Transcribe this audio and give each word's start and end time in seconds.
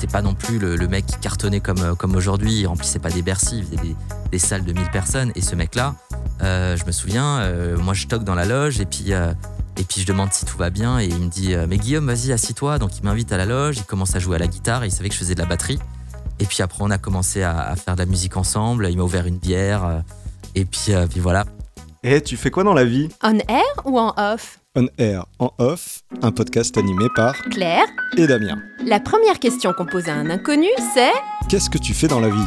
c'était 0.00 0.12
pas 0.12 0.22
non 0.22 0.32
plus 0.32 0.58
le, 0.58 0.88
mec 0.88 1.04
qui 1.04 1.18
cartonnait 1.18 1.60
comme, 1.60 1.94
comme 1.94 2.16
aujourd'hui, 2.16 2.60
il 2.60 2.66
remplissait 2.66 2.98
pas 2.98 3.10
des 3.10 3.20
Bercy, 3.20 3.58
il 3.58 3.64
faisait 3.64 3.94
des, 4.30 4.38
salles 4.38 4.64
de 4.64 4.72
1000 4.72 4.90
personnes. 4.90 5.30
Et 5.34 5.42
ce 5.42 5.54
mec-là, 5.54 5.94
je 6.40 6.82
me 6.86 6.90
souviens, 6.90 7.52
moi 7.76 7.92
je 7.92 8.06
toque 8.06 8.24
dans 8.24 8.34
la 8.34 8.46
loge 8.46 8.80
et 8.80 8.86
puis 8.86 9.12
et 9.12 9.84
puis 9.84 10.00
je 10.00 10.06
demande 10.06 10.32
si 10.32 10.46
tout 10.46 10.56
va 10.56 10.70
bien 10.70 11.00
et 11.00 11.04
il 11.04 11.18
me 11.18 11.28
dit 11.28 11.54
mais 11.68 11.76
Guillaume 11.76 12.06
vas-y 12.06 12.32
assis-toi 12.32 12.78
donc 12.78 12.98
il 12.98 13.04
m'invite 13.04 13.32
à 13.32 13.36
la 13.36 13.46
loge 13.46 13.78
il 13.78 13.84
commence 13.84 14.16
à 14.16 14.18
jouer 14.18 14.36
à 14.36 14.38
la 14.38 14.46
guitare 14.46 14.84
et 14.84 14.88
il 14.88 14.90
savait 14.90 15.08
que 15.08 15.14
je 15.14 15.20
faisais 15.20 15.34
de 15.34 15.40
la 15.40 15.46
batterie. 15.46 15.78
Et 16.38 16.46
puis 16.46 16.62
après 16.62 16.78
on 16.80 16.90
a 16.90 16.98
commencé 16.98 17.42
à, 17.42 17.76
faire 17.76 17.94
de 17.94 18.00
la 18.00 18.06
musique 18.06 18.38
ensemble. 18.38 18.88
Il 18.88 18.96
m'a 18.96 19.02
ouvert 19.02 19.26
une 19.26 19.38
bière 19.38 20.02
et 20.54 20.64
puis, 20.64 20.92
puis 21.10 21.20
voilà. 21.20 21.44
Et 22.02 22.22
tu 22.22 22.38
fais 22.38 22.50
quoi 22.50 22.64
dans 22.64 22.72
la 22.72 22.86
vie? 22.86 23.10
On 23.22 23.36
air 23.36 23.82
ou 23.84 23.98
en 23.98 24.14
off? 24.16 24.59
On 24.76 24.86
Air 24.98 25.24
en 25.40 25.50
Off, 25.58 26.02
un 26.22 26.30
podcast 26.30 26.78
animé 26.78 27.06
par 27.16 27.34
Claire 27.50 27.86
et 28.16 28.28
Damien. 28.28 28.62
La 28.86 29.00
première 29.00 29.40
question 29.40 29.72
qu'on 29.72 29.84
pose 29.84 30.08
à 30.08 30.14
un 30.14 30.30
inconnu, 30.30 30.68
c'est 30.94 31.10
Qu'est-ce 31.48 31.68
que 31.68 31.78
tu 31.78 31.92
fais 31.92 32.06
dans 32.06 32.20
la 32.20 32.28
vie? 32.28 32.46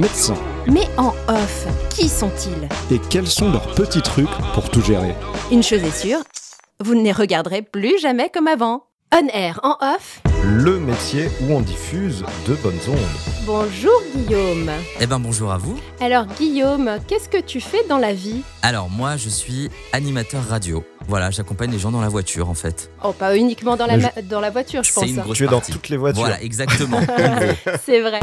médecins. 0.00 0.36
Mais 0.66 0.88
en 0.96 1.14
off, 1.28 1.66
qui 1.90 2.08
sont-ils? 2.08 2.68
Et 2.94 2.98
quels 3.10 3.26
sont 3.26 3.52
leurs 3.52 3.74
petits 3.74 4.02
trucs 4.02 4.30
pour 4.54 4.70
tout 4.70 4.80
gérer? 4.80 5.14
Une 5.52 5.62
chose 5.62 5.82
est 5.84 5.96
sûre, 5.96 6.20
vous 6.80 6.94
ne 6.94 7.02
les 7.02 7.12
regarderez 7.12 7.62
plus 7.62 8.00
jamais 8.00 8.30
comme 8.32 8.48
avant. 8.48 8.84
On 9.12 9.26
air 9.26 9.58
en 9.64 9.76
off. 9.94 10.22
Le 10.44 10.78
métier 10.78 11.28
où 11.42 11.52
on 11.52 11.60
diffuse 11.60 12.24
de 12.46 12.54
bonnes 12.54 12.78
ondes. 12.88 13.44
Bonjour 13.44 14.00
Guillaume. 14.14 14.70
Eh 15.00 15.06
ben 15.06 15.18
bonjour 15.18 15.50
à 15.50 15.58
vous. 15.58 15.78
Alors 16.00 16.26
Guillaume, 16.26 16.92
qu'est-ce 17.08 17.28
que 17.28 17.40
tu 17.40 17.60
fais 17.60 17.84
dans 17.88 17.98
la 17.98 18.14
vie? 18.14 18.42
Alors 18.62 18.88
moi 18.88 19.16
je 19.16 19.28
suis 19.28 19.68
animateur 19.92 20.44
radio. 20.48 20.84
Voilà, 21.08 21.30
j'accompagne 21.30 21.72
les 21.72 21.78
gens 21.78 21.90
dans 21.90 22.00
la 22.00 22.08
voiture 22.08 22.48
en 22.48 22.54
fait. 22.54 22.90
Oh, 23.02 23.12
pas 23.12 23.36
uniquement 23.36 23.76
dans 23.76 23.86
la, 23.86 23.98
dans 24.22 24.40
la 24.40 24.50
voiture, 24.50 24.84
je 24.84 24.92
pense. 24.92 25.04
Une 25.04 25.22
tu 25.34 25.44
es 25.44 25.48
dans 25.48 25.60
toutes 25.60 25.88
les 25.88 25.96
voitures. 25.96 26.20
Voilà, 26.20 26.40
exactement. 26.40 27.00
C'est 27.84 28.00
vrai. 28.00 28.20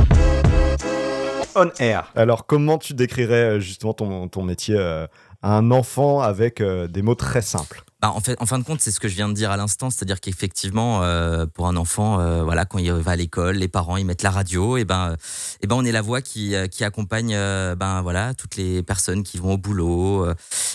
Alors 2.15 2.45
comment 2.45 2.77
tu 2.77 2.93
décrirais 2.93 3.55
euh, 3.55 3.59
justement 3.59 3.93
ton, 3.93 4.27
ton 4.27 4.43
métier 4.43 4.75
euh, 4.77 5.07
à 5.41 5.53
un 5.57 5.71
enfant 5.71 6.21
avec 6.21 6.61
euh, 6.61 6.87
des 6.87 7.01
mots 7.01 7.15
très 7.15 7.41
simples? 7.41 7.83
Bah, 7.99 8.11
en, 8.11 8.19
fait, 8.19 8.39
en 8.39 8.45
fin 8.45 8.59
de 8.59 8.63
compte, 8.63 8.79
c'est 8.79 8.91
ce 8.91 8.99
que 8.99 9.07
je 9.07 9.15
viens 9.15 9.27
de 9.27 9.33
dire 9.33 9.49
à 9.49 9.57
l'instant, 9.57 9.89
c'est-à-dire 9.89 10.21
qu'effectivement, 10.21 11.01
euh, 11.01 11.47
pour 11.47 11.67
un 11.67 11.75
enfant, 11.75 12.19
euh, 12.19 12.43
voilà, 12.43 12.63
quand 12.65 12.77
il 12.77 12.91
va 12.91 13.11
à 13.11 13.15
l'école, 13.15 13.55
les 13.55 13.67
parents 13.67 13.97
ils 13.97 14.05
mettent 14.05 14.21
la 14.21 14.29
radio, 14.29 14.77
et 14.77 14.85
ben, 14.85 15.15
et 15.61 15.67
ben 15.67 15.75
on 15.75 15.83
est 15.83 15.91
la 15.91 16.03
voix 16.03 16.21
qui, 16.21 16.53
euh, 16.53 16.67
qui 16.67 16.83
accompagne, 16.83 17.31
ben 17.31 18.01
voilà, 18.03 18.35
toutes 18.35 18.55
les 18.55 18.83
personnes 18.83 19.23
qui 19.23 19.39
vont 19.39 19.53
au 19.53 19.57
boulot. 19.57 20.27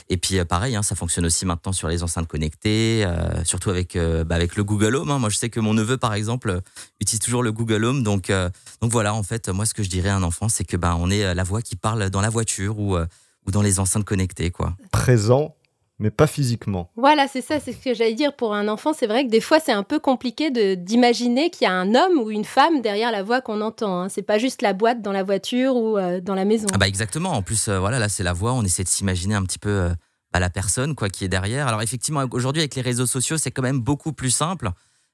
et 0.08 0.16
puis 0.16 0.44
pareil, 0.44 0.74
hein, 0.74 0.82
ça 0.82 0.96
fonctionne 0.96 1.24
aussi 1.24 1.46
maintenant 1.46 1.72
sur 1.72 1.86
les 1.86 2.02
enceintes 2.02 2.26
connectées, 2.26 3.06
surtout 3.44 3.70
avec, 3.70 3.96
bah, 3.96 4.34
avec 4.34 4.56
le 4.56 4.64
Google 4.64 4.96
Home. 4.96 5.10
Hein. 5.12 5.20
Moi, 5.20 5.28
je 5.28 5.36
sais 5.36 5.48
que 5.48 5.60
mon 5.60 5.74
neveu, 5.74 5.98
par 5.98 6.14
exemple, 6.14 6.60
utilise 7.00 7.20
toujours 7.20 7.44
le 7.44 7.52
Google 7.52 7.84
Home, 7.84 8.02
donc, 8.02 8.32
donc 8.80 8.90
voilà, 8.90 9.14
en 9.14 9.22
fait, 9.22 9.48
moi, 9.48 9.64
ce 9.64 9.74
que 9.74 9.84
je 9.84 9.90
dirais 9.90 10.08
à 10.08 10.16
un 10.16 10.24
enfant, 10.24 10.48
c'est 10.48 10.64
que 10.64 10.76
ben 10.76 10.96
on 10.98 11.08
est 11.08 11.34
la 11.34 11.44
voix 11.44 11.62
qui 11.62 11.76
parle 11.76 12.10
dans 12.10 12.20
la 12.20 12.30
voiture 12.30 12.80
ou 12.80 12.96
ou 13.44 13.50
dans 13.50 13.62
les 13.62 13.80
enceintes 13.80 14.04
connectées, 14.04 14.52
quoi. 14.52 14.76
Présent 14.92 15.56
mais 16.02 16.10
pas 16.10 16.26
physiquement. 16.26 16.90
Voilà, 16.96 17.28
c'est 17.28 17.40
ça, 17.40 17.60
c'est 17.60 17.72
ce 17.72 17.78
que 17.78 17.94
j'allais 17.94 18.14
dire. 18.14 18.34
Pour 18.34 18.54
un 18.54 18.66
enfant, 18.66 18.92
c'est 18.92 19.06
vrai 19.06 19.24
que 19.24 19.30
des 19.30 19.40
fois, 19.40 19.60
c'est 19.60 19.72
un 19.72 19.84
peu 19.84 20.00
compliqué 20.00 20.50
d'imaginer 20.76 21.48
qu'il 21.48 21.64
y 21.64 21.68
a 21.68 21.72
un 21.72 21.94
homme 21.94 22.18
ou 22.18 22.30
une 22.30 22.44
femme 22.44 22.82
derrière 22.82 23.12
la 23.12 23.22
voix 23.22 23.40
qu'on 23.40 23.60
entend. 23.60 24.02
Hein. 24.02 24.08
C'est 24.08 24.22
pas 24.22 24.38
juste 24.38 24.62
la 24.62 24.72
boîte 24.72 25.00
dans 25.00 25.12
la 25.12 25.22
voiture 25.22 25.76
ou 25.76 25.96
euh, 25.96 26.20
dans 26.20 26.34
la 26.34 26.44
maison. 26.44 26.66
Ah 26.74 26.78
bah 26.78 26.88
exactement. 26.88 27.30
En 27.30 27.42
plus, 27.42 27.68
euh, 27.68 27.78
voilà, 27.78 28.00
là, 28.00 28.08
c'est 28.08 28.24
la 28.24 28.32
voix. 28.32 28.52
On 28.52 28.64
essaie 28.64 28.82
de 28.82 28.88
s'imaginer 28.88 29.36
un 29.36 29.44
petit 29.44 29.60
peu 29.60 29.70
euh, 29.70 29.88
bah, 30.32 30.40
la 30.40 30.50
personne 30.50 30.96
quoi 30.96 31.08
qui 31.08 31.24
est 31.24 31.28
derrière. 31.28 31.68
Alors 31.68 31.82
effectivement, 31.82 32.24
aujourd'hui, 32.32 32.62
avec 32.62 32.74
les 32.74 32.82
réseaux 32.82 33.06
sociaux, 33.06 33.38
c'est 33.38 33.52
quand 33.52 33.62
même 33.62 33.80
beaucoup 33.80 34.12
plus 34.12 34.30
simple. 34.30 34.70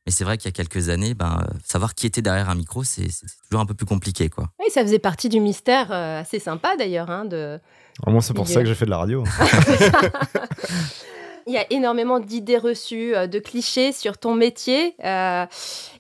Mais 0.09 0.13
c'est 0.13 0.25
vrai 0.25 0.39
qu'il 0.39 0.47
y 0.47 0.49
a 0.49 0.53
quelques 0.53 0.89
années, 0.89 1.13
ben, 1.13 1.45
savoir 1.63 1.95
qui 1.95 2.07
était 2.07 2.23
derrière 2.23 2.49
un 2.49 2.55
micro, 2.55 2.83
c'est 2.83 3.09
toujours 3.51 3.61
un 3.61 3.67
peu 3.67 3.75
plus 3.75 3.85
compliqué. 3.85 4.31
Quoi. 4.31 4.49
Oui, 4.59 4.65
ça 4.73 4.81
faisait 4.81 4.99
partie 4.99 5.29
du 5.29 5.39
mystère 5.39 5.93
assez 5.93 6.39
sympa 6.39 6.77
d'ailleurs, 6.79 7.11
hein, 7.11 7.27
de, 7.27 7.61
moi, 8.07 8.23
c'est 8.23 8.35
pour 8.35 8.49
ça 8.49 8.61
que 8.61 8.67
j'ai 8.67 8.75
fait 8.75 8.85
de 8.85 8.91
la 8.91 8.99
radio. 8.99 9.25
Il 11.49 11.55
y 11.55 11.57
a 11.57 11.65
énormément 11.71 12.21
d'idées 12.21 12.59
reçues, 12.59 13.17
euh, 13.17 13.27
de 13.27 13.39
clichés 13.39 13.93
sur 13.93 14.19
ton 14.19 14.35
métier. 14.35 14.95
Euh, 15.03 15.47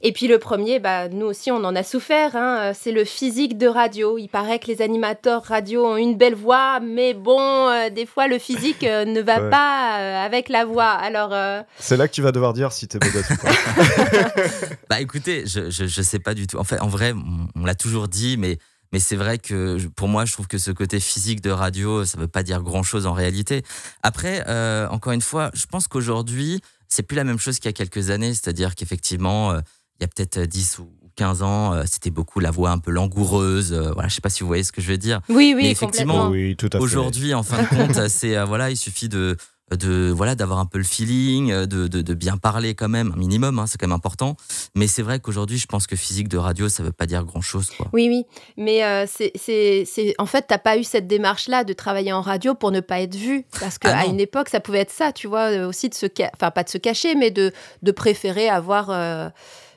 et 0.02 0.12
puis 0.12 0.28
le 0.28 0.38
premier, 0.38 0.78
bah, 0.78 1.08
nous 1.08 1.24
aussi, 1.24 1.50
on 1.50 1.64
en 1.64 1.74
a 1.74 1.82
souffert. 1.82 2.36
Hein, 2.36 2.58
euh, 2.60 2.72
c'est 2.78 2.92
le 2.92 3.06
physique 3.06 3.56
de 3.56 3.66
radio. 3.66 4.18
Il 4.18 4.28
paraît 4.28 4.58
que 4.58 4.66
les 4.66 4.82
animateurs 4.82 5.42
radio 5.42 5.86
ont 5.86 5.96
une 5.96 6.18
belle 6.18 6.34
voix, 6.34 6.80
mais 6.80 7.14
bon, 7.14 7.88
des 7.90 8.04
fois, 8.04 8.28
le 8.28 8.38
physique 8.38 8.82
ne 8.82 9.22
va 9.22 9.40
pas 9.50 10.22
avec 10.22 10.50
la 10.50 10.66
voix. 10.66 10.90
Alors. 10.90 11.34
C'est 11.78 11.96
là 11.96 12.08
que 12.08 12.12
tu 12.12 12.20
vas 12.20 12.32
devoir 12.32 12.52
dire 12.52 12.70
si 12.70 12.86
t'es 12.86 12.98
modeste 13.02 13.30
ou 13.30 13.36
pas. 13.38 13.50
bah 14.90 15.00
écoutez, 15.00 15.44
je, 15.46 15.70
je, 15.70 15.86
je 15.86 16.02
sais 16.02 16.18
pas 16.18 16.34
du 16.34 16.46
tout. 16.46 16.58
En 16.58 16.64
fait, 16.64 16.78
en 16.80 16.88
vrai, 16.88 17.14
on 17.56 17.64
l'a 17.64 17.74
toujours 17.74 18.08
dit, 18.08 18.36
mais 18.36 18.58
mais 18.92 19.00
c'est 19.00 19.16
vrai 19.16 19.38
que 19.38 19.78
pour 19.96 20.08
moi, 20.08 20.24
je 20.24 20.32
trouve 20.32 20.46
que 20.46 20.58
ce 20.58 20.70
côté 20.70 21.00
physique 21.00 21.40
de 21.40 21.50
radio, 21.50 22.04
ça 22.04 22.16
ne 22.16 22.22
veut 22.22 22.28
pas 22.28 22.42
dire 22.42 22.62
grand-chose 22.62 23.06
en 23.06 23.12
réalité. 23.12 23.62
Après, 24.02 24.44
euh, 24.48 24.88
encore 24.88 25.12
une 25.12 25.20
fois, 25.20 25.50
je 25.54 25.66
pense 25.66 25.88
qu'aujourd'hui, 25.88 26.60
c'est 26.88 27.02
plus 27.02 27.16
la 27.16 27.24
même 27.24 27.38
chose 27.38 27.58
qu'il 27.58 27.66
y 27.66 27.68
a 27.68 27.72
quelques 27.72 28.10
années. 28.10 28.32
C'est-à-dire 28.32 28.74
qu'effectivement, 28.74 29.52
euh, 29.52 29.60
il 30.00 30.02
y 30.02 30.04
a 30.04 30.08
peut-être 30.08 30.40
10 30.40 30.78
ou 30.78 30.90
15 31.16 31.42
ans, 31.42 31.74
euh, 31.74 31.82
c'était 31.86 32.10
beaucoup 32.10 32.40
la 32.40 32.50
voix 32.50 32.70
un 32.70 32.78
peu 32.78 32.90
langoureuse. 32.90 33.72
voilà, 33.72 34.08
je 34.08 34.14
sais 34.14 34.20
pas 34.20 34.30
si 34.30 34.40
vous 34.40 34.46
voyez 34.46 34.64
ce 34.64 34.72
que 34.72 34.80
je 34.80 34.90
veux 34.90 34.98
dire. 34.98 35.20
Oui, 35.28 35.52
oui, 35.54 35.64
Mais 35.64 35.70
effectivement, 35.70 36.28
oui, 36.30 36.56
aujourd'hui, 36.78 37.34
en 37.34 37.42
fin 37.42 37.62
de 37.62 37.68
compte, 37.68 38.08
c'est 38.08 38.42
voilà, 38.44 38.70
il 38.70 38.76
suffit 38.76 39.08
de 39.08 39.36
de 39.76 40.10
voilà 40.10 40.34
d'avoir 40.34 40.58
un 40.58 40.66
peu 40.66 40.78
le 40.78 40.84
feeling, 40.84 41.52
de, 41.66 41.86
de, 41.86 42.14
bien 42.14 42.36
parler 42.36 42.74
quand 42.74 42.88
même, 42.88 43.12
un 43.14 43.18
minimum, 43.18 43.58
hein, 43.58 43.66
c'est 43.66 43.78
quand 43.78 43.86
même 43.86 43.94
important. 43.94 44.36
Mais 44.74 44.86
c'est 44.86 45.02
vrai 45.02 45.20
qu'aujourd'hui, 45.20 45.58
je 45.58 45.66
pense 45.66 45.86
que 45.86 45.96
physique 45.96 46.28
de 46.28 46.38
radio, 46.38 46.68
ça 46.68 46.82
veut 46.82 46.92
pas 46.92 47.06
dire 47.06 47.24
grand 47.24 47.40
chose. 47.40 47.70
Quoi. 47.70 47.86
Oui, 47.92 48.08
oui. 48.08 48.24
Mais 48.56 48.84
euh, 48.84 49.06
c'est, 49.06 50.14
en 50.18 50.26
fait, 50.26 50.46
t'as 50.48 50.58
pas 50.58 50.78
eu 50.78 50.84
cette 50.84 51.06
démarche-là 51.06 51.64
de 51.64 51.72
travailler 51.72 52.12
en 52.12 52.22
radio 52.22 52.54
pour 52.54 52.70
ne 52.70 52.80
pas 52.80 53.00
être 53.00 53.14
vu. 53.14 53.44
Parce 53.60 53.78
qu'à 53.78 53.98
ah 53.98 54.06
une 54.06 54.20
époque, 54.20 54.48
ça 54.48 54.60
pouvait 54.60 54.80
être 54.80 54.90
ça, 54.90 55.12
tu 55.12 55.26
vois, 55.26 55.50
euh, 55.50 55.68
aussi 55.68 55.88
de 55.88 55.94
se, 55.94 56.06
enfin 56.34 56.50
pas 56.50 56.64
de 56.64 56.68
se 56.68 56.78
cacher, 56.78 57.14
mais 57.14 57.30
de, 57.30 57.52
de 57.82 57.92
préférer 57.92 58.48
avoir 58.48 58.90
euh, 58.90 59.28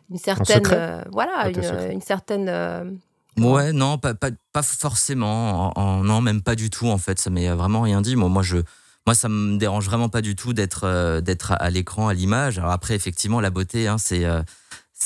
une 0.10 0.18
certaine, 0.18 0.64
voilà, 1.12 1.34
ah, 1.38 1.50
une, 1.50 1.92
une, 1.92 2.02
certaine. 2.02 3.00
Ouais, 3.38 3.72
non, 3.72 3.98
pas, 3.98 4.14
pas, 4.14 4.30
pas 4.52 4.64
forcément. 4.64 5.74
non, 6.04 6.22
même 6.22 6.42
pas 6.42 6.56
du 6.56 6.70
tout, 6.70 6.88
en 6.88 6.98
fait. 6.98 7.20
Ça 7.20 7.30
m'est 7.30 7.50
vraiment 7.50 7.82
rien 7.82 8.02
dit. 8.02 8.16
Moi, 8.16 8.30
moi 8.30 8.44
je, 8.44 8.58
moi, 9.08 9.16
ça 9.16 9.30
me 9.30 9.58
dérange 9.58 9.86
vraiment 9.86 10.10
pas 10.10 10.22
du 10.22 10.36
tout 10.36 10.54
d'être 10.54 10.84
euh, 10.84 11.22
d'être 11.22 11.54
à 11.54 11.70
l'écran, 11.70 12.08
à 12.08 12.14
l'image. 12.14 12.60
Alors 12.60 12.72
après, 12.72 12.94
effectivement, 12.96 13.42
la 13.42 13.50
beauté, 13.50 13.88
hein, 13.88 13.98
c'est 13.98 14.26
euh, 14.26 14.44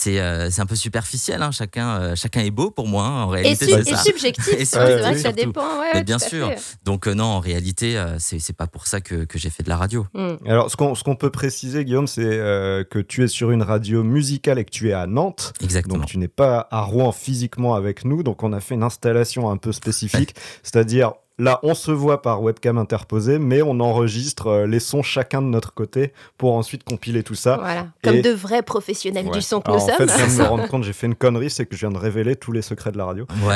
euh, 0.08 0.50
c'est 0.52 0.62
un 0.62 0.66
peu 0.66 0.76
superficiel. 0.76 1.42
Hein. 1.42 1.52
Chacun, 1.52 2.14
chacun 2.16 2.42
est 2.42 2.52
beau 2.52 2.72
pour 2.72 2.90
moi. 2.90 3.06
En 3.06 3.30
réalité, 3.30 3.70
et, 3.70 3.74
et 3.90 3.96
subjectif. 3.96 4.64
c'est 4.66 5.00
vrai 5.00 5.14
que 5.14 5.20
ça 5.20 5.32
dépend. 5.32 5.80
Ouais, 5.80 6.04
bien 6.04 6.20
sûr. 6.20 6.52
Donc 6.84 7.08
non, 7.08 7.24
en 7.24 7.40
réalité, 7.40 8.04
c'est 8.20 8.40
c'est 8.40 8.56
pas 8.56 8.68
pour 8.68 8.86
ça 8.86 9.00
que, 9.00 9.24
que 9.24 9.40
j'ai 9.40 9.50
fait 9.50 9.64
de 9.64 9.70
la 9.70 9.78
radio. 9.78 10.06
Hmm. 10.14 10.36
Alors, 10.46 10.70
ce 10.70 10.76
qu'on 10.76 10.94
ce 10.94 11.06
qu'on 11.06 11.16
peut 11.16 11.32
préciser, 11.32 11.86
Guillaume, 11.86 12.08
c'est 12.08 12.22
que 12.22 13.00
tu 13.00 13.24
es 13.24 13.30
sur 13.30 13.52
une 13.52 13.64
radio 13.64 14.04
musicale 14.04 14.60
et 14.60 14.66
que 14.66 14.72
tu 14.72 14.90
es 14.90 14.94
à 14.94 15.08
Nantes. 15.08 15.54
Exactement. 15.62 16.00
Donc 16.00 16.08
tu 16.08 16.18
n'es 16.18 16.28
pas 16.28 16.68
à 16.70 16.82
Rouen 16.82 17.14
physiquement 17.14 17.76
avec 17.76 18.04
nous. 18.04 18.24
Donc 18.24 18.44
on 18.44 18.52
a 18.52 18.60
fait 18.60 18.76
une 18.76 18.84
installation 18.84 19.50
un 19.50 19.56
peu 19.56 19.72
spécifique, 19.72 20.36
c'est-à-dire 20.64 21.14
Là, 21.38 21.60
on 21.64 21.74
se 21.74 21.92
voit 21.92 22.22
par 22.22 22.42
webcam 22.42 22.78
interposée, 22.78 23.40
mais 23.40 23.62
on 23.62 23.82
enregistre 23.82 24.48
euh, 24.48 24.68
les 24.68 24.80
sons 24.80 25.04
chacun 25.04 25.42
de 25.42 25.48
notre 25.48 25.74
côté 25.74 26.14
pour 26.38 26.54
ensuite 26.54 26.86
compiler 26.86 27.24
tout 27.24 27.36
ça. 27.36 27.58
Voilà, 27.58 27.88
comme 28.02 28.22
de 28.22 28.30
vrais 28.30 28.64
professionnels 28.64 29.30
du 29.30 29.42
son 29.42 29.60
que 29.60 29.70
nous 29.70 29.80
sommes. 29.80 29.90
En 29.90 29.98
fait, 29.98 30.10
je 30.10 30.16
viens 30.16 30.28
de 30.28 30.34
me 30.34 30.44
rendre 30.48 30.68
compte, 30.70 30.86
j'ai 30.86 30.94
fait 30.94 31.08
une 31.08 31.16
connerie, 31.16 31.50
c'est 31.50 31.66
que 31.66 31.76
je 31.76 31.82
viens 31.82 31.92
de 31.92 31.98
révéler 31.98 32.38
tous 32.38 32.54
les 32.54 32.62
secrets 32.62 32.94
de 32.94 32.98
la 32.98 33.04
radio. 33.04 33.26
Ouais, 33.46 33.56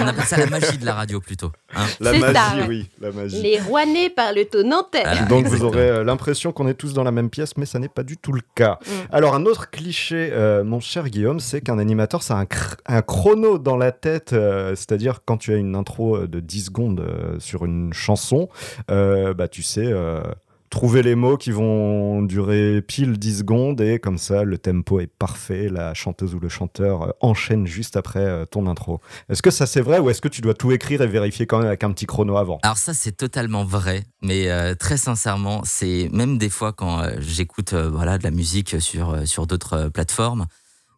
on 0.00 0.06
appelle 0.06 0.24
ça 0.24 0.38
la 0.38 0.46
magie 0.46 0.78
de 0.78 0.86
la 0.86 0.94
radio 0.94 1.20
plutôt. 1.20 1.52
Hein. 1.76 1.84
la 2.00 2.18
magie, 2.18 2.68
oui, 2.68 2.88
la 2.98 3.12
magie. 3.12 3.42
Les 3.42 3.60
Rouennais 3.60 4.08
parlent 4.08 4.38
au 4.54 4.62
nantais. 4.62 5.04
Donc 5.28 5.44
vous 5.44 5.62
aurez 5.62 5.90
euh, 5.90 6.04
l'impression 6.04 6.52
qu'on 6.52 6.68
est 6.68 6.74
tous 6.74 6.94
dans 6.94 7.04
la 7.04 7.12
même 7.12 7.28
pièce, 7.28 7.58
mais 7.58 7.66
ça 7.66 7.78
n'est 7.78 7.88
pas 7.88 8.02
du 8.02 8.16
tout 8.16 8.32
le 8.32 8.42
cas. 8.54 8.78
Mm. 8.80 8.90
Alors 9.12 9.34
un 9.34 9.44
autre 9.44 9.70
cliché, 9.70 10.30
euh, 10.32 10.64
mon 10.64 10.80
cher 10.80 11.10
Guillaume, 11.10 11.38
c'est 11.38 11.60
qu'un 11.60 11.78
animateur, 11.78 12.22
c'est 12.22 12.32
un, 12.32 12.46
un, 12.86 13.02
chrono 13.02 13.58
dans 13.58 13.76
la 13.76 13.92
tête, 13.92 14.30
c'est-à-dire 14.30 15.20
quand 15.26 15.36
tu 15.36 15.52
as 15.52 15.56
une 15.56 15.76
intro 15.76 16.26
de 16.26 16.40
10 16.40 16.64
secondes 16.64 16.93
euh, 17.00 17.38
sur 17.40 17.64
une 17.64 17.92
chanson, 17.92 18.48
euh, 18.90 19.34
bah, 19.34 19.48
tu 19.48 19.62
sais 19.62 19.86
euh, 19.86 20.22
trouver 20.70 21.02
les 21.02 21.14
mots 21.14 21.36
qui 21.36 21.52
vont 21.52 22.22
durer 22.22 22.82
pile 22.82 23.18
10 23.18 23.38
secondes 23.38 23.80
et 23.80 23.98
comme 24.00 24.18
ça 24.18 24.42
le 24.42 24.58
tempo 24.58 24.98
est 24.98 25.06
parfait, 25.06 25.68
la 25.68 25.94
chanteuse 25.94 26.34
ou 26.34 26.40
le 26.40 26.48
chanteur 26.48 27.14
enchaîne 27.20 27.66
juste 27.66 27.96
après 27.96 28.44
ton 28.46 28.66
intro. 28.66 29.00
Est-ce 29.28 29.40
que 29.40 29.52
ça 29.52 29.66
c'est 29.66 29.80
vrai 29.80 30.00
ou 30.00 30.10
est-ce 30.10 30.20
que 30.20 30.28
tu 30.28 30.40
dois 30.40 30.54
tout 30.54 30.72
écrire 30.72 31.00
et 31.02 31.06
vérifier 31.06 31.46
quand 31.46 31.58
même 31.58 31.68
avec 31.68 31.84
un 31.84 31.92
petit 31.92 32.06
chrono 32.06 32.36
avant? 32.36 32.58
Alors 32.64 32.78
ça 32.78 32.92
c'est 32.92 33.12
totalement 33.12 33.64
vrai, 33.64 34.02
mais 34.20 34.74
très 34.74 34.96
sincèrement, 34.96 35.62
c'est 35.64 36.08
même 36.12 36.38
des 36.38 36.50
fois 36.50 36.72
quand 36.72 37.06
j'écoute 37.18 37.74
voilà 37.74 38.18
de 38.18 38.24
la 38.24 38.32
musique 38.32 38.80
sur 38.82 39.28
sur 39.28 39.46
d'autres 39.46 39.90
plateformes, 39.90 40.46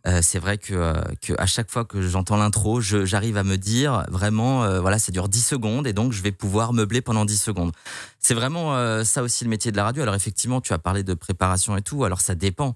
euh, 0.06 0.20
c'est 0.22 0.38
vrai 0.38 0.58
euh, 0.70 1.02
que, 1.20 1.32
à 1.38 1.46
chaque 1.46 1.70
fois 1.70 1.84
que 1.84 2.00
j'entends 2.00 2.36
l'intro, 2.36 2.80
j'arrive 2.80 3.36
à 3.36 3.42
me 3.42 3.56
dire 3.56 4.04
vraiment, 4.08 4.62
euh, 4.62 4.80
voilà, 4.80 4.98
ça 4.98 5.10
dure 5.10 5.28
10 5.28 5.40
secondes 5.44 5.86
et 5.86 5.92
donc 5.92 6.12
je 6.12 6.22
vais 6.22 6.32
pouvoir 6.32 6.72
meubler 6.72 7.00
pendant 7.00 7.24
10 7.24 7.36
secondes. 7.36 7.72
C'est 8.20 8.34
vraiment 8.34 8.74
ça 9.04 9.22
aussi 9.22 9.44
le 9.44 9.50
métier 9.50 9.70
de 9.72 9.76
la 9.76 9.84
radio. 9.84 10.02
Alors 10.02 10.14
effectivement, 10.14 10.60
tu 10.60 10.72
as 10.72 10.78
parlé 10.78 11.02
de 11.02 11.14
préparation 11.14 11.76
et 11.76 11.82
tout, 11.82 12.04
alors 12.04 12.20
ça 12.20 12.34
dépend. 12.34 12.74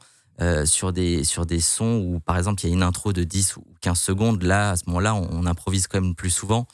sur, 0.64 0.92
des, 0.92 1.24
sur 1.24 1.44
des 1.44 1.60
sons 1.60 2.02
où, 2.02 2.18
par 2.18 2.38
exemple, 2.38 2.62
il 2.62 2.68
y 2.68 2.70
a 2.70 2.74
une 2.74 2.82
intro 2.82 3.12
de 3.12 3.24
10 3.24 3.56
ou 3.58 3.64
15 3.82 3.98
secondes, 3.98 4.42
là, 4.42 4.70
à 4.70 4.76
ce 4.76 4.84
moment-là, 4.86 5.14
on, 5.14 5.44
improvise 5.44 5.86
quand 5.86 6.00
même 6.00 6.14
plus 6.14 6.30
souvent 6.30 6.66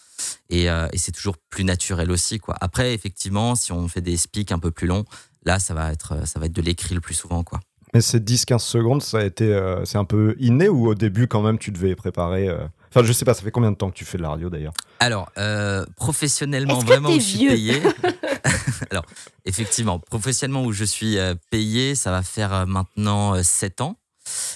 et, 0.50 0.66
et 0.66 0.98
c'est 0.98 1.12
toujours 1.12 1.36
plus 1.50 1.64
naturel 1.64 2.10
aussi. 2.10 2.38
Quoi. 2.38 2.54
Après, 2.60 2.94
effectivement, 2.94 3.56
si 3.56 3.72
on 3.72 3.88
fait 3.88 4.02
des 4.02 4.16
speaks 4.16 4.52
un 4.52 4.58
peu 4.58 4.70
plus 4.70 4.86
longs, 4.86 5.04
là, 5.44 5.58
ça 5.58 5.74
va 5.74 5.92
être, 5.92 6.26
ça 6.26 6.38
va 6.38 6.46
être 6.46 6.52
de 6.52 6.62
l'écrit 6.62 6.94
le 6.94 7.00
plus 7.00 7.14
souvent. 7.14 7.42
Quoi. 7.42 7.60
Mais 7.96 8.02
ces 8.02 8.20
10-15 8.20 8.58
secondes, 8.58 9.02
ça 9.02 9.20
a 9.20 9.24
été, 9.24 9.44
euh, 9.54 9.82
c'est 9.86 9.96
un 9.96 10.04
peu 10.04 10.36
inné 10.38 10.68
ou 10.68 10.86
au 10.86 10.94
début 10.94 11.28
quand 11.28 11.40
même 11.40 11.58
tu 11.58 11.70
devais 11.70 11.94
préparer 11.96 12.46
euh 12.46 12.58
Enfin, 12.90 13.06
je 13.06 13.10
sais 13.10 13.24
pas, 13.24 13.32
ça 13.32 13.40
fait 13.40 13.50
combien 13.50 13.70
de 13.72 13.76
temps 13.76 13.90
que 13.90 13.96
tu 13.96 14.04
fais 14.04 14.18
de 14.18 14.22
la 14.22 14.28
radio 14.28 14.50
d'ailleurs? 14.50 14.74
Alors, 15.00 15.32
euh, 15.38 15.86
professionnellement, 15.96 16.78
vraiment, 16.80 17.10
je 17.10 17.20
suis 17.20 17.48
payé. 17.48 17.80
Alors, 18.90 19.06
effectivement, 19.46 19.98
professionnellement 19.98 20.62
où 20.62 20.72
je 20.72 20.84
suis 20.84 21.16
payé, 21.50 21.94
ça 21.94 22.10
va 22.10 22.22
faire 22.22 22.66
maintenant 22.66 23.42
7 23.42 23.80
ans. 23.80 23.96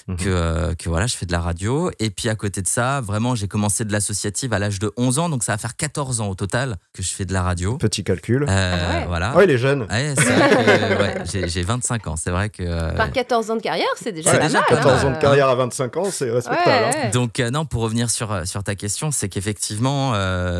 Mhm. 0.07 0.17
que, 0.17 0.29
euh, 0.29 0.75
que 0.75 0.89
voilà, 0.89 1.07
je 1.07 1.15
fais 1.15 1.25
de 1.25 1.31
la 1.31 1.39
radio. 1.39 1.91
Et 1.99 2.09
puis 2.09 2.29
à 2.29 2.35
côté 2.35 2.61
de 2.61 2.67
ça, 2.67 3.01
vraiment, 3.01 3.35
j'ai 3.35 3.47
commencé 3.47 3.85
de 3.85 3.91
l'associative 3.91 4.53
à 4.53 4.59
l'âge 4.59 4.79
de 4.79 4.91
11 4.97 5.19
ans, 5.19 5.29
donc 5.29 5.43
ça 5.43 5.53
va 5.53 5.57
faire 5.57 5.75
14 5.75 6.21
ans 6.21 6.29
au 6.29 6.35
total 6.35 6.77
que 6.93 7.03
je 7.03 7.11
fais 7.11 7.25
de 7.25 7.33
la 7.33 7.43
radio. 7.43 7.77
Petit 7.77 8.03
calcul. 8.03 8.45
Euh, 8.47 8.47
ah 8.49 9.05
voilà. 9.07 9.35
Ouais, 9.35 9.45
il 9.45 9.51
est 9.51 9.57
jeune. 9.57 9.87
j'ai 11.25 11.63
25 11.63 12.07
ans, 12.07 12.15
c'est 12.15 12.31
vrai 12.31 12.49
que. 12.49 12.63
Euh, 12.63 12.93
Par 12.95 13.11
14 13.11 13.51
ans 13.51 13.55
de 13.55 13.61
carrière, 13.61 13.87
c'est 13.95 14.11
déjà, 14.11 14.37
déjà 14.37 14.61
14 14.61 15.05
ans 15.05 15.11
de 15.11 15.17
carrière 15.17 15.49
à 15.49 15.55
25 15.55 15.97
ans, 15.97 16.07
c'est 16.11 16.29
respectable. 16.29 16.95
Hein. 16.95 17.09
Donc, 17.11 17.39
non, 17.39 17.65
pour 17.65 17.81
revenir 17.81 18.09
sur, 18.09 18.47
sur 18.47 18.63
ta 18.63 18.75
question, 18.75 19.11
c'est 19.11 19.29
qu'effectivement, 19.29 20.11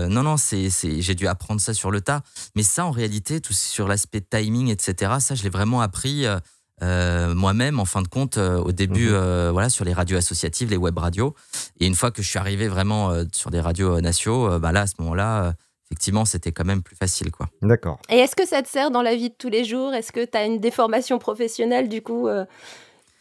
non, 0.07 0.24
non, 0.24 0.38
c'est, 0.38 0.69
j'ai 1.00 1.16
dû 1.16 1.28
apprendre 1.28 1.62
ça 1.62 1.74
sur 1.74 1.92
le 1.92 2.02
tas. 2.02 2.22
Mais 2.56 2.64
ça, 2.64 2.86
en 2.86 2.92
réalité, 2.92 3.42
tout 3.42 3.54
sur 3.54 3.88
l'aspect 3.88 4.22
timing, 4.22 4.69
etc., 4.69 5.14
ça, 5.19 5.36
je 5.36 5.44
l'ai 5.44 5.50
vraiment 5.50 5.81
appris. 5.81 6.25
Euh, 6.81 7.33
moi-même, 7.33 7.80
en 7.80 7.86
fin 7.86 8.01
de 8.01 8.07
compte, 8.07 8.38
euh, 8.38 8.57
au 8.57 8.72
début, 8.72 9.10
mhm. 9.10 9.16
euh, 9.16 9.50
voilà, 9.51 9.69
sur 9.69 9.86
les 9.86 9.94
radios 9.94 10.18
associatives, 10.18 10.69
les 10.69 10.78
web 10.78 10.98
radios. 10.98 11.36
Et 11.80 11.86
une 11.86 11.95
fois 11.95 12.12
que 12.12 12.22
je 12.22 12.30
suis 12.30 12.39
arrivé 12.39 12.68
vraiment 12.68 13.13
sur 13.33 13.51
des 13.51 13.60
radios 13.60 14.01
nationaux, 14.01 14.60
bah 14.60 14.72
là, 14.72 14.81
à 14.81 14.88
ce 14.88 14.95
moment-là, 15.00 15.54
effectivement, 15.89 16.25
c'était 16.25 16.51
quand 16.51 16.66
même 16.66 16.81
plus 16.81 16.95
facile, 16.95 17.31
quoi. 17.31 17.48
D'accord. 17.62 18.00
Et 18.10 18.18
est-ce 18.18 18.36
que 18.36 18.48
ça 18.48 18.62
te 18.62 18.69
sert 18.69 18.92
dans 18.92 19.01
la 19.01 19.16
vie 19.16 19.30
de 19.30 19.36
tous 19.38 19.50
les 19.50 19.63
jours? 19.63 19.94
Est-ce 19.94 20.12
que 20.12 20.24
tu 20.25 20.38
as 20.38 20.45
une 20.45 20.60
déformation 20.60 21.19
professionnelle, 21.19 21.89
du 21.89 22.01
coup 22.01 22.28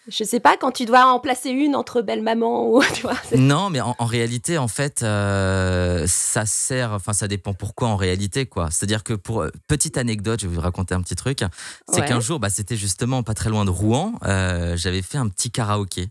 je 0.09 0.25
sais 0.25 0.41
pas, 0.41 0.57
quand 0.57 0.73
tu 0.73 0.87
dois 0.87 1.07
en 1.07 1.21
placer 1.21 1.51
une 1.51 1.77
entre 1.77 2.01
belle 2.01 2.23
maman 2.23 2.69
ou 2.69 2.83
tu 2.95 3.03
vois. 3.03 3.17
Non, 3.37 3.71
mais 3.71 3.81
en, 3.81 3.95
réalité, 4.05 4.59
en 4.59 4.69
fait, 4.69 5.03
euh, 5.03 6.05
ça 6.07 6.47
sert. 6.47 6.93
Enfin, 6.93 7.13
ça 7.13 7.29
dépend 7.29 7.55
pourquoi 7.55 7.89
en 7.89 7.97
réalité, 7.97 8.47
quoi. 8.47 8.71
C'est-à-dire 8.71 9.05
que 9.05 9.13
pour 9.13 9.43
euh, 9.43 9.51
petite 9.69 9.99
anecdote, 9.99 10.41
je 10.41 10.49
vais 10.49 10.55
vous 10.55 10.61
raconter 10.61 10.95
un 10.95 11.03
petit 11.03 11.17
truc. 11.17 11.45
C'est 11.93 12.05
qu'un 12.05 12.21
jour, 12.21 12.41
bah, 12.41 12.51
c'était 12.51 12.77
justement 12.77 13.23
pas 13.23 13.35
très 13.35 13.51
loin 13.51 13.65
de 13.65 13.71
Rouen. 13.71 14.15
Euh, 14.25 14.77
j'avais 14.77 15.03
fait 15.03 15.19
un 15.19 15.29
petit 15.29 15.51
karaoké. 15.51 16.09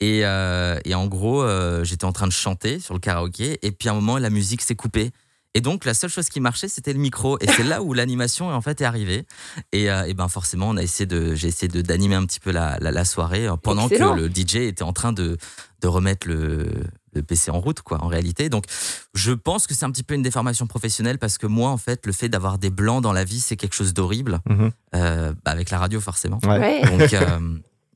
Et, 0.00 0.20
et 0.20 0.94
en 0.94 1.06
gros, 1.06 1.44
j'étais 1.82 2.04
en 2.04 2.12
train 2.12 2.26
de 2.26 2.32
chanter 2.32 2.78
sur 2.78 2.94
le 2.94 3.00
karaoké. 3.00 3.58
Et 3.62 3.72
puis 3.72 3.88
à 3.88 3.92
un 3.92 3.94
moment, 3.94 4.18
la 4.18 4.30
musique 4.30 4.60
s'est 4.60 4.74
coupée. 4.74 5.10
Et 5.56 5.60
donc, 5.60 5.84
la 5.84 5.94
seule 5.94 6.10
chose 6.10 6.28
qui 6.28 6.40
marchait, 6.40 6.66
c'était 6.66 6.92
le 6.92 6.98
micro. 6.98 7.38
Et 7.40 7.46
c'est 7.46 7.62
là 7.62 7.80
où 7.80 7.94
l'animation, 7.94 8.50
en 8.50 8.60
fait, 8.60 8.80
est 8.80 8.84
arrivée. 8.84 9.24
Et, 9.70 9.88
euh, 9.88 10.02
et, 10.04 10.12
ben, 10.12 10.26
forcément, 10.26 10.68
on 10.68 10.76
a 10.76 10.82
essayé 10.82 11.06
de, 11.06 11.36
j'ai 11.36 11.46
essayé 11.46 11.68
d'animer 11.68 12.16
un 12.16 12.26
petit 12.26 12.40
peu 12.40 12.50
la, 12.50 12.76
la, 12.80 13.04
soirée 13.04 13.46
euh, 13.46 13.56
pendant 13.56 13.88
que 13.88 14.16
le 14.16 14.28
DJ 14.28 14.56
était 14.56 14.82
en 14.82 14.92
train 14.92 15.12
de, 15.12 15.38
de 15.80 15.88
remettre 15.88 16.26
le, 16.26 16.66
le, 17.14 17.22
PC 17.22 17.52
en 17.52 17.60
route, 17.60 17.82
quoi, 17.82 18.02
en 18.02 18.08
réalité. 18.08 18.48
Donc, 18.48 18.64
je 19.14 19.30
pense 19.30 19.68
que 19.68 19.74
c'est 19.74 19.84
un 19.84 19.92
petit 19.92 20.02
peu 20.02 20.14
une 20.14 20.22
déformation 20.22 20.66
professionnelle 20.66 21.18
parce 21.18 21.38
que 21.38 21.46
moi, 21.46 21.70
en 21.70 21.78
fait, 21.78 22.04
le 22.04 22.12
fait 22.12 22.28
d'avoir 22.28 22.58
des 22.58 22.70
blancs 22.70 23.00
dans 23.00 23.12
la 23.12 23.22
vie, 23.22 23.38
c'est 23.38 23.56
quelque 23.56 23.74
chose 23.74 23.94
d'horrible. 23.94 24.40
Mhm. 24.48 24.72
Euh, 24.96 25.32
bah, 25.44 25.52
avec 25.52 25.70
la 25.70 25.78
radio, 25.78 26.00
forcément. 26.00 26.40
Ouais. 26.42 26.82
Donc, 26.82 27.14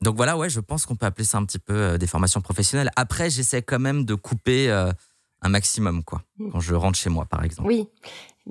donc 0.01 0.15
voilà, 0.15 0.37
ouais, 0.37 0.49
je 0.49 0.61
pense 0.61 0.85
qu'on 0.85 0.95
peut 0.95 1.05
appeler 1.05 1.25
ça 1.25 1.39
un 1.39 1.43
petit 1.43 1.59
peu 1.59 1.97
déformation 1.97 2.39
professionnelle. 2.39 2.89
Après, 2.95 3.29
j'essaie 3.29 3.61
quand 3.61 3.79
même 3.79 4.05
de 4.05 4.15
couper 4.15 4.69
un 5.41 5.49
maximum, 5.49 6.03
quoi, 6.03 6.21
mm. 6.37 6.51
quand 6.51 6.59
je 6.59 6.75
rentre 6.75 6.97
chez 6.97 7.09
moi, 7.09 7.25
par 7.25 7.43
exemple. 7.43 7.67
Oui, 7.67 7.87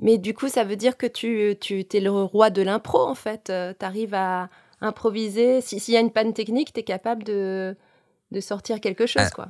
mais 0.01 0.17
du 0.17 0.33
coup, 0.33 0.47
ça 0.47 0.63
veut 0.63 0.75
dire 0.75 0.97
que 0.97 1.05
tu, 1.05 1.55
tu 1.59 1.85
es 1.91 1.99
le 1.99 2.11
roi 2.11 2.49
de 2.49 2.61
l'impro, 2.61 3.01
en 3.01 3.15
fait. 3.15 3.49
Euh, 3.49 3.73
tu 3.77 3.85
arrives 3.85 4.13
à 4.13 4.49
improviser. 4.81 5.61
S'il 5.61 5.93
y 5.93 5.97
a 5.97 5.99
une 5.99 6.11
panne 6.11 6.33
technique, 6.33 6.73
tu 6.73 6.79
es 6.79 6.83
capable 6.83 7.23
de, 7.23 7.75
de 8.31 8.39
sortir 8.39 8.79
quelque 8.79 9.05
chose, 9.05 9.23
euh, 9.23 9.29
quoi. 9.35 9.49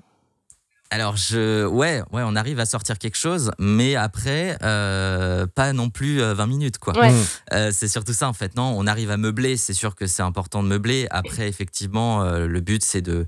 Alors, 0.91 1.15
je, 1.17 1.67
ouais, 1.67 2.01
ouais, 2.11 2.23
on 2.25 2.35
arrive 2.35 2.59
à 2.59 2.65
sortir 2.65 2.97
quelque 2.97 3.17
chose, 3.17 3.51
mais 3.59 3.95
après, 3.95 4.57
euh, 4.63 5.45
pas 5.45 5.71
non 5.71 5.91
plus 5.91 6.19
20 6.19 6.47
minutes, 6.47 6.77
quoi. 6.79 6.93
Mm. 6.93 7.71
c'est 7.71 7.87
surtout 7.87 8.13
ça, 8.13 8.27
en 8.27 8.33
fait. 8.33 8.55
Non, 8.55 8.73
on 8.75 8.87
arrive 8.87 9.11
à 9.11 9.17
meubler. 9.17 9.55
C'est 9.55 9.73
sûr 9.73 9.93
que 9.93 10.07
c'est 10.07 10.23
important 10.23 10.63
de 10.63 10.67
meubler. 10.67 11.05
Après, 11.11 11.47
effectivement, 11.47 12.23
le 12.23 12.59
but, 12.59 12.83
c'est 12.83 13.03
de, 13.03 13.27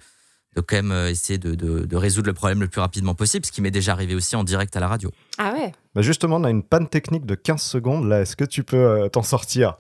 de 0.56 0.62
quand 0.62 0.76
même 0.76 0.92
euh, 0.92 1.10
essayer 1.10 1.40
de, 1.40 1.56
de, 1.56 1.96
résoudre 1.96 2.28
le 2.28 2.34
problème 2.34 2.60
le 2.60 2.68
plus 2.68 2.82
rapidement 2.82 3.16
possible, 3.16 3.46
ce 3.46 3.52
qui 3.52 3.62
m'est 3.62 3.72
déjà 3.72 3.94
arrivé 3.94 4.16
aussi 4.16 4.36
en 4.36 4.44
direct 4.44 4.76
à 4.76 4.80
la 4.80 4.88
radio. 4.88 5.12
Ah 5.38 5.54
ouais 5.54 5.72
bah 5.96 6.02
Justement, 6.02 6.38
on 6.38 6.44
a 6.44 6.50
une 6.50 6.64
panne 6.64 6.88
technique 6.88 7.26
de 7.26 7.36
15 7.36 7.62
secondes 7.62 8.08
là. 8.08 8.22
Est-ce 8.22 8.36
que 8.36 8.46
tu 8.46 8.64
peux 8.64 8.78
euh, 8.78 9.10
t'en 9.10 9.24
sortir? 9.24 9.78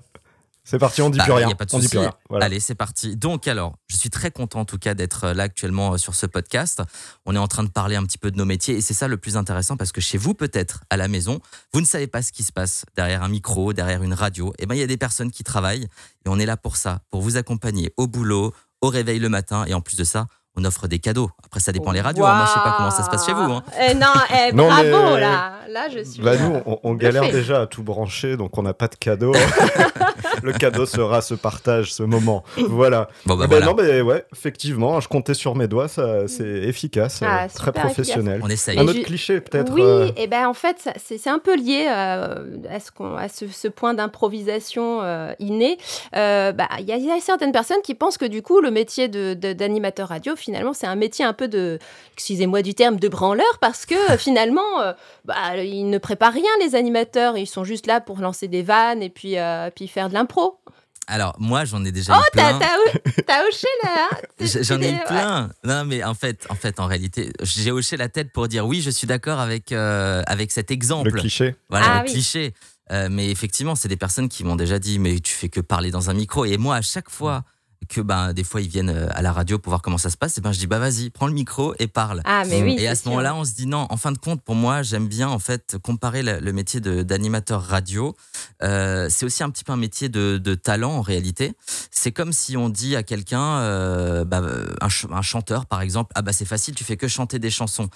C'est 0.63 0.77
parti, 0.77 1.01
on 1.01 1.09
dit 1.09 1.17
bah, 1.17 1.23
plus 1.23 1.33
rien. 1.33 1.49
Y 1.49 1.51
a 1.51 1.55
pas 1.55 1.65
de 1.65 1.75
on 1.75 1.79
dit 1.79 1.87
plus 1.87 1.97
rien. 1.97 2.13
Allez, 2.39 2.59
c'est 2.59 2.75
parti. 2.75 3.17
Donc 3.17 3.47
alors, 3.47 3.75
je 3.87 3.97
suis 3.97 4.11
très 4.11 4.29
content 4.29 4.59
en 4.59 4.65
tout 4.65 4.77
cas 4.77 4.93
d'être 4.93 5.25
euh, 5.25 5.33
là 5.33 5.43
actuellement 5.43 5.97
sur 5.97 6.15
ce 6.15 6.25
podcast. 6.25 6.81
On 7.25 7.35
est 7.35 7.39
en 7.39 7.47
train 7.47 7.63
de 7.63 7.69
parler 7.69 7.95
un 7.95 8.03
petit 8.03 8.19
peu 8.19 8.31
de 8.31 8.37
nos 8.37 8.45
métiers 8.45 8.75
et 8.75 8.81
c'est 8.81 8.93
ça 8.93 9.07
le 9.07 9.17
plus 9.17 9.37
intéressant 9.37 9.75
parce 9.75 9.91
que 9.91 10.01
chez 10.01 10.17
vous 10.17 10.33
peut-être 10.33 10.83
à 10.89 10.97
la 10.97 11.07
maison, 11.07 11.39
vous 11.73 11.81
ne 11.81 11.85
savez 11.85 12.07
pas 12.07 12.21
ce 12.21 12.31
qui 12.31 12.43
se 12.43 12.51
passe 12.53 12.85
derrière 12.95 13.23
un 13.23 13.29
micro, 13.29 13.73
derrière 13.73 14.03
une 14.03 14.13
radio. 14.13 14.53
Et 14.59 14.63
eh 14.63 14.65
ben 14.67 14.75
il 14.75 14.79
y 14.79 14.83
a 14.83 14.87
des 14.87 14.97
personnes 14.97 15.31
qui 15.31 15.43
travaillent 15.43 15.87
et 16.25 16.29
on 16.29 16.39
est 16.39 16.45
là 16.45 16.57
pour 16.57 16.77
ça, 16.77 17.01
pour 17.09 17.21
vous 17.21 17.37
accompagner 17.37 17.91
au 17.97 18.07
boulot, 18.07 18.53
au 18.81 18.89
réveil 18.89 19.19
le 19.19 19.29
matin 19.29 19.65
et 19.65 19.73
en 19.73 19.81
plus 19.81 19.97
de 19.97 20.03
ça, 20.03 20.27
on 20.57 20.65
offre 20.65 20.87
des 20.87 20.99
cadeaux. 20.99 21.29
Après, 21.45 21.59
ça 21.59 21.71
dépend 21.71 21.91
les 21.91 22.01
radios. 22.01 22.25
Hein. 22.25 22.35
Moi, 22.35 22.45
je 22.45 22.51
sais 22.51 22.59
pas 22.59 22.73
comment 22.77 22.91
ça 22.91 23.03
se 23.03 23.09
passe 23.09 23.25
chez 23.25 23.33
vous. 23.33 23.41
Hein. 23.41 23.63
Eh 23.89 23.93
non, 23.93 24.07
eh, 24.29 24.51
bravo, 24.51 25.17
là. 25.17 25.53
Là, 25.69 25.87
je 25.89 26.03
suis. 26.03 26.21
Bah, 26.21 26.35
nous, 26.37 26.61
on, 26.83 26.93
galère 26.93 27.31
déjà 27.31 27.61
à 27.61 27.67
tout 27.67 27.83
brancher, 27.83 28.35
donc 28.35 28.57
on 28.57 28.63
n'a 28.63 28.73
pas 28.73 28.87
de 28.87 28.95
cadeau. 28.95 29.33
le 30.43 30.51
cadeau 30.53 30.85
sera 30.85 31.21
ce 31.21 31.33
partage, 31.33 31.93
ce 31.93 32.03
moment. 32.03 32.43
Voilà. 32.57 33.07
Bon, 33.25 33.35
bah, 33.35 33.45
eh 33.45 33.47
ben, 33.47 33.65
Non, 33.65 33.73
mais 33.75 34.01
ouais, 34.01 34.25
effectivement, 34.33 34.99
je 34.99 35.07
comptais 35.07 35.33
sur 35.33 35.55
mes 35.55 35.67
doigts, 35.67 35.87
ça, 35.87 36.27
c'est 36.27 36.43
efficace, 36.43 37.21
ah, 37.21 37.43
euh, 37.43 37.47
très 37.53 37.71
professionnel. 37.71 38.41
On 38.43 38.49
essaye. 38.49 38.77
Un 38.79 38.87
autre 38.87 39.03
cliché, 39.03 39.39
peut-être. 39.41 39.71
Oui, 39.71 39.81
euh, 39.81 40.11
et 40.17 40.27
ben 40.27 40.47
en 40.47 40.53
fait, 40.53 40.89
c'est 41.03 41.29
un 41.29 41.39
peu 41.39 41.55
lié 41.55 41.87
euh, 41.89 42.57
à, 42.69 42.79
ce, 42.79 42.89
à 43.17 43.27
ce, 43.29 43.67
point 43.67 43.93
d'improvisation 43.93 45.01
inné. 45.39 45.77
Bah, 46.13 46.67
il 46.79 46.85
y, 46.85 47.11
a 47.11 47.19
certaines 47.21 47.51
personnes 47.51 47.81
qui 47.83 47.95
pensent 47.95 48.17
que 48.17 48.25
du 48.25 48.41
coup, 48.41 48.59
le 48.61 48.71
métier 48.71 49.07
d'animateur 49.07 50.07
de, 50.07 50.13
radio, 50.13 50.35
finalement, 50.35 50.50
c'est 50.73 50.87
un 50.87 50.95
métier 50.95 51.25
un 51.25 51.33
peu 51.33 51.47
de, 51.47 51.79
excusez-moi 52.13 52.61
du 52.61 52.73
terme, 52.73 52.97
de 52.99 53.07
branleur, 53.07 53.57
parce 53.59 53.85
que 53.85 54.17
finalement, 54.17 54.93
bah, 55.25 55.57
ils 55.57 55.89
ne 55.89 55.97
préparent 55.97 56.33
rien, 56.33 56.51
les 56.59 56.75
animateurs. 56.75 57.37
Ils 57.37 57.47
sont 57.47 57.63
juste 57.63 57.87
là 57.87 58.01
pour 58.01 58.19
lancer 58.19 58.47
des 58.47 58.63
vannes 58.63 59.01
et 59.01 59.09
puis, 59.09 59.35
puis 59.75 59.87
faire 59.87 60.09
de 60.09 60.13
l'impro. 60.13 60.59
Alors, 61.07 61.35
moi, 61.39 61.65
j'en 61.65 61.83
ai 61.83 61.91
déjà 61.91 62.17
oh, 62.17 62.21
eu 62.21 62.31
plein. 62.31 62.57
Oh, 62.57 62.99
t'as 63.27 63.45
hoché 63.45 63.67
là 63.83 64.09
hein. 64.11 64.17
J'en 64.61 64.81
ai 64.81 64.93
eu 64.93 64.99
plein. 65.05 65.49
Non, 65.63 65.83
mais 65.83 66.03
en 66.03 66.13
fait, 66.13 66.45
en 66.49 66.55
fait, 66.55 66.79
en 66.79 66.85
réalité, 66.85 67.33
j'ai 67.41 67.71
hoché 67.71 67.97
la 67.97 68.07
tête 68.07 68.31
pour 68.31 68.47
dire 68.47 68.65
oui, 68.65 68.81
je 68.81 68.89
suis 68.89 69.07
d'accord 69.07 69.39
avec, 69.39 69.71
euh, 69.71 70.23
avec 70.27 70.51
cet 70.51 70.71
exemple. 70.71 71.09
Le 71.09 71.19
cliché. 71.19 71.55
Voilà, 71.69 71.95
ah 71.95 72.03
le 72.03 72.09
cliché. 72.09 72.53
Euh, 72.91 73.09
mais 73.11 73.29
effectivement, 73.29 73.75
c'est 73.75 73.89
des 73.89 73.97
personnes 73.97 74.29
qui 74.29 74.43
m'ont 74.43 74.55
déjà 74.55 74.79
dit, 74.79 74.99
mais 74.99 75.19
tu 75.19 75.33
fais 75.33 75.49
que 75.49 75.59
parler 75.59 75.91
dans 75.91 76.09
un 76.09 76.13
micro. 76.13 76.45
Et 76.45 76.57
moi, 76.57 76.77
à 76.77 76.81
chaque 76.81 77.09
fois 77.09 77.43
que 77.89 78.01
ben, 78.01 78.33
des 78.33 78.43
fois 78.43 78.61
ils 78.61 78.67
viennent 78.67 78.89
euh, 78.89 79.07
à 79.11 79.21
la 79.21 79.31
radio 79.31 79.59
pour 79.59 79.71
voir 79.71 79.81
comment 79.81 79.97
ça 79.97 80.09
se 80.09 80.17
passe, 80.17 80.37
et 80.37 80.41
ben 80.41 80.51
je 80.51 80.59
dis 80.59 80.67
bah 80.67 80.79
vas-y, 80.79 81.09
prends 81.09 81.27
le 81.27 81.33
micro 81.33 81.73
et 81.79 81.87
parle. 81.87 82.21
Ah, 82.25 82.43
mais 82.47 82.61
oui, 82.61 82.75
et 82.79 82.87
à 82.87 82.95
ce 82.95 83.07
moment-là, 83.09 83.35
on 83.35 83.43
se 83.43 83.53
dit 83.53 83.67
non. 83.67 83.87
En 83.89 83.97
fin 83.97 84.11
de 84.11 84.17
compte, 84.17 84.41
pour 84.41 84.55
moi, 84.55 84.81
j'aime 84.83 85.07
bien 85.07 85.29
en 85.29 85.39
fait 85.39 85.77
comparer 85.81 86.23
le, 86.23 86.51
métier 86.51 86.79
d'animateur 86.79 87.61
radio. 87.61 88.15
Euh, 88.63 89.07
c'est 89.09 89.25
aussi 89.25 89.43
un 89.43 89.49
petit 89.49 89.63
peu 89.63 89.71
un 89.71 89.77
métier 89.77 90.09
de, 90.09 90.37
de 90.37 90.55
talent 90.55 90.91
en 90.91 91.01
réalité. 91.01 91.53
C'est 91.91 92.11
comme 92.11 92.33
si 92.33 92.57
on 92.57 92.69
dit 92.69 92.95
à 92.95 93.03
quelqu'un, 93.03 93.59
euh, 93.59 94.25
bah, 94.25 94.41
un, 94.81 94.87
un, 94.87 95.21
chanteur 95.21 95.65
par 95.65 95.81
exemple, 95.81 96.11
ah 96.15 96.21
bah 96.21 96.33
c'est 96.33 96.45
facile, 96.45 96.75
tu 96.75 96.83
fais 96.83 96.97
que 96.97 97.07
chanter 97.07 97.39
des 97.39 97.49
chansons. 97.49 97.89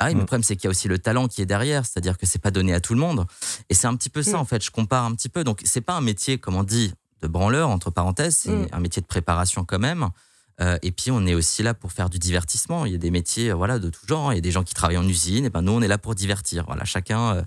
Ah 0.00 0.06
oui, 0.06 0.14
mais 0.14 0.20
le 0.20 0.26
problème, 0.26 0.42
c'est 0.42 0.56
qu'il 0.56 0.64
y 0.64 0.68
a 0.68 0.70
aussi 0.70 0.88
le 0.88 0.98
talent 0.98 1.28
qui 1.28 1.42
est 1.42 1.46
derrière, 1.46 1.84
c'est-à-dire 1.84 2.16
que 2.16 2.24
c'est 2.24 2.38
pas 2.38 2.50
donné 2.50 2.72
à 2.72 2.80
tout 2.80 2.94
le 2.94 3.00
monde. 3.00 3.26
Et 3.68 3.74
c'est 3.74 3.86
un 3.86 3.94
petit 3.94 4.08
peu 4.08 4.22
ça, 4.22 4.38
mm. 4.38 4.40
en 4.40 4.44
fait. 4.46 4.64
Je 4.64 4.70
compare 4.70 5.04
un 5.04 5.14
petit 5.14 5.28
peu. 5.28 5.44
Donc, 5.44 5.60
c'est 5.64 5.82
pas 5.82 5.92
un 5.92 6.00
métier, 6.00 6.38
comme 6.38 6.56
on 6.56 6.62
dit, 6.64 6.94
de 7.22 7.28
branleur, 7.28 7.68
entre 7.68 7.90
parenthèses, 7.90 8.36
c'est 8.36 8.50
Mm. 8.50 8.68
un 8.72 8.80
métier 8.80 9.02
de 9.02 9.06
préparation 9.06 9.64
quand 9.64 9.78
même. 9.78 10.08
Euh, 10.60 10.78
et 10.82 10.92
puis 10.92 11.10
on 11.10 11.26
est 11.26 11.34
aussi 11.34 11.62
là 11.62 11.72
pour 11.72 11.90
faire 11.92 12.10
du 12.10 12.18
divertissement. 12.18 12.84
Il 12.84 12.92
y 12.92 12.94
a 12.94 12.98
des 12.98 13.10
métiers 13.10 13.50
euh, 13.50 13.54
voilà, 13.54 13.78
de 13.78 13.88
tout 13.88 14.06
genre. 14.06 14.32
Il 14.32 14.36
y 14.36 14.38
a 14.38 14.42
des 14.42 14.50
gens 14.50 14.62
qui 14.62 14.74
travaillent 14.74 14.98
en 14.98 15.08
usine. 15.08 15.46
Et 15.46 15.50
ben 15.50 15.62
nous, 15.62 15.72
on 15.72 15.80
est 15.80 15.88
là 15.88 15.96
pour 15.98 16.14
divertir. 16.14 16.64
Voilà, 16.66 16.84
chacun, 16.84 17.36
euh, 17.36 17.42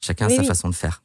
chacun 0.00 0.26
Oui, 0.28 0.32
a 0.34 0.36
sa 0.36 0.42
oui. 0.42 0.48
façon 0.48 0.68
de 0.68 0.74
faire. 0.74 1.02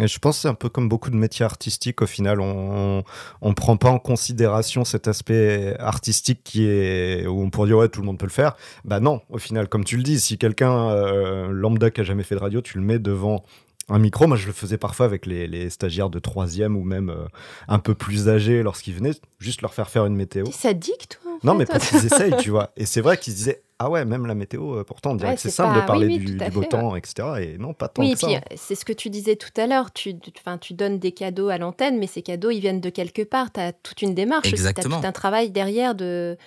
Et 0.00 0.08
je 0.08 0.18
pense 0.18 0.36
que 0.36 0.42
c'est 0.42 0.48
un 0.48 0.54
peu 0.54 0.68
comme 0.68 0.88
beaucoup 0.88 1.08
de 1.10 1.16
métiers 1.16 1.44
artistiques. 1.44 2.02
Au 2.02 2.06
final, 2.06 2.40
on 2.40 3.04
on 3.40 3.54
prend 3.54 3.76
pas 3.76 3.88
en 3.90 3.98
considération 3.98 4.84
cet 4.84 5.06
aspect 5.08 5.76
artistique 5.78 6.40
qui 6.44 6.66
est 6.66 7.26
où 7.26 7.40
on 7.40 7.50
pourrait 7.50 7.68
dire 7.68 7.78
ouais 7.78 7.88
tout 7.88 8.00
le 8.00 8.06
monde 8.06 8.18
peut 8.18 8.26
le 8.26 8.32
faire. 8.32 8.56
Bah 8.84 8.98
non, 9.00 9.22
au 9.30 9.38
final, 9.38 9.68
comme 9.68 9.84
tu 9.84 9.96
le 9.96 10.02
dis, 10.02 10.18
si 10.20 10.36
quelqu'un 10.38 10.90
euh, 10.90 11.48
lambda 11.50 11.90
qui 11.90 12.00
a 12.00 12.04
jamais 12.04 12.24
fait 12.24 12.34
de 12.34 12.40
radio, 12.40 12.60
tu 12.60 12.76
le 12.78 12.84
mets 12.84 12.98
devant 12.98 13.42
un 13.88 13.98
micro. 13.98 14.26
Moi, 14.26 14.36
je 14.36 14.46
le 14.46 14.52
faisais 14.52 14.78
parfois 14.78 15.06
avec 15.06 15.26
les, 15.26 15.46
les 15.46 15.70
stagiaires 15.70 16.10
de 16.10 16.18
troisième 16.18 16.76
ou 16.76 16.82
même 16.84 17.10
euh, 17.10 17.26
un 17.68 17.78
peu 17.78 17.94
plus 17.94 18.28
âgés 18.28 18.62
lorsqu'ils 18.62 18.94
venaient, 18.94 19.12
juste 19.38 19.62
leur 19.62 19.74
faire 19.74 19.88
faire 19.88 20.06
une 20.06 20.16
météo. 20.16 20.44
T'es 20.46 20.52
sadique, 20.52 21.08
toi 21.22 21.32
Non, 21.44 21.52
fait, 21.52 21.58
mais 21.58 21.64
toi. 21.66 21.78
pour 21.78 21.88
qu'ils 21.88 22.04
essayent, 22.12 22.36
tu 22.38 22.50
vois. 22.50 22.70
Et 22.76 22.86
c'est 22.86 23.00
vrai 23.00 23.16
qu'ils 23.16 23.32
se 23.32 23.38
disaient 23.38 23.62
ah 23.78 23.90
ouais, 23.90 24.06
même 24.06 24.24
la 24.24 24.34
météo, 24.34 24.76
euh, 24.78 24.84
pourtant 24.84 25.10
on 25.10 25.14
dirait 25.16 25.30
Ouais, 25.32 25.34
que 25.34 25.40
c'est 25.42 25.50
simple 25.50 25.74
pas- 25.74 25.82
de 25.82 25.86
parler 25.86 26.06
oui, 26.06 26.16
oui, 26.18 26.24
du, 26.24 26.36
tout 26.38 26.44
à 26.44 26.48
du 26.48 26.54
beau 26.54 26.62
fait, 26.62 26.68
temps, 26.68 26.96
etc. 26.96 27.28
Et 27.42 27.58
non, 27.58 27.74
pas 27.74 27.88
tant 27.88 28.00
Oui, 28.02 28.12
et 28.12 28.14
que 28.14 28.18
ça. 28.18 28.26
puis 28.28 28.36
euh, 28.36 28.40
c'est 28.56 28.74
ce 28.74 28.86
que 28.86 28.92
tu 28.94 29.10
disais 29.10 29.36
tout 29.36 29.50
à 29.58 29.66
l'heure. 29.66 29.92
Tu, 29.92 30.18
tu- 30.18 30.32
enfin, 30.38 30.56
tu 30.56 30.72
donnes 30.72 30.98
des 30.98 31.12
cadeaux 31.12 31.50
à 31.50 31.58
l'antenne, 31.58 31.98
mais 31.98 32.06
ces 32.06 32.22
cadeaux, 32.22 32.50
ils 32.50 32.60
viennent 32.60 32.80
de 32.80 32.88
quelque 32.88 33.20
part. 33.22 33.52
Tu 33.52 33.60
as 33.60 33.74
toute 33.74 34.00
une 34.00 34.14
démarche. 34.14 34.50
Tu 34.54 34.66
as 34.66 34.72
tout 34.72 34.90
un 34.94 35.12
travail 35.12 35.50
derrière 35.50 35.94
de, 35.94 36.38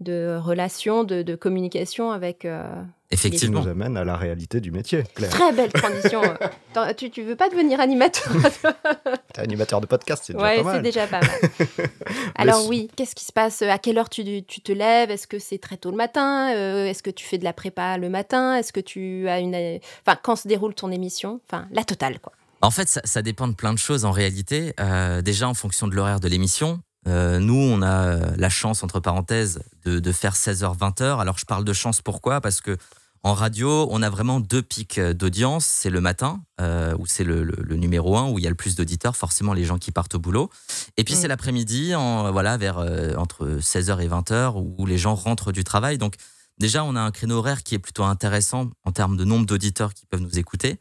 de 0.00 0.36
relation, 0.38 1.04
de, 1.04 1.22
de 1.22 1.34
communication 1.36 2.10
avec. 2.12 2.44
euh, 2.44 2.68
qui 3.16 3.26
Effectivement. 3.28 3.60
nous 3.62 3.68
amène 3.68 3.96
à 3.96 4.04
la 4.04 4.16
réalité 4.16 4.60
du 4.60 4.70
métier, 4.70 5.04
Claire. 5.14 5.30
Très 5.30 5.52
belle 5.52 5.72
transition. 5.72 6.22
Tu, 6.96 7.08
tu 7.10 7.22
veux 7.22 7.36
pas 7.36 7.48
devenir 7.48 7.78
animateur? 7.78 8.24
T'es 9.32 9.40
animateur 9.42 9.80
de 9.80 9.86
podcast, 9.86 10.24
c'est 10.26 10.32
déjà 10.32 10.44
Ouais, 10.44 10.56
pas 10.56 10.62
c'est 10.62 10.74
mal. 10.74 10.82
déjà 10.82 11.06
pas 11.06 11.20
mal. 11.20 11.30
Alors 12.34 12.66
oui, 12.68 12.90
qu'est-ce 12.96 13.14
qui 13.14 13.24
se 13.24 13.32
passe? 13.32 13.62
À 13.62 13.78
quelle 13.78 13.96
heure 13.98 14.08
tu, 14.10 14.42
tu 14.42 14.60
te 14.60 14.72
lèves? 14.72 15.10
Est-ce 15.10 15.26
que 15.28 15.38
c'est 15.38 15.58
très 15.58 15.76
tôt 15.76 15.90
le 15.92 15.96
matin? 15.96 16.52
Euh, 16.54 16.86
Est-ce 16.86 17.02
que 17.04 17.10
tu 17.10 17.24
fais 17.24 17.38
de 17.38 17.44
la 17.44 17.52
prépa 17.52 17.96
le 17.96 18.08
matin? 18.08 18.56
Est-ce 18.56 18.72
que 18.72 18.80
tu 18.80 19.28
as 19.28 19.38
une... 19.38 19.54
Enfin, 20.04 20.18
quand 20.22 20.34
se 20.36 20.48
déroule 20.48 20.74
ton 20.74 20.90
émission? 20.90 21.40
Enfin, 21.48 21.66
la 21.70 21.84
totale, 21.84 22.18
quoi. 22.18 22.32
En 22.60 22.70
fait, 22.72 22.88
ça, 22.88 23.00
ça 23.04 23.22
dépend 23.22 23.46
de 23.46 23.54
plein 23.54 23.72
de 23.72 23.78
choses 23.78 24.04
en 24.04 24.10
réalité. 24.10 24.74
Euh, 24.80 25.22
déjà, 25.22 25.48
en 25.48 25.54
fonction 25.54 25.86
de 25.86 25.94
l'horaire 25.94 26.18
de 26.18 26.26
l'émission. 26.28 26.80
Euh, 27.06 27.38
nous, 27.38 27.54
on 27.60 27.82
a 27.82 28.34
la 28.36 28.48
chance, 28.48 28.82
entre 28.82 28.98
parenthèses, 28.98 29.60
de, 29.84 30.00
de 30.00 30.12
faire 30.12 30.34
16h-20h. 30.34 31.20
Alors, 31.20 31.38
je 31.38 31.44
parle 31.44 31.64
de 31.64 31.72
chance 31.72 32.00
pourquoi? 32.00 32.40
Parce 32.40 32.60
que 32.60 32.76
en 33.24 33.32
radio, 33.34 33.88
on 33.90 34.02
a 34.02 34.10
vraiment 34.10 34.38
deux 34.38 34.62
pics 34.62 34.98
euh, 34.98 35.14
d'audience. 35.14 35.64
C'est 35.64 35.90
le 35.90 36.00
matin, 36.00 36.42
euh, 36.60 36.94
où 36.98 37.06
c'est 37.06 37.24
le, 37.24 37.42
le- 37.42 37.56
le 37.58 37.76
numéro 37.76 38.16
un, 38.18 38.28
où 38.30 38.38
il 38.38 38.42
y 38.44 38.46
a 38.46 38.50
le 38.50 38.54
plus 38.54 38.76
d'auditeurs, 38.76 39.16
forcément 39.16 39.54
les 39.54 39.64
gens 39.64 39.78
qui 39.78 39.90
partent 39.92 40.14
au 40.14 40.18
boulot. 40.18 40.50
Et 40.98 41.04
puis, 41.04 41.14
Mm. 41.14 41.16
c'est 41.16 41.28
l'après-midi, 41.28 41.94
en, 41.94 42.30
voilà, 42.32 42.56
vers 42.58 42.78
euh, 42.78 43.14
entre 43.16 43.58
16h 43.60 43.98
et 44.00 44.08
20h, 44.08 44.54
où 44.78 44.84
les 44.86 44.98
gens 44.98 45.14
rentrent 45.14 45.52
du 45.52 45.64
travail. 45.64 45.96
Donc, 45.98 46.14
déjà, 46.58 46.84
on 46.84 46.96
a 46.96 47.00
un 47.00 47.10
créneau 47.10 47.36
horaire 47.38 47.62
qui 47.62 47.74
est 47.74 47.78
plutôt 47.78 48.04
intéressant 48.04 48.70
en 48.84 48.92
termes 48.92 49.16
de 49.16 49.24
nombre 49.24 49.46
d'auditeurs 49.46 49.94
qui 49.94 50.06
peuvent 50.06 50.20
nous 50.20 50.38
écouter. 50.38 50.78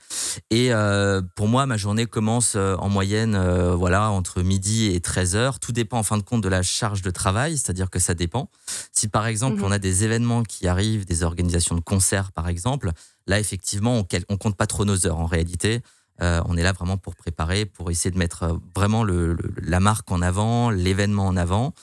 Et 0.49 0.73
euh, 0.73 1.21
pour 1.35 1.47
moi, 1.47 1.65
ma 1.65 1.77
journée 1.77 2.05
commence 2.05 2.53
euh, 2.55 2.75
en 2.77 2.89
moyenne 2.89 3.35
euh, 3.35 3.75
voilà, 3.75 4.09
entre 4.11 4.41
midi 4.41 4.87
et 4.93 4.99
13 5.01 5.35
heures. 5.35 5.59
Tout 5.59 5.71
dépend 5.71 5.99
en 5.99 6.03
fin 6.03 6.17
de 6.17 6.23
compte 6.23 6.41
de 6.41 6.49
la 6.49 6.61
charge 6.63 7.01
de 7.01 7.11
travail, 7.11 7.57
c'est-à-dire 7.57 7.89
que 7.89 7.99
ça 7.99 8.13
dépend. 8.13 8.49
Si 8.91 9.07
par 9.07 9.25
exemple, 9.27 9.57
Mhm. 9.59 9.63
on 9.65 9.71
a 9.71 9.79
des 9.79 10.03
événements 10.03 10.43
qui 10.43 10.67
arrivent, 10.67 11.05
des 11.05 11.23
organisations 11.23 11.75
de 11.75 11.81
concerts 11.81 12.31
par 12.31 12.47
exemple, 12.49 12.91
là 13.27 13.39
effectivement, 13.39 13.95
on, 13.97 14.07
on 14.29 14.37
compte 14.37 14.55
pas 14.55 14.67
trop 14.67 14.85
nos 14.85 15.05
heures 15.07 15.19
en 15.19 15.25
réalité. 15.25 15.81
Euh, 16.21 16.41
on 16.45 16.55
est 16.57 16.61
là 16.63 16.73
vraiment 16.73 16.97
pour 16.97 17.15
préparer, 17.15 17.65
pour 17.65 17.89
essayer 17.89 18.11
de 18.11 18.17
mettre 18.19 18.59
vraiment 18.75 19.03
le- 19.03 19.33
le- 19.33 19.53
la 19.63 19.79
marque 19.79 20.11
en 20.11 20.21
avant, 20.21 20.69
l'événement 20.69 21.25
en 21.25 21.35
avant. 21.35 21.73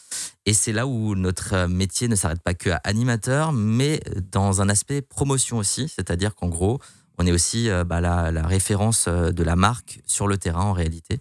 Et 0.47 0.55
c'est 0.55 0.73
là 0.73 0.87
où 0.87 1.15
notre 1.15 1.55
euh, 1.55 1.69
métier 1.69 2.09
ne 2.09 2.17
s'arrête 2.17 2.43
pas 2.43 2.55
que 2.55 2.71
à 2.71 2.81
animateur, 2.85 3.53
mais 3.53 4.01
dans 4.33 4.63
un 4.63 4.69
aspect 4.69 5.03
promotion 5.03 5.59
aussi. 5.59 5.89
C'est-à-dire 5.89 6.35
qu'en 6.35 6.49
gros, 6.49 6.81
on 7.19 7.27
est 7.27 7.33
aussi 7.33 7.69
euh, 7.69 7.85
bah, 7.85 8.01
la, 8.01 8.31
référence 8.47 9.05
euh, 9.09 9.33
de 9.33 9.43
la 9.43 9.57
marque 9.57 10.01
sur 10.07 10.27
le 10.27 10.39
terrain 10.39 10.63
en 10.65 10.73
réalité. 10.73 11.21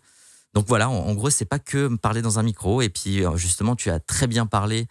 Donc 0.54 0.68
voilà, 0.68 0.90
en, 0.90 0.96
en 0.96 1.14
gros, 1.14 1.30
c'est 1.30 1.46
pas 1.46 1.60
que 1.60 1.96
parler 1.98 2.22
dans 2.22 2.40
un 2.40 2.44
micro. 2.44 2.82
Et 2.82 2.90
puis 2.90 3.22
justement, 3.36 3.76
tu 3.76 3.92
as 3.92 4.00
très 4.00 4.26
bien 4.26 4.48
parlé 4.48 4.88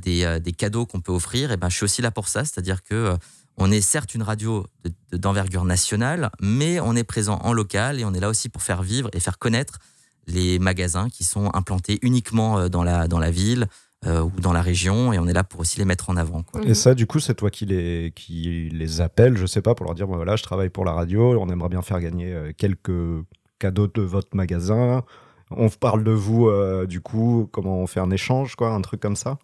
des, 0.00 0.40
des 0.40 0.52
cadeaux 0.52 0.86
qu'on 0.86 1.02
peut 1.02 1.12
offrir. 1.12 1.52
Et 1.52 1.58
ben, 1.58 1.68
je 1.68 1.76
suis 1.76 1.84
aussi 1.84 2.00
là 2.00 2.10
pour 2.10 2.26
ça, 2.28 2.46
c'est-à-dire 2.46 2.82
que 2.82 3.14
on 3.58 3.70
est 3.70 3.82
certes 3.82 4.14
une 4.14 4.22
radio 4.22 4.66
de- 4.82 4.92
de- 5.12 5.16
d'envergure 5.18 5.64
nationale, 5.66 6.30
mais 6.40 6.80
on 6.80 6.96
est 6.96 7.04
présent 7.04 7.38
en 7.42 7.52
local 7.52 8.00
et 8.00 8.04
on 8.06 8.14
est 8.14 8.20
là 8.20 8.30
aussi 8.30 8.48
pour 8.48 8.62
faire 8.62 8.82
vivre 8.82 9.10
et 9.12 9.20
faire 9.20 9.38
connaître 9.38 9.78
les 10.26 10.58
magasins 10.58 11.08
qui 11.08 11.24
sont 11.24 11.50
implantés 11.54 11.98
uniquement 12.02 12.58
euh, 12.58 12.68
dans 12.68 12.82
la, 12.82 13.08
dans 13.08 13.18
la 13.18 13.30
ville 13.30 13.66
euh, 14.06 14.22
ou 14.22 14.32
dans 14.40 14.52
la 14.52 14.62
région. 14.62 15.12
Et 15.12 15.18
on 15.18 15.26
est 15.26 15.32
là 15.32 15.44
pour 15.44 15.60
aussi 15.60 15.78
les 15.78 15.84
mettre 15.84 16.10
en 16.10 16.16
avant. 16.16 16.42
quoi. 16.42 16.62
Et 16.62 16.74
ça, 16.74 16.94
du 16.94 17.06
coup, 17.06 17.20
c'est 17.20 17.34
toi 17.34 17.50
qui 17.50 17.66
les, 17.66 18.12
qui 18.14 18.68
les 18.72 19.00
appelles, 19.00 19.36
je 19.36 19.46
sais 19.46 19.62
pas, 19.62 19.74
pour 19.74 19.86
leur 19.86 19.94
dire, 19.94 20.06
bon, 20.06 20.16
voilà, 20.16 20.36
je 20.36 20.42
travaille 20.42 20.70
pour 20.70 20.84
la 20.84 20.92
radio, 20.92 21.38
on 21.40 21.48
aimerait 21.48 21.70
bien 21.70 21.82
faire 21.82 22.00
gagner 22.00 22.32
euh, 22.32 22.52
quelques 22.56 23.24
cadeaux 23.58 23.86
de 23.86 24.02
votre 24.02 24.36
magasin. 24.36 25.02
On 25.50 25.68
parle 25.68 26.04
de 26.04 26.10
vous, 26.10 26.48
euh, 26.48 26.86
du 26.86 27.00
coup, 27.00 27.48
comment 27.52 27.78
on 27.78 27.86
fait 27.86 28.00
un 28.00 28.10
échange, 28.10 28.56
quoi, 28.56 28.70
un 28.70 28.80
truc 28.80 29.00
comme 29.00 29.16
ça? 29.16 29.38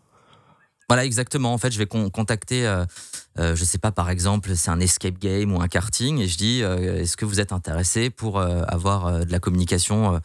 Voilà, 0.88 1.04
exactement. 1.04 1.52
En 1.54 1.58
fait, 1.58 1.70
je 1.70 1.78
vais 1.78 1.86
con- 1.86 2.10
contacter, 2.10 2.66
euh, 2.66 2.84
euh, 3.38 3.54
je 3.54 3.64
sais 3.64 3.78
pas, 3.78 3.92
par 3.92 4.10
exemple, 4.10 4.56
c'est 4.56 4.72
un 4.72 4.80
escape 4.80 5.18
game 5.18 5.54
ou 5.54 5.60
un 5.60 5.68
karting, 5.68 6.18
et 6.18 6.26
je 6.26 6.36
dis, 6.36 6.62
euh, 6.64 7.00
est-ce 7.00 7.16
que 7.16 7.24
vous 7.24 7.38
êtes 7.38 7.52
intéressé 7.52 8.10
pour 8.10 8.40
euh, 8.40 8.62
avoir 8.66 9.06
euh, 9.06 9.22
de 9.22 9.30
la 9.30 9.38
communication 9.38 10.20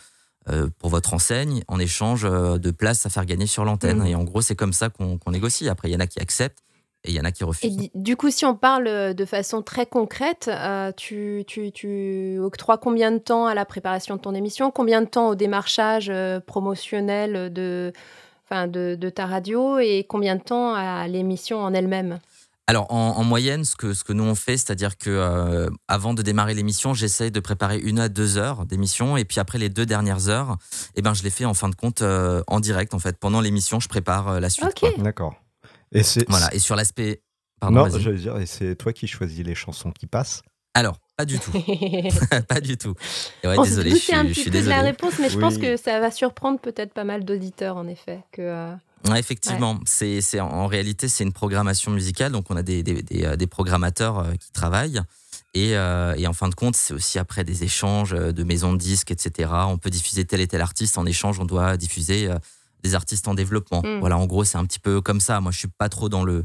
pour 0.79 0.89
votre 0.89 1.13
enseigne 1.13 1.63
en 1.67 1.79
échange 1.79 2.25
euh, 2.25 2.57
de 2.57 2.71
places 2.71 3.05
à 3.05 3.09
faire 3.09 3.25
gagner 3.25 3.47
sur 3.47 3.65
l'antenne 3.65 3.99
Mhm. 3.99 4.07
Et 4.07 4.15
en 4.15 4.23
gros, 4.23 4.41
c'est 4.41 4.55
comme 4.55 4.73
ça 4.73 4.89
qu'on 4.89 5.19
négocie. 5.31 5.67
Après, 5.69 5.89
il 5.89 5.93
y 5.93 5.95
en 5.95 5.99
a 5.99 6.07
qui 6.07 6.19
acceptent 6.19 6.59
et 7.03 7.09
il 7.11 7.15
y 7.15 7.19
en 7.19 7.23
a 7.23 7.31
qui 7.31 7.43
Et 7.43 7.45
refusent. 7.45 7.77
di- 7.77 7.91
du 7.93 8.15
coup, 8.17 8.31
si 8.31 8.45
on 8.45 8.55
parle 8.55 8.87
euh, 8.87 9.13
de 9.13 9.25
façon 9.25 9.61
très 9.61 9.85
concrète, 9.85 10.49
euh, 10.51 10.91
tu, 10.95 11.43
tu, 11.47 11.71
tu 11.71 12.39
octroies 12.39 12.77
combien 12.79 13.11
de 13.11 13.19
temps 13.19 13.45
à 13.45 13.53
la 13.53 13.65
préparation 13.65 14.15
de 14.15 14.21
ton 14.21 14.33
émission? 14.33 14.71
Combien 14.71 15.01
de 15.01 15.07
temps 15.07 15.29
au 15.29 15.35
démarchage 15.35 16.09
euh, 16.09 16.39
promotionnel 16.39 17.51
de, 17.53 17.93
enfin, 18.45 18.67
de, 18.67 18.95
de 18.99 19.09
ta 19.09 19.25
radio? 19.27 19.77
Et 19.79 20.03
combien 20.07 20.35
de 20.35 20.41
temps 20.41 20.73
à 20.73 21.07
l'émission 21.07 21.59
en 21.59 21.73
elle-même? 21.73 22.19
Alors, 22.67 22.91
en, 22.91 23.17
en 23.17 23.23
moyenne, 23.23 23.63
ce 23.63 23.75
que, 23.75 23.93
ce 23.93 24.03
que 24.03 24.11
nous 24.11 24.23
on 24.23 24.33
fait, 24.33 24.57
c'est-à-dire 24.57 24.97
que 24.97 25.09
euh, 25.11 25.69
avant 25.87 26.15
de 26.15 26.21
démarrer 26.23 26.55
l'émission, 26.55 26.95
j'essaye 26.95 27.29
de 27.29 27.39
préparer 27.39 27.77
une 27.77 27.99
à 27.99 28.09
deux 28.09 28.37
heures 28.37 28.65
d'émission, 28.65 29.17
et 29.17 29.25
puis 29.25 29.39
après 29.39 29.59
les 29.59 29.69
deux 29.69 29.85
dernières 29.85 30.29
heures, 30.29 30.57
eh 30.95 31.03
ben, 31.03 31.13
je 31.13 31.21
les 31.21 31.29
fais 31.29 31.45
en 31.45 31.53
fin 31.53 31.69
de 31.69 31.75
compte 31.75 32.01
euh, 32.01 32.41
en 32.47 32.59
direct. 32.59 32.95
En 32.95 32.99
fait, 32.99 33.17
pendant 33.19 33.39
l'émission, 33.39 33.79
je 33.79 33.87
prépare 33.87 34.29
euh, 34.29 34.39
la 34.39 34.49
suite. 34.49 34.67
D'accord. 34.97 35.35
Et 35.91 36.01
c'est. 36.01 36.27
Voilà. 36.27 36.51
Et 36.55 36.59
sur 36.59 36.75
l'aspect. 36.75 37.21
Pardon, 37.59 37.87
Non, 37.87 37.99
j'allais 37.99 38.17
dire, 38.17 38.37
et 38.37 38.45
c'est 38.47 38.75
toi 38.75 38.91
qui 38.93 39.07
choisis 39.07 39.45
les 39.45 39.55
chansons 39.55 39.91
qui 39.91 40.07
passent. 40.07 40.41
Alors, 40.73 40.97
pas 41.15 41.23
du 41.25 41.39
tout. 41.39 41.51
pas 42.49 42.59
du 42.61 42.77
tout. 42.77 42.95
Et 43.43 43.47
ouais, 43.47 43.55
On 43.59 43.63
désolé, 43.63 43.91
se 43.91 43.95
je 43.95 44.01
doutait 44.01 44.01
suis, 44.01 44.13
un 44.15 44.23
je 44.23 44.27
petit 44.29 44.41
suis 44.41 44.51
peu 44.51 44.61
de 44.61 44.67
la 44.67 44.81
réponse, 44.81 45.13
mais 45.19 45.29
je 45.29 45.35
Oui. 45.35 45.41
pense 45.41 45.57
que 45.57 45.77
ça 45.77 45.99
va 45.99 46.09
surprendre 46.11 46.59
peut-être 46.59 46.93
pas 46.93 47.03
mal 47.05 47.23
d'auditeurs, 47.23 47.77
en 47.77 47.87
effet. 47.87 48.19
Que, 48.33 48.41
euh, 48.41 48.73
Ouais, 49.09 49.19
effectivement, 49.19 49.79
c'est, 49.85 50.21
c'est 50.21 50.39
en 50.39 50.67
réalité 50.67 51.07
c'est 51.07 51.23
une 51.23 51.33
programmation 51.33 51.91
musicale, 51.91 52.31
donc 52.31 52.45
on 52.49 52.55
a 52.55 52.63
des, 52.63 52.83
des, 52.83 53.01
des, 53.01 53.25
euh, 53.25 53.35
des 53.35 53.47
programmateurs 53.47 54.19
euh, 54.19 54.33
qui 54.33 54.51
travaillent. 54.51 55.01
Et, 55.53 55.77
euh, 55.77 56.15
et 56.17 56.27
en 56.27 56.33
fin 56.33 56.49
de 56.49 56.55
compte, 56.55 56.75
c'est 56.75 56.93
aussi 56.93 57.17
après 57.17 57.43
des 57.43 57.63
échanges 57.63 58.11
de 58.11 58.43
maisons 58.43 58.73
de 58.73 58.77
disques, 58.77 59.11
etc. 59.11 59.49
On 59.67 59.77
peut 59.77 59.89
diffuser 59.89 60.25
tel 60.25 60.41
et 60.41 60.47
tel 60.47 60.61
artiste. 60.61 60.97
En 60.97 61.05
échange, 61.05 61.39
on 61.39 61.45
doit 61.45 61.77
diffuser 61.77 62.29
des 62.83 62.93
artistes 62.93 63.29
en 63.29 63.33
développement. 63.33 63.81
Mm. 63.81 63.99
Voilà, 63.99 64.17
en 64.17 64.25
gros, 64.25 64.43
c'est 64.43 64.57
un 64.57 64.65
petit 64.65 64.79
peu 64.79 64.99
comme 64.99 65.21
ça. 65.21 65.39
Moi, 65.39 65.53
je 65.53 65.59
suis 65.59 65.69
pas 65.69 65.87
trop 65.87 66.09
dans 66.09 66.25
le 66.25 66.43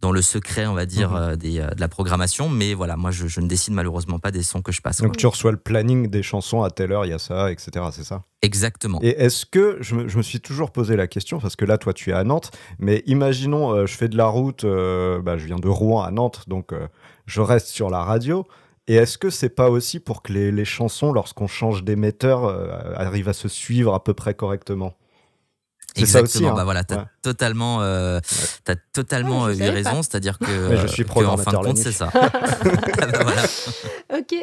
dans 0.00 0.12
le 0.12 0.22
secret, 0.22 0.66
on 0.66 0.74
va 0.74 0.86
dire, 0.86 1.10
Mhm. 1.10 1.16
euh, 1.16 1.36
des, 1.36 1.58
euh, 1.58 1.70
de 1.70 1.80
la 1.80 1.88
programmation, 1.88 2.48
mais 2.48 2.72
voilà, 2.74 2.96
moi, 2.96 3.10
je, 3.10 3.26
je 3.26 3.40
ne 3.40 3.48
décide 3.48 3.74
malheureusement 3.74 4.18
pas 4.20 4.30
des 4.30 4.42
sons 4.44 4.62
que 4.62 4.70
je 4.70 4.80
passe. 4.80 5.00
Donc 5.00 5.16
tu 5.16 5.26
reçois 5.26 5.50
le 5.50 5.56
planning 5.56 6.08
des 6.08 6.22
chansons 6.22 6.62
à 6.62 6.70
telle 6.70 6.92
heure, 6.92 7.04
il 7.04 7.08
y 7.10 7.12
a 7.12 7.18
ça, 7.18 7.50
etc. 7.50 7.86
C'est 7.92 8.04
ça? 8.04 8.22
Exactement. 8.42 9.00
Et 9.02 9.08
est-ce 9.20 9.44
que, 9.44 9.76
je 9.80 9.96
me, 9.96 10.08
je 10.08 10.16
me 10.16 10.22
suis 10.22 10.40
toujours 10.40 10.70
posé 10.70 10.94
la 10.96 11.08
question, 11.08 11.40
parce 11.40 11.56
que 11.56 11.64
là, 11.64 11.78
toi, 11.78 11.92
tu 11.92 12.10
es 12.10 12.12
à 12.12 12.22
Nantes, 12.22 12.52
mais 12.78 13.02
imaginons, 13.06 13.72
euh, 13.74 13.86
je 13.86 13.94
fais 13.96 14.08
de 14.08 14.16
la 14.16 14.26
route, 14.26 14.62
euh, 14.64 15.20
bah, 15.20 15.36
je 15.36 15.46
viens 15.46 15.56
de 15.58 15.68
Rouen 15.68 16.02
à 16.02 16.10
Nantes, 16.12 16.44
donc 16.46 16.72
euh, 16.72 16.86
je 17.26 17.40
reste 17.40 17.66
sur 17.66 17.90
la 17.90 18.02
radio. 18.04 18.46
Et 18.86 18.94
est-ce 18.94 19.18
que 19.18 19.28
c'est 19.30 19.50
pas 19.50 19.68
aussi 19.68 19.98
pour 20.00 20.22
que 20.22 20.32
les, 20.32 20.50
les 20.52 20.64
chansons, 20.64 21.12
lorsqu'on 21.12 21.46
change 21.48 21.82
d'émetteur, 21.84 22.44
arrivent 22.96 23.28
à 23.28 23.34
se 23.34 23.46
suivre 23.48 23.92
à 23.92 24.02
peu 24.02 24.14
près 24.14 24.32
correctement? 24.32 24.94
Ça 25.96 26.02
aussi, 26.02 26.16
Exactement. 26.18 26.50
hein. 26.52 26.54
Bah 26.54 26.64
voilà, 26.64 26.84
t'as 26.84 26.96
Ouais. 26.96 27.04
totalement, 27.22 27.78
euh, 27.80 28.20
t'as 28.64 28.74
totalement 28.92 29.44
Ouais, 29.44 29.60
euh, 29.60 29.66
eu 29.66 29.70
raison. 29.70 30.02
C'est-à-dire 30.02 30.38
que, 30.38 30.44
Mais 30.70 30.76
je 30.76 30.86
suis 30.86 31.04
que, 31.04 31.24
en 31.24 31.36
fin 31.36 31.50
de 31.52 31.56
compte, 31.56 31.78
c'est 31.78 31.92
ça. 31.92 32.10
Ah 32.14 33.06
bah 33.06 33.18
voilà. 33.22 33.42
Ok. 34.16 34.34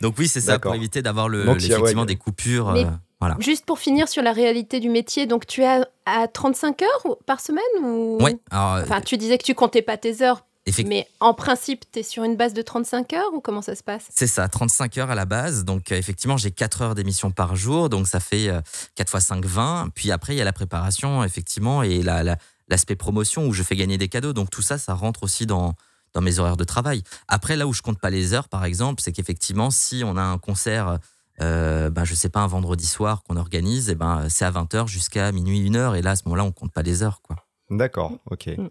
Donc 0.00 0.14
oui, 0.18 0.28
c'est 0.28 0.40
ça 0.40 0.58
pour 0.58 0.74
éviter 0.74 1.00
d'avoir 1.02 1.28
le, 1.28 1.44
Donc, 1.44 1.56
effectivement 1.62 2.02
ouais, 2.02 2.06
des 2.06 2.16
coupures. 2.16 2.72
Mais- 2.72 2.84
euh, 2.84 2.90
voilà. 3.20 3.36
Juste 3.40 3.64
pour 3.66 3.78
finir 3.80 4.08
sur 4.08 4.22
la 4.22 4.32
réalité 4.32 4.78
du 4.80 4.88
métier, 4.90 5.26
donc 5.26 5.44
tu 5.46 5.62
es 5.62 5.66
à, 5.66 5.88
à 6.06 6.28
35 6.28 6.82
heures 6.82 7.16
par 7.26 7.40
semaine 7.40 7.62
ou... 7.82 8.18
Alors, 8.50 8.74
euh, 8.76 8.82
Enfin, 8.84 9.00
tu 9.00 9.16
disais 9.16 9.38
que 9.38 9.44
tu 9.44 9.54
comptais 9.56 9.82
pas 9.82 9.96
tes 9.96 10.22
heures 10.22 10.44
Mais 10.86 11.06
en 11.20 11.34
principe, 11.34 11.84
tu 11.92 12.00
es 12.00 12.02
sur 12.02 12.24
une 12.24 12.36
base 12.36 12.54
de 12.54 12.62
35 12.62 13.12
heures 13.12 13.34
ou 13.34 13.40
comment 13.40 13.62
ça 13.62 13.74
se 13.74 13.82
passe? 13.82 14.06
C'est 14.14 14.26
ça, 14.26 14.48
35 14.48 14.98
heures 14.98 15.10
à 15.10 15.14
la 15.14 15.24
base. 15.24 15.64
Donc, 15.64 15.92
euh, 15.92 15.96
effectivement, 15.96 16.36
j'ai 16.36 16.50
4 16.50 16.82
heures 16.82 16.94
d'émission 16.94 17.30
par 17.30 17.56
jour. 17.56 17.88
Donc, 17.88 18.06
ça 18.06 18.20
fait 18.20 18.50
4 18.94 19.14
x 19.16 19.24
5, 19.24 19.44
20. 19.44 19.90
Puis 19.94 20.10
après, 20.10 20.34
il 20.34 20.38
y 20.38 20.40
a 20.40 20.44
la 20.44 20.52
préparation, 20.52 21.24
effectivement, 21.24 21.82
et 21.82 22.02
l'aspect 22.02 22.96
promotion 22.96 23.46
où 23.46 23.52
je 23.52 23.62
fais 23.62 23.76
gagner 23.76 23.98
des 23.98 24.08
cadeaux. 24.08 24.32
Donc, 24.32 24.50
tout 24.50 24.62
ça, 24.62 24.78
ça 24.78 24.94
rentre 24.94 25.22
aussi 25.22 25.46
dans, 25.46 25.74
dans 26.14 26.20
mes 26.20 26.38
horaires 26.38 26.56
de 26.56 26.64
travail. 26.64 27.02
Après, 27.28 27.56
là 27.56 27.66
où 27.66 27.72
je 27.72 27.82
compte 27.82 27.98
pas 27.98 28.10
les 28.10 28.34
heures, 28.34 28.48
par 28.48 28.64
exemple, 28.64 29.02
c'est 29.02 29.12
qu'effectivement, 29.12 29.70
si 29.70 30.02
on 30.04 30.16
a 30.16 30.22
un 30.22 30.38
concert 30.38 30.98
euh, 31.40 31.90
ben, 31.90 32.04
je 32.04 32.14
sais 32.14 32.28
pas, 32.28 32.40
un 32.40 32.46
vendredi 32.46 32.86
soir 32.86 33.22
qu'on 33.22 33.36
organise, 33.36 33.90
et 33.90 33.94
ben, 33.94 34.28
c'est 34.28 34.44
à 34.44 34.50
20h 34.50 34.88
jusqu'à 34.88 35.30
minuit, 35.32 35.60
1h. 35.70 35.96
Et 35.96 36.02
là, 36.02 36.12
à 36.12 36.16
ce 36.16 36.22
moment-là, 36.26 36.44
on 36.44 36.52
compte 36.52 36.72
pas 36.72 36.82
les 36.82 37.02
heures. 37.02 37.22
quoi. 37.22 37.36
D'accord, 37.70 38.12
ok. 38.30 38.46
Mm. 38.46 38.68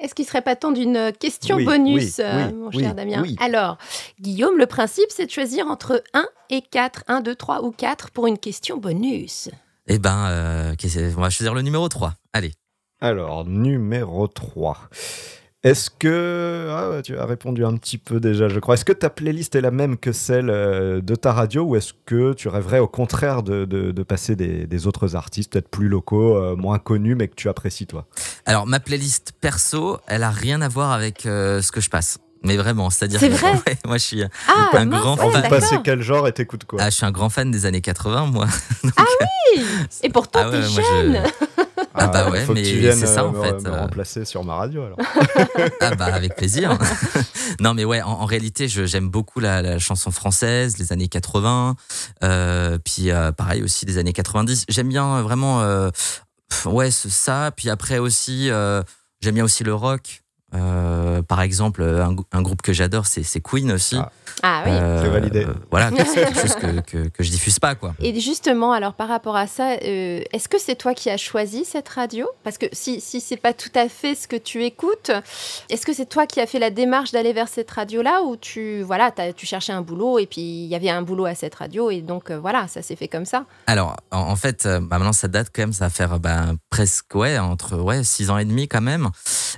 Est-ce 0.00 0.14
qu'il 0.14 0.24
serait 0.24 0.40
pas 0.42 0.56
temps 0.56 0.72
d'une 0.72 1.12
question 1.18 1.62
bonus, 1.62 2.20
euh, 2.20 2.50
mon 2.52 2.70
cher 2.70 2.94
Damien 2.94 3.22
Alors, 3.38 3.76
Guillaume, 4.18 4.56
le 4.56 4.66
principe, 4.66 5.06
c'est 5.10 5.26
de 5.26 5.30
choisir 5.30 5.66
entre 5.66 6.02
1 6.14 6.26
et 6.48 6.62
4, 6.62 7.04
1, 7.06 7.20
2, 7.20 7.34
3 7.34 7.64
ou 7.64 7.70
4 7.70 8.10
pour 8.10 8.26
une 8.26 8.38
question 8.38 8.78
bonus. 8.78 9.50
Eh 9.86 9.98
ben, 9.98 10.26
euh, 10.28 10.74
on 11.16 11.20
va 11.20 11.28
choisir 11.28 11.52
le 11.52 11.60
numéro 11.60 11.88
3. 11.88 12.14
Allez. 12.32 12.52
Alors, 13.00 13.44
numéro 13.44 14.26
3. 14.26 14.78
Est-ce 15.62 15.90
que. 15.90 16.68
Ah, 16.70 17.02
tu 17.02 17.18
as 17.18 17.26
répondu 17.26 17.66
un 17.66 17.76
petit 17.76 17.98
peu 17.98 18.18
déjà, 18.18 18.48
je 18.48 18.58
crois. 18.60 18.74
Est-ce 18.74 18.84
que 18.86 18.94
ta 18.94 19.10
playlist 19.10 19.54
est 19.54 19.60
la 19.60 19.70
même 19.70 19.98
que 19.98 20.10
celle 20.10 20.48
euh, 20.48 21.02
de 21.02 21.14
ta 21.14 21.34
radio 21.34 21.64
ou 21.64 21.76
est-ce 21.76 21.92
que 22.06 22.32
tu 22.32 22.48
rêverais 22.48 22.78
au 22.78 22.88
contraire 22.88 23.42
de, 23.42 23.66
de, 23.66 24.02
passer 24.02 24.36
des, 24.36 24.66
des, 24.66 24.86
autres 24.86 25.16
artistes, 25.16 25.52
peut-être 25.52 25.68
plus 25.68 25.88
locaux, 25.88 26.34
euh, 26.36 26.56
moins 26.56 26.78
connus, 26.78 27.14
mais 27.14 27.28
que 27.28 27.34
tu 27.34 27.50
apprécies 27.50 27.86
toi? 27.86 28.06
Alors, 28.46 28.66
ma 28.66 28.80
playlist 28.80 29.32
perso, 29.38 29.98
elle 30.06 30.22
a 30.22 30.30
rien 30.30 30.62
à 30.62 30.68
voir 30.68 30.92
avec 30.92 31.26
euh, 31.26 31.60
ce 31.60 31.72
que 31.72 31.82
je 31.82 31.90
passe. 31.90 32.18
Mais 32.42 32.56
vraiment, 32.56 32.88
c'est-à-dire. 32.88 33.20
C'est 33.20 33.28
vrai? 33.28 33.60
moi, 33.84 33.98
je 33.98 34.02
suis 34.02 34.22
ah, 34.48 34.70
un 34.72 34.86
grand 34.86 35.16
fan. 35.18 35.46
passer 35.50 35.76
quel 35.84 36.00
genre 36.00 36.26
et 36.26 36.32
t'écoutes 36.32 36.64
quoi? 36.64 36.80
Ah, 36.80 36.88
Je 36.88 36.96
suis 36.96 37.04
un 37.04 37.10
grand 37.10 37.28
fan 37.28 37.50
des 37.50 37.66
années 37.66 37.82
80, 37.82 38.26
moi. 38.26 38.46
ah 38.96 39.04
oui 39.54 39.62
Et 40.02 40.08
pourtant, 40.08 40.40
ah 40.44 40.50
t'es 40.50 40.62
jeune 40.62 41.22
ah, 41.94 42.06
bah 42.06 42.30
ouais, 42.30 42.46
mais 42.54 42.64
c'est 42.92 43.06
ça 43.06 43.24
en 43.24 43.32
me, 43.32 43.42
fait. 43.42 43.62
Me 43.62 43.68
euh. 43.68 43.80
remplacer 43.80 44.24
sur 44.24 44.44
ma 44.44 44.54
radio 44.54 44.84
alors. 44.84 44.98
ah 45.80 45.94
bah 45.96 46.06
avec 46.06 46.36
plaisir. 46.36 46.78
non 47.60 47.74
mais 47.74 47.84
ouais, 47.84 48.00
en, 48.02 48.24
réalité, 48.24 48.68
j'aime 48.68 49.08
beaucoup 49.08 49.40
la, 49.40 49.78
chanson 49.78 50.10
française, 50.10 50.78
les 50.78 50.92
années 50.92 51.08
80, 51.08 51.74
euh, 52.22 52.78
puis 52.84 53.10
euh, 53.10 53.32
pareil 53.32 53.62
aussi 53.62 53.86
des 53.86 53.98
années 53.98 54.12
90. 54.12 54.66
J'aime 54.68 54.88
bien 54.88 55.22
vraiment, 55.22 55.90
ouais, 56.66 56.90
ça. 56.90 57.50
Puis 57.56 57.70
après 57.70 57.98
aussi, 57.98 58.50
j'aime 59.20 59.34
bien 59.34 59.44
aussi 59.44 59.64
le 59.64 59.74
rock. 59.74 60.19
Euh, 60.54 61.22
par 61.22 61.42
exemple, 61.42 61.82
un, 61.82 62.42
groupe 62.42 62.62
que 62.62 62.72
j'adore, 62.72 63.06
c'est 63.06 63.40
Queen 63.40 63.70
aussi. 63.72 63.96
Ah, 63.98 64.10
ah 64.42 64.62
oui, 64.64 64.72
euh, 64.72 65.02
c'est 65.02 65.08
validé. 65.08 65.46
voilà, 65.70 65.90
c'est 65.96 66.24
quelque 66.24 66.40
chose 66.40 66.54
que, 66.54 66.80
que, 66.80 67.08
que, 67.08 67.22
je 67.22 67.30
diffuse 67.30 67.58
pas, 67.58 67.74
quoi. 67.74 67.94
Et 68.00 68.18
justement, 68.20 68.72
alors 68.72 68.94
par 68.94 69.08
rapport 69.08 69.36
à 69.36 69.46
ça, 69.46 69.72
euh, 69.82 70.22
est-ce 70.32 70.48
que 70.48 70.58
c'est 70.58 70.76
toi 70.76 70.94
qui 70.94 71.10
as 71.10 71.16
choisi 71.16 71.64
cette 71.64 71.88
radio? 71.88 72.26
Parce 72.42 72.58
que 72.58 72.66
si, 72.72 73.00
si 73.00 73.20
c'est 73.20 73.36
pas 73.36 73.52
tout 73.52 73.70
à 73.74 73.88
fait 73.88 74.14
ce 74.14 74.26
que 74.26 74.36
tu 74.36 74.64
écoutes, 74.64 75.12
est-ce 75.68 75.86
que 75.86 75.92
c'est 75.92 76.08
toi 76.08 76.26
qui 76.26 76.40
as 76.40 76.46
fait 76.46 76.58
la 76.58 76.70
démarche 76.70 77.12
d'aller 77.12 77.32
vers 77.32 77.48
cette 77.48 77.70
radio-là 77.70 78.22
ou 78.22 78.36
tu 78.36 78.82
voilà, 78.82 79.12
tu 79.36 79.46
cherchais 79.46 79.72
un 79.72 79.82
boulot 79.82 80.18
et 80.18 80.26
puis 80.26 80.40
il 80.40 80.66
y 80.66 80.74
avait 80.74 80.90
un 80.90 81.02
boulot 81.02 81.26
à 81.26 81.34
cette 81.34 81.54
radio 81.54 81.90
et 81.90 82.00
donc 82.00 82.30
voilà, 82.30 82.66
ça 82.66 82.82
s'est 82.82 82.96
fait 82.96 83.08
comme 83.08 83.26
ça? 83.26 83.44
Alors, 83.66 83.96
en, 84.10 84.36
fait, 84.36 84.64
bah, 84.64 84.98
maintenant 84.98 85.12
ça 85.12 85.28
date 85.28 85.48
quand 85.54 85.62
même, 85.62 85.72
ça 85.72 85.86
va 85.86 85.90
faire 85.90 86.18
bah, 86.18 86.46
presque 86.70 87.14
ouais 87.14 87.38
entre 87.38 87.76
ouais 87.76 88.02
six 88.04 88.30
ans 88.30 88.38
et 88.38 88.44
demi 88.44 88.68
quand 88.68 88.80
même. 88.80 89.10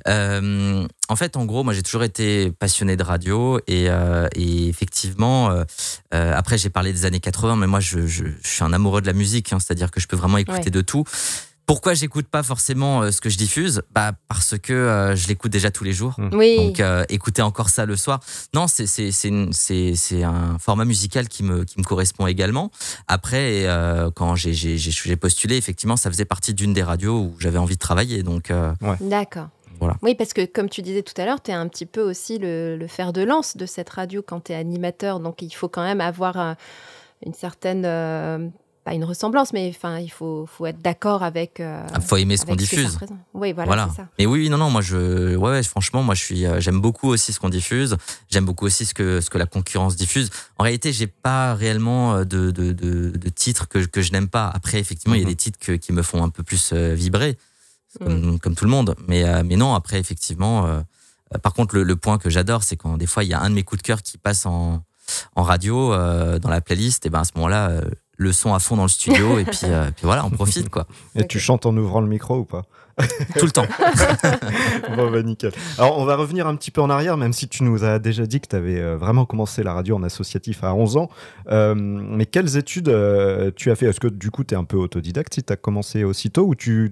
Euh, 0.09 0.82
en 1.09 1.17
fait, 1.17 1.37
en 1.37 1.45
gros, 1.45 1.63
moi, 1.65 1.73
j'ai 1.73 1.83
toujours 1.83 2.05
été 2.05 2.53
passionné 2.53 2.97
de 2.97 3.03
radio 3.03 3.59
et, 3.67 3.87
euh, 3.89 4.29
effectivement, 4.35 5.51
euh, 5.51 5.65
après, 6.13 6.59
j'ai 6.59 6.71
parlé 6.71 6.93
des 6.93 7.05
années 7.05 7.21
80, 7.21 7.57
mais 7.57 7.67
moi, 7.67 7.81
je, 7.81 7.99
suis 8.43 8.65
un 8.65 8.73
amoureux 8.73 9.01
de 9.01 9.07
la 9.07 9.13
musique, 9.13 9.53
hein, 9.53 9.59
c'est-à-dire 9.59 9.91
que 9.91 10.01
je 10.01 10.09
peux 10.09 10.17
vraiment 10.17 10.39
écouter 10.39 10.71
de 10.71 10.81
tout. 10.81 11.05
Pourquoi 11.65 11.95
j'écoute 11.95 12.27
pas 12.27 12.43
forcément 12.43 13.11
ce 13.13 13.21
que 13.21 13.31
je 13.31 13.39
diffuse? 13.39 13.83
Bah 13.95 14.13
parce 14.27 14.59
que 14.59 15.15
je 15.15 15.29
l'écoute 15.29 15.53
déjà 15.53 15.71
tous 15.71 15.85
les 15.85 15.93
jours. 15.93 16.17
Mmh. 16.19 16.31
Oui. 16.33 16.57
Donc 16.57 16.83
écouter 17.09 17.41
encore 17.41 17.69
ça 17.69 17.87
le 17.87 17.97
soir. 17.97 18.19
Non, 18.53 18.67
c'est 18.67 18.87
c'est 18.87 20.23
un 20.25 20.59
format 20.59 20.85
musical 20.85 21.29
qui 21.29 21.45
me 21.45 21.65
qui 21.65 21.79
me 21.79 21.85
correspond 21.85 22.27
également. 22.27 22.73
Après 23.07 23.69
quand 24.17 24.35
j'ai 24.35 25.17
postulé, 25.17 25.57
effectivement, 25.57 25.97
ça 25.97 26.11
faisait 26.11 26.25
partie 26.25 26.53
d'une 26.53 26.75
des 26.75 26.83
radios 26.83 27.21
où 27.21 27.37
j'avais 27.39 27.59
envie 27.59 27.77
de 27.77 27.81
travailler. 27.81 28.25
Donc 28.25 28.53
d'accord. 29.01 29.49
Oui, 30.03 30.15
parce 30.15 30.33
que 30.33 30.45
comme 30.45 30.69
tu 30.69 30.83
disais 30.83 31.03
tout 31.03 31.19
à 31.21 31.25
l'heure, 31.25 31.43
tu 31.43 31.51
es 31.51 31.55
un 31.55 31.69
petit 31.69 31.87
peu 31.87 32.03
aussi 32.03 32.39
le, 32.39 32.85
fer 32.89 33.13
de 33.13 33.23
lance 33.23 33.57
de 33.57 33.67
cette 33.67 33.91
radio 33.91 34.23
quand 34.27 34.45
tu 34.45 34.53
es 34.53 34.55
animateur. 34.55 35.21
Donc 35.21 35.43
il 35.43 35.53
faut 35.53 35.69
quand 35.69 35.83
même 35.83 36.01
avoir 36.01 36.39
euh, 36.39 36.55
une 37.25 37.35
certaine. 37.35 37.85
Euh, 37.85 38.49
pas 38.85 38.95
une 38.95 39.05
ressemblance, 39.05 39.53
mais 39.53 39.73
enfin, 39.73 40.01
il 40.01 40.11
faut, 40.11 40.45
faut 40.47 40.67
être 40.67 40.83
d'accord 40.83 41.23
avec. 41.23 41.59
Il 41.61 41.63
euh, 41.63 41.87
ah, 41.95 42.01
faut 42.01 42.17
aimer 42.17 42.37
ce 42.37 42.45
qu'on 42.45 42.57
diffuse. 42.57 42.99
oui, 43.33 43.53
voilà. 43.53 43.89
Ça. 43.97 44.09
Mais 44.19 44.27
oui, 44.27 44.51
non, 44.51 44.59
non, 44.59 44.71
moi, 44.71 44.81
je, 44.81 45.37
ouais, 45.37 45.63
franchement, 45.63 46.03
moi, 46.03 46.17
je 46.17 46.25
suis, 46.25 46.45
j'aime 46.59 46.81
beaucoup 46.81 47.09
aussi 47.09 47.33
ce 47.33 47.39
qu'on 47.39 47.49
diffuse. 47.49 47.97
J'aime 48.29 48.45
beaucoup 48.45 48.67
aussi 48.67 48.85
ce 48.85 48.93
que, 48.93 49.21
ce 49.21 49.31
que 49.31 49.39
la 49.39 49.47
concurrence 49.47 49.95
diffuse. 49.95 50.31
En 50.59 50.65
réalité, 50.65 50.93
j'ai 50.93 51.07
pas 51.07 51.55
réellement 51.55 52.25
de, 52.25 52.51
de, 52.51 52.73
de, 52.73 53.29
titres 53.29 53.69
que, 53.69 53.79
que 53.79 54.03
je 54.03 54.11
n'aime 54.11 54.29
pas. 54.29 54.51
Après, 54.53 54.81
effectivement, 54.81 55.15
il 55.15 55.21
y 55.21 55.23
a 55.23 55.27
mhm. 55.27 55.31
des 55.31 55.37
titres 55.37 55.75
qui 55.77 55.93
me 55.93 56.03
font 56.03 56.25
un 56.25 56.31
peu 56.31 56.43
plus 56.43 56.73
vibrer. 56.73 57.39
Mm. 58.01 58.39
comme, 58.39 58.55
tout 58.55 58.65
le 58.65 58.71
monde. 58.71 58.95
Mais, 59.09 59.25
euh, 59.25 59.43
mais 59.45 59.57
non, 59.57 59.75
après, 59.75 59.99
effectivement, 59.99 60.67
euh, 60.67 60.81
euh, 61.35 61.39
par 61.39 61.53
contre, 61.53 61.77
le, 61.77 61.97
point 61.97 62.19
que 62.19 62.31
j'adore, 62.31 62.63
c'est 62.63 62.77
quand 62.77 62.97
des 62.97 63.07
fois, 63.07 63.25
il 63.25 63.31
y 63.31 63.35
a 63.35 63.41
un 63.41 63.51
de 63.51 63.55
mes 63.55 63.63
coups 63.63 63.83
de 63.83 63.87
cœur 63.87 64.03
qui 64.03 64.19
passe 64.19 64.47
en, 64.47 64.83
en 65.37 65.43
radio, 65.43 65.91
dans 65.91 66.51
la 66.51 66.61
playlist, 66.61 67.07
et 67.07 67.11
ben 67.11 67.21
à 67.21 67.25
ce 67.25 67.33
moment-là, 67.37 67.83
le 68.17 68.33
son 68.33 68.55
à 68.55 68.61
fond 68.61 68.77
dans 68.77 68.83
le 68.83 68.89
studio, 68.89 69.39
et 69.39 69.45
puis, 69.45 69.59
puis 69.61 70.05
voilà, 70.05 70.25
on 70.25 70.31
profite, 70.31 70.69
quoi. 70.69 70.87
Et 71.15 71.27
tu 71.27 71.39
chantes 71.39 71.67
en 71.67 71.77
ouvrant 71.77 72.01
le 72.01 72.07
micro 72.07 72.39
ou 72.39 72.45
pas? 72.45 72.63
Tout 73.39 73.47
le 73.47 73.51
temps. 73.51 73.67
bon, 74.97 75.11
bah 75.11 75.23
nickel. 75.23 75.51
Alors, 75.79 75.99
on 75.99 76.05
va 76.05 76.15
revenir 76.15 76.47
un 76.47 76.55
petit 76.57 76.71
peu 76.71 76.83
en 76.83 76.91
arrière, 76.91 77.17
même 77.17 77.33
si 77.33 77.49
tu 77.49 77.65
nous 77.65 77.85
as 77.85 77.99
déjà 77.99 78.27
dit 78.27 78.41
que 78.41 78.49
tu 78.49 78.57
avais 78.57 78.95
vraiment 78.97 79.25
commencé 79.25 79.63
la 79.63 79.73
radio 79.73 79.97
en 79.97 80.03
associatif 80.03 80.63
à 80.63 80.75
11 80.75 80.97
ans. 80.97 81.11
mais 81.51 82.27
quelles 82.27 82.57
études 82.57 82.95
tu 83.57 83.71
as 83.71 83.77
fait? 83.77 83.87
Est-ce 83.87 84.01
que 84.01 84.09
du 84.09 84.31
coup, 84.31 84.45
tu 84.45 84.55
es 84.55 84.57
un 84.57 84.65
peu 84.65 84.77
autodidacte 84.77 85.35
si 85.35 85.43
tu 85.43 85.53
as 85.53 85.57
commencé 85.57 86.05
aussitôt 86.05 86.47
ou 86.47 86.55
tu 86.55 86.91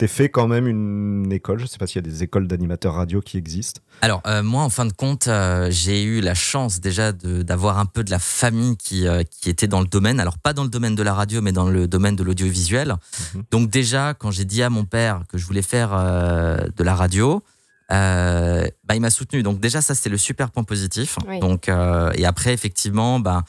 t'es 0.00 0.08
fait 0.08 0.30
quand 0.30 0.48
même 0.48 0.66
une 0.66 1.30
école. 1.30 1.60
Je 1.60 1.66
sais 1.66 1.76
pas 1.76 1.86
s'il 1.86 1.96
y 1.96 2.08
a 2.08 2.10
des 2.10 2.22
écoles 2.22 2.46
d'animateurs 2.48 2.94
radio 2.94 3.20
qui 3.20 3.36
existent. 3.36 3.82
Alors 4.00 4.22
euh, 4.26 4.42
moi, 4.42 4.62
en 4.62 4.70
fin 4.70 4.86
de 4.86 4.94
compte, 4.94 5.28
euh, 5.28 5.68
j'ai 5.70 6.02
eu 6.02 6.22
la 6.22 6.32
chance 6.32 6.80
déjà 6.80 7.12
d'avoir 7.12 7.78
un 7.78 7.84
peu 7.84 8.02
de 8.02 8.10
la 8.10 8.18
famille 8.18 8.78
qui, 8.78 9.06
euh, 9.06 9.24
qui 9.24 9.50
était 9.50 9.66
dans 9.66 9.80
le 9.80 9.86
domaine. 9.86 10.18
Alors 10.18 10.38
pas 10.38 10.54
dans 10.54 10.62
le 10.62 10.70
domaine 10.70 10.94
de 10.94 11.02
la 11.02 11.12
radio, 11.12 11.42
mais 11.42 11.52
dans 11.52 11.68
le 11.68 11.86
domaine 11.86 12.16
de 12.16 12.22
l'audiovisuel. 12.22 12.96
Mhm. 13.34 13.42
Donc 13.50 13.68
déjà, 13.68 14.14
quand 14.14 14.30
j'ai 14.30 14.46
dit 14.46 14.62
à 14.62 14.70
mon 14.70 14.86
père 14.86 15.24
que 15.28 15.36
je 15.36 15.44
voulais 15.44 15.60
faire 15.60 15.90
de 15.90 16.82
la 16.82 16.94
radio, 16.94 17.42
bah, 17.90 18.64
il 18.94 19.02
m'a 19.02 19.10
soutenu. 19.10 19.42
Donc 19.42 19.60
déjà, 19.60 19.82
ça 19.82 19.94
c'est 19.94 20.08
le 20.08 20.16
super 20.16 20.50
point 20.50 20.64
positif. 20.64 21.18
Donc 21.42 21.68
et 21.68 22.24
après, 22.24 22.54
effectivement, 22.54 23.20
bah, 23.20 23.44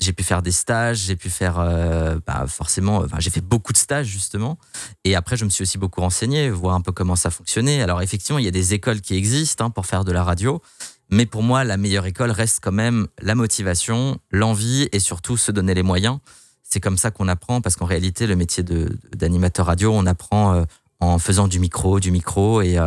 j'ai 0.00 0.12
pu 0.12 0.24
faire 0.24 0.42
des 0.42 0.52
stages, 0.52 0.98
j'ai 0.98 1.16
pu 1.16 1.28
faire 1.28 1.58
euh, 1.58 2.18
bah 2.26 2.46
forcément, 2.48 2.98
enfin, 2.98 3.18
j'ai 3.18 3.30
fait 3.30 3.42
beaucoup 3.42 3.72
de 3.72 3.78
stages 3.78 4.06
justement. 4.06 4.58
Et 5.04 5.14
après, 5.14 5.36
je 5.36 5.44
me 5.44 5.50
suis 5.50 5.62
aussi 5.62 5.78
beaucoup 5.78 6.00
renseigné, 6.00 6.50
voir 6.50 6.74
un 6.74 6.80
peu 6.80 6.92
comment 6.92 7.16
ça 7.16 7.30
fonctionnait. 7.30 7.82
Alors 7.82 8.00
effectivement, 8.00 8.38
il 8.38 8.44
y 8.44 8.48
a 8.48 8.52
des 8.52 8.74
écoles 8.74 9.00
qui 9.00 9.14
existent 9.14 9.66
hein, 9.66 9.70
pour 9.70 9.86
faire 9.86 10.04
de 10.04 10.12
la 10.12 10.24
radio, 10.24 10.62
mais 11.10 11.26
pour 11.26 11.42
moi, 11.42 11.64
la 11.64 11.76
meilleure 11.76 12.06
école 12.06 12.30
reste 12.30 12.60
quand 12.62 12.72
même 12.72 13.08
la 13.20 13.34
motivation, 13.34 14.18
l'envie 14.30 14.88
et 14.92 15.00
surtout 15.00 15.36
se 15.36 15.52
donner 15.52 15.74
les 15.74 15.82
moyens. 15.82 16.18
C'est 16.62 16.80
comme 16.80 16.96
ça 16.96 17.10
qu'on 17.10 17.28
apprend, 17.28 17.60
parce 17.60 17.76
qu'en 17.76 17.86
réalité, 17.86 18.26
le 18.26 18.36
métier 18.36 18.64
d'animateur 19.14 19.66
radio, 19.66 19.92
on 19.92 20.06
apprend 20.06 20.54
euh, 20.54 20.64
en 21.00 21.18
faisant 21.18 21.48
du 21.48 21.58
micro, 21.58 22.00
du 22.00 22.10
micro 22.10 22.62
et 22.62 22.78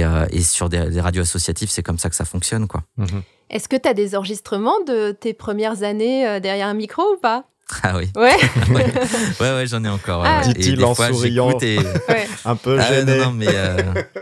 euh, 0.00 0.26
et, 0.30 0.42
sur 0.42 0.68
des, 0.68 1.00
radios 1.00 1.22
associatives, 1.22 1.70
c'est 1.70 1.82
comme 1.82 1.98
ça 1.98 2.08
que 2.08 2.16
ça 2.16 2.24
fonctionne, 2.24 2.66
quoi. 2.66 2.82
Mmh 2.96 3.06
est-ce 3.52 3.68
que 3.68 3.76
tu 3.76 3.88
as 3.88 3.94
des 3.94 4.16
enregistrements 4.16 4.80
de 4.86 5.12
tes 5.12 5.34
premières 5.34 5.82
années 5.82 6.26
euh, 6.26 6.40
derrière 6.40 6.66
un 6.66 6.74
micro 6.74 7.02
ou 7.02 7.18
pas? 7.18 7.44
Ah 7.82 7.96
oui. 7.96 8.10
Ouais. 8.16 8.36
ouais, 9.40 9.54
ouais, 9.54 9.66
j'en 9.66 9.84
ai 9.84 9.88
encore. 9.88 10.24
Ah. 10.24 10.42
Dit-il 10.42 10.82
en 10.84 10.94
souriant. 10.94 11.50
un 12.44 12.56
peu 12.56 12.78
ah, 12.78 12.92
gêné. 12.92 13.18
non, 13.18 13.32
mais 13.32 13.46
euh, 13.48 13.76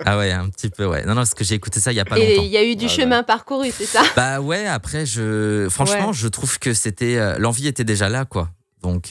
ah 0.05 0.19
ouais, 0.19 0.33
un 0.33 0.49
petit 0.49 0.69
peu, 0.69 0.85
ouais. 0.87 1.03
Non, 1.03 1.11
non, 1.11 1.17
parce 1.17 1.35
que 1.35 1.45
j'ai 1.45 1.55
écouté 1.55 1.81
ça 1.81 1.93
il 1.93 1.97
y 1.97 2.01
a 2.01 2.05
pas 2.05 2.19
et 2.19 2.35
longtemps. 2.35 2.43
Il 2.45 2.51
y 2.51 2.57
a 2.57 2.65
eu 2.65 2.77
du 2.77 2.87
ah, 2.87 2.89
chemin 2.89 3.23
parcouru, 3.23 3.71
c'est 3.73 3.87
ça? 3.87 4.03
Bah 4.17 4.41
ouais. 4.41 4.67
Après, 4.67 5.07
je, 5.07 5.69
franchement, 5.71 6.13
je 6.13 6.29
trouve 6.29 6.59
que 6.59 6.75
c'était, 6.75 7.17
euh, 7.17 7.39
l'envie 7.39 7.69
était 7.69 7.85
déjà 7.85 8.09
là, 8.09 8.25
quoi. 8.25 8.51
Donc, 8.83 9.11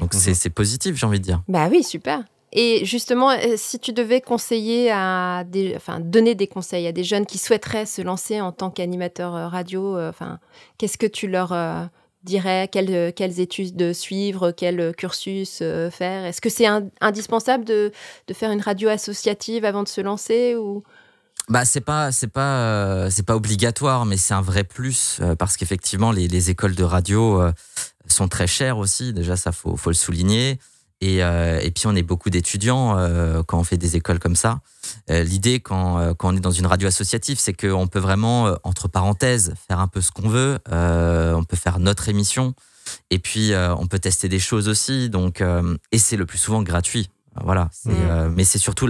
donc 0.00 0.14
c'est 0.14 0.50
positif, 0.50 0.96
j'ai 0.96 1.06
envie 1.06 1.20
de 1.20 1.24
dire. 1.24 1.42
Bah 1.48 1.68
oui, 1.70 1.82
super. 1.82 2.22
Et 2.54 2.84
justement, 2.84 3.30
euh, 3.30 3.54
si 3.56 3.80
tu 3.80 3.92
devais 3.92 4.20
conseiller 4.20 4.90
à 4.92 5.44
enfin, 5.74 5.98
donner 5.98 6.36
des 6.36 6.46
conseils 6.46 6.86
à 6.86 6.92
des 6.92 7.02
jeunes 7.02 7.26
qui 7.26 7.38
souhaiteraient 7.38 7.84
se 7.84 8.00
lancer 8.00 8.40
en 8.40 8.52
tant 8.52 8.70
qu'animateur 8.70 9.34
euh, 9.34 9.48
radio, 9.48 9.96
euh, 9.96 10.08
enfin, 10.08 10.38
qu'est-ce 10.78 10.96
que 10.96 11.06
tu 11.06 11.26
leur 11.26 11.52
dirais? 12.22 12.68
Quelles, 12.70 13.40
études 13.40 13.92
suivre, 13.92 14.52
quel 14.52 14.94
cursus 14.94 15.58
faire? 15.90 16.24
Est-ce 16.24 16.40
que 16.40 16.48
c'est 16.48 16.66
indispensable 17.00 17.64
de, 17.64 17.92
faire 18.32 18.52
une 18.52 18.62
radio 18.62 18.88
associative 18.88 19.64
avant 19.64 19.82
de 19.82 19.88
se 19.88 20.00
lancer 20.00 20.54
ou? 20.54 20.84
Bah 21.50 21.66
c'est 21.66 21.82
pas 21.82 22.10
c'est 22.10 22.28
pas 22.28 23.10
c'est 23.10 23.26
pas 23.26 23.36
obligatoire 23.36 24.06
mais 24.06 24.16
c'est 24.16 24.32
un 24.32 24.40
vrai 24.40 24.64
plus 24.64 25.20
parce 25.38 25.58
qu'effectivement 25.58 26.10
les, 26.10 26.26
les, 26.26 26.48
écoles 26.48 26.74
de 26.74 26.84
radio 26.84 27.42
sont 28.06 28.28
très 28.28 28.46
chères 28.46 28.78
aussi. 28.78 29.12
Déjà 29.12 29.36
ça 29.36 29.52
faut 29.52 29.76
faut 29.76 29.90
le 29.90 29.94
souligner 29.94 30.58
et, 31.00 31.18
et 31.18 31.70
puis 31.74 31.86
on 31.86 31.94
est 31.94 32.02
beaucoup 32.02 32.30
d'étudiants 32.30 32.96
quand 33.46 33.58
on 33.58 33.64
fait 33.64 33.76
des 33.76 33.96
écoles 33.96 34.18
comme 34.18 34.36
ça 34.36 34.60
l'idée 35.08 35.60
quand, 35.60 36.14
quand 36.14 36.32
on 36.32 36.36
est 36.36 36.40
dans 36.40 36.50
une 36.50 36.66
radio 36.66 36.88
associative 36.88 37.38
c'est 37.38 37.52
qu'on 37.52 37.86
peut 37.88 37.98
vraiment 37.98 38.56
entre 38.62 38.88
parenthèses 38.88 39.54
faire 39.68 39.80
un 39.80 39.88
peu 39.88 40.00
ce 40.00 40.10
qu'on 40.12 40.28
veut 40.28 40.58
on 40.70 41.44
peut 41.44 41.56
faire 41.56 41.78
notre 41.78 42.08
émission 42.08 42.54
et 43.10 43.18
puis 43.18 43.52
on 43.54 43.86
peut 43.86 43.98
tester 43.98 44.28
des 44.28 44.38
choses 44.38 44.68
aussi 44.68 45.10
donc 45.10 45.42
et 45.92 45.98
c'est 45.98 46.16
le 46.16 46.26
plus 46.26 46.38
souvent 46.38 46.62
gratuit 46.62 47.10
voilà 47.42 47.68
mmh. 47.84 48.28
mais 48.34 48.44
c'est 48.44 48.58
surtout 48.58 48.86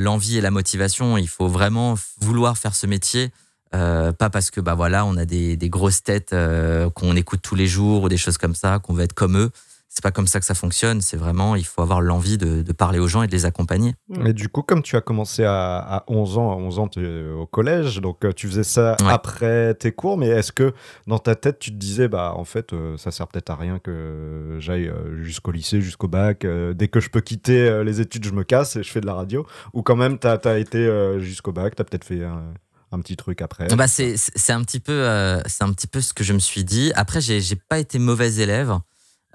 l'envie 0.00 0.38
et 0.38 0.40
la 0.40 0.50
motivation. 0.50 1.16
Il 1.16 1.28
faut 1.28 1.48
vraiment 1.48 1.94
vouloir 2.20 2.58
faire 2.58 2.74
ce 2.74 2.86
métier. 2.86 3.30
Euh, 3.72 4.12
pas 4.12 4.30
parce 4.30 4.50
que 4.50 4.60
bah 4.60 4.74
voilà 4.74 5.06
on 5.06 5.16
a 5.16 5.24
des, 5.24 5.56
grosses 5.68 6.02
têtes 6.02 6.32
euh, 6.32 6.90
qu'on 6.90 7.14
écoute 7.14 7.38
tous 7.40 7.54
les 7.54 7.68
jours 7.68 8.02
ou 8.02 8.08
des 8.08 8.16
choses 8.16 8.36
comme 8.36 8.56
ça 8.56 8.80
qu'on 8.80 8.94
veut 8.94 9.04
être 9.04 9.12
comme 9.12 9.38
eux 9.38 9.52
c'est 9.92 10.04
pas 10.04 10.12
comme 10.12 10.28
ça 10.28 10.38
que 10.38 10.46
ça 10.46 10.54
fonctionne. 10.54 11.00
C'est 11.00 11.16
vraiment, 11.16 11.56
il 11.56 11.66
faut 11.66 11.82
avoir 11.82 12.00
l'envie 12.00 12.38
de, 12.38 12.62
parler 12.72 13.00
aux 13.00 13.08
gens 13.08 13.24
et 13.24 13.26
de 13.26 13.32
les 13.32 13.44
accompagner. 13.44 13.94
Mais 14.08 14.32
du 14.32 14.48
coup, 14.48 14.62
comme 14.62 14.82
tu 14.82 14.96
as 14.96 15.00
commencé 15.00 15.44
à, 15.44 16.04
11 16.06 16.38
ans, 16.38 16.52
à 16.52 16.54
11 16.54 16.78
ans 16.78 16.88
au 17.36 17.46
collège, 17.46 18.00
donc 18.00 18.24
euh, 18.24 18.32
tu 18.32 18.46
faisais 18.46 18.62
ça 18.62 18.96
après 19.08 19.74
tes 19.74 19.90
cours, 19.90 20.16
mais 20.16 20.28
est-ce 20.28 20.52
que 20.52 20.72
dans 21.08 21.18
ta 21.18 21.34
tête, 21.34 21.58
tu 21.58 21.72
te 21.72 21.76
disais, 21.76 22.06
bah 22.06 22.32
en 22.36 22.44
fait, 22.44 22.72
ça 22.96 23.10
sert 23.10 23.26
peut-être 23.26 23.50
à 23.50 23.56
rien 23.56 23.80
que 23.80 24.56
j'aille 24.60 24.92
jusqu'au 25.22 25.50
lycée, 25.50 25.80
jusqu'au 25.80 26.06
bac, 26.06 26.46
dès 26.46 26.86
que 26.86 27.00
je 27.00 27.10
peux 27.10 27.20
quitter 27.20 27.82
les 27.84 28.00
études, 28.00 28.24
je 28.24 28.32
me 28.32 28.44
casse 28.44 28.76
et 28.76 28.84
je 28.84 28.90
fais 28.92 29.00
de 29.00 29.06
la 29.06 29.14
radio? 29.14 29.44
Ou 29.74 29.82
quand 29.82 29.96
même, 29.96 30.20
tu 30.20 30.28
as, 30.28 30.58
été 30.58 30.88
jusqu'au 31.18 31.50
bac, 31.50 31.74
tu 31.74 31.82
as 31.82 31.84
peut-être 31.84 32.04
fait 32.04 32.22
un 32.22 33.00
petit 33.00 33.16
truc 33.16 33.42
après? 33.42 33.66
Bah 33.74 33.88
c'est, 33.88 34.14
un 34.50 34.62
petit 34.62 34.80
peu 34.80 35.40
c'est 35.46 35.64
un 35.64 35.72
petit 35.72 35.88
peu 35.88 36.00
ce 36.00 36.14
que 36.14 36.22
je 36.22 36.32
me 36.32 36.38
suis 36.38 36.62
dit. 36.62 36.92
Après 36.94 37.20
j'ai, 37.20 37.40
j'ai 37.40 37.56
pas 37.56 37.80
été 37.80 37.98
mauvais 37.98 38.34
élève 38.34 38.78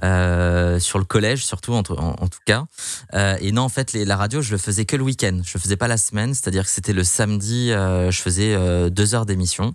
euh, 0.03 0.77
sur 0.79 0.99
le 0.99 1.05
collège 1.05 1.45
surtout 1.45 1.73
en, 1.73 1.83
en, 1.97 2.27
tout 2.27 2.39
cas. 2.45 2.65
Euh, 3.13 3.37
et 3.39 3.51
non 3.53 3.63
en 3.63 3.69
fait 3.69 3.93
les, 3.93 4.03
la 4.03 4.17
radio 4.17 4.41
je 4.41 4.51
le 4.51 4.57
faisais 4.57 4.85
que 4.85 4.95
le 4.95 5.03
week-end. 5.03 5.39
Je 5.43 5.51
le 5.53 5.59
faisais 5.59 5.77
pas 5.77 5.87
la 5.87 5.97
semaine. 5.97 6.33
C'est-à-dire 6.33 6.63
que 6.63 6.69
c'était 6.69 6.93
le 6.93 7.03
samedi 7.03 7.71
euh, 7.71 8.11
je 8.11 8.21
faisais 8.21 8.89
deux 8.89 9.15
heures 9.15 9.25
d'émission. 9.25 9.73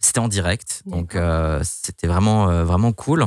C'était 0.00 0.18
en 0.18 0.28
direct. 0.28 0.82
Donc 0.86 1.16
c'était 1.62 2.08
vraiment 2.08 2.64
vraiment 2.64 2.92
cool. 2.92 3.26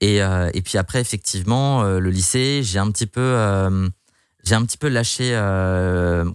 Et, 0.00 0.16
et 0.18 0.62
puis 0.62 0.78
après 0.78 1.00
effectivement 1.00 1.82
le 1.82 2.10
lycée 2.10 2.62
j'ai 2.62 2.78
un 2.78 2.90
petit 2.90 3.06
peu 3.06 3.90
j'ai 4.42 4.54
un 4.54 4.64
petit 4.64 4.78
peu 4.78 4.88
lâché 4.88 5.38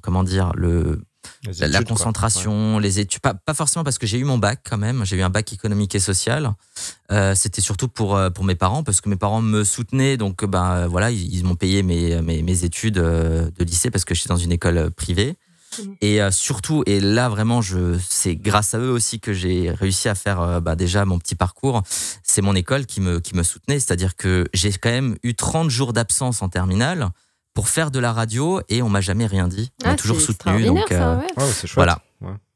comment 0.03 0.23
dire 0.23 0.51
le 0.55 1.01
la, 1.59 1.83
concentration, 1.83 2.79
les 2.79 2.99
études. 2.99 3.21
Pas, 3.21 3.33
pas, 3.33 3.53
forcément 3.53 3.83
parce 3.83 3.97
que 3.97 4.07
j'ai 4.07 4.17
eu 4.17 4.23
mon 4.23 4.37
bac 4.37 4.61
quand 4.67 4.77
même. 4.77 5.05
J'ai 5.05 5.17
eu 5.17 5.21
un 5.21 5.29
bac 5.29 5.51
économique 5.53 5.95
et 5.95 5.99
social. 5.99 6.53
Euh, 7.11 7.35
C'était 7.35 7.61
surtout 7.61 7.87
pour, 7.87 8.15
euh, 8.15 8.29
pour 8.29 8.43
mes 8.43 8.55
parents 8.55 8.83
parce 8.83 9.01
que 9.01 9.09
mes 9.09 9.15
parents 9.15 9.41
me 9.41 9.63
soutenaient. 9.63 10.17
Donc, 10.17 10.45
ben 10.45 10.87
voilà, 10.87 11.11
ils, 11.11 11.43
m'ont 11.43 11.55
payé 11.55 11.83
mes, 11.83 12.21
mes, 12.21 12.41
mes, 12.41 12.63
études 12.63 12.97
euh, 12.97 13.49
de 13.57 13.63
lycée 13.63 13.91
parce 13.91 14.05
que 14.05 14.13
j'étais 14.13 14.29
dans 14.29 14.37
une 14.37 14.51
école 14.51 14.91
privée. 14.91 15.35
Mmh. 15.77 15.83
Et 16.01 16.21
euh, 16.21 16.31
surtout, 16.31 16.83
et 16.87 16.99
là 16.99 17.29
vraiment, 17.29 17.61
c'est 18.07 18.35
grâce 18.35 18.73
à 18.73 18.79
eux 18.79 18.89
aussi 18.89 19.19
que 19.19 19.33
j'ai 19.33 19.71
réussi 19.71 20.09
à 20.09 20.15
faire 20.15 20.61
bah, 20.61 20.75
déjà 20.75 21.05
mon 21.05 21.19
petit 21.19 21.35
parcours. 21.35 21.83
C'est 22.23 22.41
mon 22.41 22.55
école 22.55 22.85
qui 22.85 23.01
me, 23.01 23.19
qui 23.19 23.35
me 23.35 23.43
soutenait. 23.43 23.79
C'est-à-dire 23.79 24.15
que 24.15 24.45
j'ai 24.53 24.71
quand 24.71 24.89
même 24.89 25.17
eu 25.23 25.35
30 25.35 25.69
jours 25.69 25.93
d'absence 25.93 26.41
en 26.41 26.49
terminale 26.49 27.11
pour 27.53 27.69
faire 27.69 27.91
de 27.91 27.99
la 27.99 28.13
radio 28.13 28.61
et 28.69 28.81
on 28.81 28.89
m'a 28.89 29.01
jamais 29.01 29.25
rien 29.25 29.47
dit. 29.47 29.71
On 29.83 29.87
m'a 29.87 29.93
ah, 29.93 29.95
toujours 29.95 30.21
soutenu. 30.21 30.65
Donc, 30.65 30.91
euh, 30.91 31.17
c'est 31.37 31.67
chouette. 31.67 31.75
Voilà. 31.75 31.99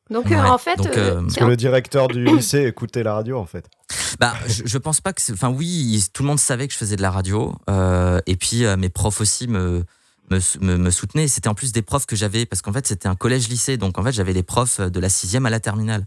Donc 0.10 0.32
euh, 0.32 0.38
en 0.38 0.58
fait, 0.58 0.80
euh, 0.98 1.22
parce 1.22 1.36
que 1.36 1.46
le 1.46 1.56
directeur 1.56 2.08
du 2.08 2.24
lycée 2.26 2.66
écoutait 2.66 3.04
la 3.04 3.16
radio 3.16 3.38
en 3.40 3.46
fait. 3.46 3.68
Bah, 4.20 4.34
je, 4.48 4.64
je 4.66 4.78
pense 4.78 5.02
pas 5.02 5.14
que, 5.14 5.22
enfin 5.32 5.50
oui, 5.50 6.06
tout 6.14 6.24
le 6.24 6.28
monde 6.28 6.40
savait 6.40 6.68
que 6.68 6.74
je 6.74 6.78
faisais 6.78 6.98
de 6.98 7.02
la 7.02 7.10
radio 7.10 7.56
et 8.28 8.36
puis 8.36 8.64
mes 8.78 8.90
profs 8.90 9.22
aussi 9.22 9.48
me 9.48 9.84
me, 10.30 10.78
me, 10.78 10.92
soutenaient. 10.92 11.28
C'était 11.28 11.48
en 11.48 11.54
plus 11.54 11.72
des 11.72 11.82
profs 11.82 12.06
que 12.06 12.16
j'avais 12.16 12.46
parce 12.46 12.62
qu'en 12.62 12.74
fait 12.74 12.86
c'était 12.86 13.08
un 13.08 13.16
collège-lycée, 13.16 13.78
donc 13.78 13.98
en 13.98 14.04
fait 14.04 14.12
j'avais 14.12 14.34
des 14.34 14.44
profs 14.44 14.80
de 14.82 15.00
la 15.00 15.10
sixième 15.10 15.46
à 15.46 15.50
la 15.50 15.60
terminale. 15.60 16.06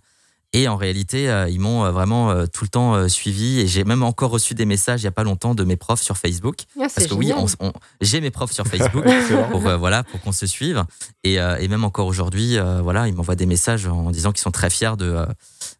Et 0.53 0.69
en 0.69 0.77
réalité, 0.77 1.29
euh, 1.29 1.49
ils 1.49 1.61
m'ont 1.61 1.85
euh, 1.85 1.91
vraiment 1.91 2.31
euh, 2.31 2.47
tout 2.47 2.65
le 2.65 2.69
temps 2.69 3.09
suivi. 3.09 3.61
Et 3.61 3.67
j'ai 3.67 3.85
même 3.85 4.03
encore 4.03 4.31
reçu 4.31 4.55
des 4.55 4.65
messages 4.65 5.03
il 5.03 5.05
n'y 5.05 5.09
a 5.09 5.13
pas 5.13 5.25
longtemps 5.25 5.55
de 5.55 5.65
mes 5.65 5.77
profs 5.77 6.03
sur 6.03 6.17
Facebook. 6.17 6.61
Ah, 6.79 6.87
parce 6.95 7.07
que 7.07 7.15
oui, 7.15 7.33
j'ai 8.01 8.21
mes 8.21 8.31
profs 8.31 8.53
sur 8.53 8.67
Facebook 8.69 9.05
pour, 9.51 9.61
voilà, 9.61 10.05
pour 10.05 10.21
qu'on 10.21 10.33
se 10.33 10.47
suive. 10.47 10.85
Et, 11.25 11.35
et 11.35 11.69
même 11.69 11.85
encore 11.85 12.07
aujourd'hui, 12.07 12.57
voilà, 12.83 13.09
ils 13.09 13.15
m'envoient 13.15 13.37
des 13.37 13.47
messages 13.47 13.87
en 13.87 14.11
disant 14.11 14.33
qu'ils 14.33 14.43
sont 14.43 14.51
très 14.51 14.71
fiers 14.71 14.97
de, 14.97 15.27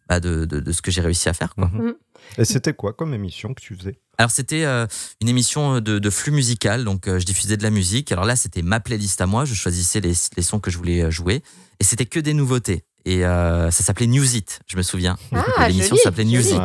bah, 0.09 0.19
de, 0.19 0.45
de, 0.45 0.71
ce 0.71 0.81
que 0.81 0.91
j'ai 0.91 1.01
réussi 1.01 1.29
à 1.29 1.33
faire. 1.33 1.55
Quoi. 1.55 1.69
Mhm. 1.73 1.95
Et 2.37 2.45
c'était 2.45 2.73
quoi 2.73 2.93
comme 2.93 3.13
émission 3.13 3.53
que 3.53 3.61
tu 3.61 3.75
faisais? 3.75 3.99
Alors 4.17 4.31
c'était 4.31 4.65
une 4.65 5.29
émission 5.29 5.79
de, 5.79 5.99
de, 5.99 6.09
flux 6.09 6.31
musical, 6.31 6.83
donc 6.83 7.05
je 7.07 7.23
diffusais 7.23 7.57
de 7.57 7.63
la 7.63 7.69
musique. 7.69 8.11
Alors 8.11 8.25
là 8.25 8.35
c'était 8.35 8.61
ma 8.61 8.79
playlist 8.79 9.21
à 9.21 9.27
moi, 9.27 9.45
je 9.45 9.53
choisissais 9.53 10.01
les, 10.01 10.13
les 10.35 10.43
sons 10.43 10.59
que 10.59 10.71
je 10.71 10.77
voulais 10.77 11.09
jouer, 11.11 11.41
et 11.79 11.83
c'était 11.83 12.05
que 12.05 12.19
des 12.19 12.33
nouveautés 12.33 12.83
et 13.07 13.25
euh, 13.25 13.71
ça 13.71 13.83
s'appelait 13.85 14.05
News 14.05 14.35
It, 14.35 14.59
je 14.67 14.75
me 14.75 14.81
souviens. 14.81 15.17
Ah, 15.33 15.69
L'émission 15.69 15.95
s'appelait 15.95 16.25
News 16.25 16.41
It. 16.45 16.61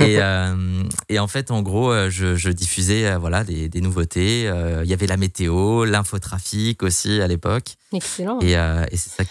Et, 0.00 0.16
euh, 0.18 0.82
et, 1.10 1.18
en 1.18 1.28
fait, 1.28 1.50
en 1.50 1.60
gros, 1.60 1.92
euh, 1.92 2.08
je, 2.08 2.34
je 2.34 2.48
diffusais 2.48 3.14
voilà, 3.16 3.44
des, 3.44 3.68
des 3.68 3.82
nouveautés. 3.82 4.44
Il 4.82 4.88
y 4.88 4.94
avait 4.94 5.06
la 5.06 5.18
météo, 5.18 5.84
l'infotrafic 5.84 6.82
aussi 6.82 7.20
à 7.20 7.26
l'époque. 7.26 7.76
Excellent. 7.92 8.38
Et, 8.40 8.52
et 8.52 8.96
c'est 8.96 9.10
ça, 9.10 9.24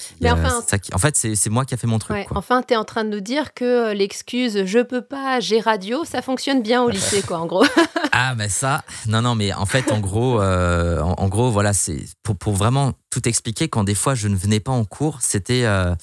ça, 0.68 0.80
qui. 0.80 0.94
En 0.94 0.98
fait, 0.98 1.16
c'est 1.16 1.50
moi 1.50 1.66
qui 1.66 1.74
a 1.74 1.78
fait 1.78 1.88
mon 1.88 2.00
truc. 2.00 2.28
Enfin, 2.32 2.62
tu 2.62 2.74
es 2.74 2.78
en 2.78 2.84
train 2.84 3.04
de 3.04 3.10
nous 3.10 3.22
dire 3.22 3.54
que 3.54 3.94
l'excuse 3.94 4.66
je 4.66 4.80
peux 4.80 5.02
pas, 5.02 5.40
j'ai 5.40 5.60
radio, 5.60 6.04
ça 6.04 6.22
fonctionne 6.22 6.62
bien 6.62 6.84
au 6.84 6.90
lycée, 6.90 7.22
quoi, 7.22 7.40
en 7.40 7.46
gros. 7.46 7.66
ah, 8.12 8.36
mais 8.36 8.50
ça. 8.50 8.84
Non, 9.08 9.22
non, 9.22 9.36
mais 9.36 9.54
en 9.54 9.66
fait, 9.66 9.92
en 9.92 10.00
gros, 10.00 10.42
en, 10.42 11.14
en, 11.18 11.28
gros 11.30 11.52
voilà, 11.52 11.74
c'est 11.74 12.04
pour, 12.24 12.36
pour 12.36 12.54
vraiment 12.54 12.94
tout 13.10 13.28
expliquer, 13.28 13.68
quand 13.68 13.84
des 13.84 13.96
fois 13.96 14.16
je 14.16 14.28
ne 14.28 14.36
venais 14.36 14.60
pas 14.60 14.72
en 14.72 14.86
cours, 14.86 15.22
c'était, 15.22 15.64
euh, 15.66 15.96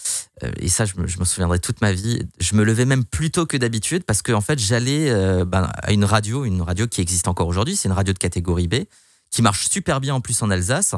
euh, 0.43 0.51
et 0.59 0.69
ça 0.69 0.85
je 0.85 0.97
me, 0.97 1.07
je 1.07 1.19
me, 1.19 1.25
souviendrai 1.25 1.59
toute 1.59 1.81
ma 1.81 1.93
vie, 1.93 2.23
je 2.41 2.55
me 2.55 2.65
levais 2.65 2.85
même 2.85 3.05
plus 3.05 3.31
tôt 3.31 3.47
que 3.47 3.57
d'habitude 3.57 4.05
parce 4.05 4.23
qu'en 4.23 4.35
en 4.35 4.41
fait 4.41 4.59
j'allais 4.59 5.11
euh, 5.11 5.45
ben, 5.45 5.71
à 5.83 5.93
une 5.93 6.05
radio, 6.05 6.45
une 6.45 6.63
radio 6.63 6.87
qui 6.87 7.01
existe 7.01 7.29
encore 7.29 7.47
aujourd'hui, 7.47 7.77
c'est 7.77 7.89
une 7.89 7.95
radio 7.95 8.13
de 8.13 8.19
catégorie 8.19 8.69
B, 8.69 8.75
qui 9.37 9.43
marche 9.43 9.69
super 9.69 10.01
bien 10.01 10.15
en 10.15 10.21
plus 10.21 10.43
en 10.43 10.51
Alsace, 10.51 10.95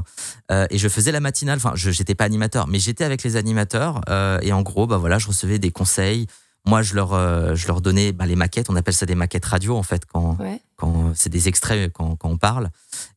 et 0.50 0.78
je 0.78 0.88
faisais 0.88 1.12
la 1.12 1.20
matinale, 1.20 1.56
enfin 1.56 1.72
je 1.74 1.90
n'étais 1.90 2.14
pas 2.14 2.24
animateur, 2.24 2.68
mais 2.68 2.78
j'étais 2.78 3.04
avec 3.04 3.22
les 3.24 3.36
animateurs, 3.36 4.00
et 4.42 4.52
en 4.52 4.62
gros, 4.62 4.86
bah 4.86 4.96
voilà, 4.96 5.18
je 5.18 5.26
recevais 5.26 5.58
des 5.58 5.72
conseils, 5.72 6.26
moi, 6.68 6.82
je 6.82 6.94
leur, 6.94 7.14
euh, 7.14 7.54
je 7.54 7.66
leur 7.66 7.80
donnais 7.80 8.12
bah, 8.12 8.26
les 8.26 8.36
maquettes. 8.36 8.68
On 8.68 8.76
appelle 8.76 8.94
ça 8.94 9.06
des 9.06 9.14
maquettes 9.14 9.46
radio, 9.46 9.76
en 9.76 9.82
fait, 9.82 10.04
quand, 10.04 10.36
quand 10.76 11.12
c'est 11.14 11.30
des 11.30 11.48
extraits 11.48 11.90
quand, 11.92 12.16
quand 12.16 12.28
on 12.28 12.36
parle. 12.36 12.68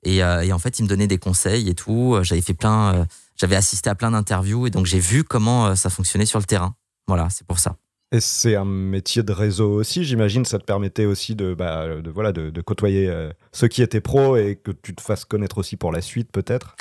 Et, 0.04 0.24
euh, 0.24 0.42
et, 0.42 0.54
en 0.54 0.60
fait, 0.60 0.80
ils 0.80 0.84
me 0.84 0.88
donnaient 0.88 1.08
des 1.08 1.18
conseils 1.18 1.70
et 1.70 1.76
tout. 1.76 2.18
J'avais 2.22 2.42
fait 2.42 2.54
plein, 2.54 2.96
euh, 2.96 3.06
j'avais 3.36 3.58
assisté 3.58 3.90
à 3.90 3.96
plein 3.96 4.12
d'interviews 4.12 4.68
et 4.68 4.70
donc 4.70 4.86
j'ai 4.86 5.00
vu 5.00 5.26
comment 5.26 5.76
ça 5.76 5.90
fonctionnait 5.90 6.26
sur 6.26 6.40
le 6.40 6.46
terrain. 6.46 6.76
Voilà, 7.08 7.30
c'est 7.30 7.46
pour 7.46 7.60
ça. 7.60 7.76
Et 8.12 8.19
c'est 8.19 8.56
un 8.56 8.65
métier 8.65 9.24
de 9.24 9.32
réseau 9.32 9.71
aussi, 9.71 10.04
j'imagine. 10.04 10.43
Ça 10.43 10.60
te 10.60 10.65
permettait 10.65 11.06
aussi 11.06 11.36
de, 11.36 11.54
bah, 11.54 11.88
voilà, 12.13 12.32
de, 12.34 12.62
côtoyer 12.62 13.10
ceux 13.54 13.69
qui 13.69 13.82
étaient 13.82 14.02
pros 14.02 14.36
et 14.36 14.60
que 14.62 14.71
tu 14.71 14.93
te 14.93 15.02
fasses 15.02 15.24
connaître 15.24 15.58
aussi 15.58 15.78
pour 15.78 15.91
la 15.93 16.02
suite, 16.02 16.30
peut-être. 16.32 16.76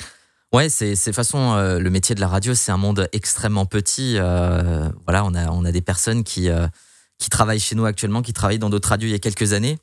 Ouais, 0.53 0.67
c'est 0.67 0.93
de 0.93 1.11
façon 1.13 1.53
euh, 1.53 1.79
le 1.79 1.89
métier 1.89 2.13
de 2.13 2.19
la 2.19 2.27
radio, 2.27 2.53
c'est 2.53 2.73
un 2.73 2.77
monde 2.77 3.07
extrêmement 3.13 3.65
petit. 3.65 4.15
Euh, 4.17 4.89
voilà, 5.05 5.23
on 5.23 5.33
a 5.33 5.49
on 5.49 5.63
a 5.63 5.71
des 5.71 5.81
personnes 5.81 6.25
qui 6.25 6.49
euh, 6.49 6.67
qui 7.17 7.29
travaillent 7.29 7.61
chez 7.61 7.75
nous 7.75 7.85
actuellement, 7.85 8.21
qui 8.21 8.33
travaillent 8.33 8.59
dans 8.59 8.69
d'autres 8.69 8.89
radios 8.89 9.07
il 9.07 9.11
y 9.11 9.15
a 9.15 9.19
quelques 9.19 9.53
années. 9.53 9.77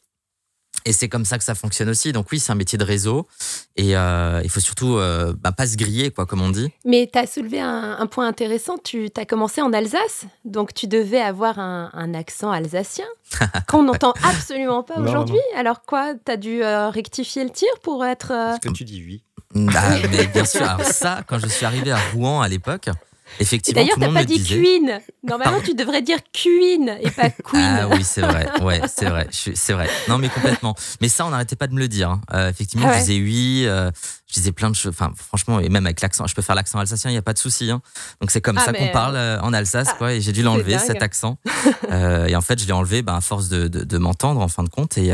Et 0.88 0.92
c'est 0.92 1.10
comme 1.10 1.26
ça 1.26 1.36
que 1.36 1.44
ça 1.44 1.54
fonctionne 1.54 1.90
aussi. 1.90 2.12
Donc 2.12 2.28
oui, 2.32 2.38
c'est 2.38 2.50
un 2.50 2.54
métier 2.54 2.78
de 2.78 2.84
réseau. 2.84 3.26
Et 3.76 3.90
il 3.92 4.50
faut 4.50 4.60
surtout 4.60 4.98
bah, 5.38 5.52
pas 5.52 5.66
se 5.66 5.76
griller, 5.76 6.10
quoi, 6.10 6.24
comme 6.24 6.40
on 6.40 6.48
dit. 6.48 6.72
Mais 6.86 7.08
tu 7.12 7.18
as 7.18 7.26
soulevé 7.26 7.60
un, 7.60 8.06
point 8.06 8.26
intéressant. 8.26 8.78
Tu 8.82 9.10
as 9.16 9.26
commencé 9.26 9.60
en 9.60 9.72
Alsace, 9.74 10.24
donc 10.46 10.72
tu 10.72 10.86
devais 10.86 11.20
avoir 11.20 11.58
un, 11.58 11.90
un 11.92 12.14
accent 12.14 12.50
alsacien 12.50 13.04
qu'on 13.68 13.82
n'entend 13.82 14.14
absolument 14.24 14.82
pas 14.82 14.98
aujourd'hui. 14.98 15.40
Alors 15.54 15.82
quoi, 15.82 16.14
tu 16.14 16.32
as 16.32 16.38
dû 16.38 16.62
rectifier 16.62 17.44
le 17.44 17.50
tir 17.50 17.68
pour 17.82 18.06
être... 18.06 18.30
Est-ce 18.30 18.60
que 18.60 18.72
tu 18.72 18.84
dis 18.84 19.04
oui 19.06 19.22
bah, 19.54 19.82
mais 20.10 20.26
bien 20.26 20.44
sûr. 20.44 20.62
Alors 20.62 20.82
ça, 20.82 21.22
quand 21.26 21.38
je 21.38 21.46
suis 21.48 21.66
arrivé 21.66 21.90
à 21.90 21.98
Rouen 22.14 22.40
à 22.40 22.48
l'époque, 22.48 22.88
effectivement, 23.40 23.80
D'ailleurs, 23.80 23.98
t'as 23.98 24.12
pas 24.12 24.24
dit 24.24 24.42
Queen. 24.42 25.00
Normalement, 25.22 25.60
tu 25.60 25.74
devrais 25.74 26.02
dire 26.02 26.18
Queen 26.32 26.96
et 27.00 27.10
pas 27.10 27.30
Queen. 27.44 27.60
Ah 27.62 27.88
oui, 27.88 28.02
c'est 28.04 28.20
vrai. 28.20 28.48
Ouais, 28.62 28.80
c'est 28.88 29.06
vrai. 29.06 29.28
C'est 29.30 29.72
vrai. 29.72 29.88
Non, 30.08 30.18
mais 30.18 30.28
complètement. 30.28 30.74
Mais 31.00 31.08
ça, 31.08 31.24
on 31.26 31.30
n'arrêtait 31.30 31.56
pas 31.56 31.66
de 31.66 31.74
me 31.74 31.78
le 31.78 31.88
dire. 31.88 32.10
Hein. 32.10 32.20
Euh, 32.34 32.50
effectivement, 32.50 32.88
ah 32.90 32.94
je 32.94 33.00
disais 33.00 33.20
oui. 33.20 33.64
Euh, 33.66 33.90
je 34.26 34.34
disais 34.34 34.52
plein 34.52 34.68
de 34.68 34.74
choses. 34.74 34.90
Enfin, 34.90 35.12
franchement, 35.16 35.60
et 35.60 35.68
même 35.68 35.86
avec 35.86 36.00
l'accent, 36.00 36.26
je 36.26 36.34
peux 36.34 36.42
faire 36.42 36.56
l'accent 36.56 36.78
alsacien, 36.78 37.10
il 37.10 37.14
n'y 37.14 37.18
a 37.18 37.22
pas 37.22 37.32
de 37.32 37.38
souci. 37.38 37.70
Hein. 37.70 37.80
Donc 38.20 38.30
c'est 38.30 38.40
comme 38.40 38.58
ah, 38.58 38.64
ça 38.64 38.72
qu'on 38.72 38.88
parle 38.88 39.16
euh, 39.16 39.40
en 39.40 39.52
Alsace, 39.52 39.92
quoi. 39.96 40.12
Et 40.12 40.20
j'ai 40.20 40.32
dû 40.32 40.42
l'enlever 40.42 40.78
cet 40.78 41.02
accent. 41.02 41.38
et 41.90 42.36
en 42.36 42.42
fait, 42.42 42.60
je 42.60 42.66
l'ai 42.66 42.72
enlevé, 42.72 43.02
ben, 43.02 43.14
à 43.14 43.20
force 43.20 43.48
de, 43.48 43.68
de, 43.68 43.84
de 43.84 43.98
m'entendre, 43.98 44.40
en 44.40 44.48
fin 44.48 44.64
de 44.64 44.68
compte. 44.68 44.98
Et 44.98 45.12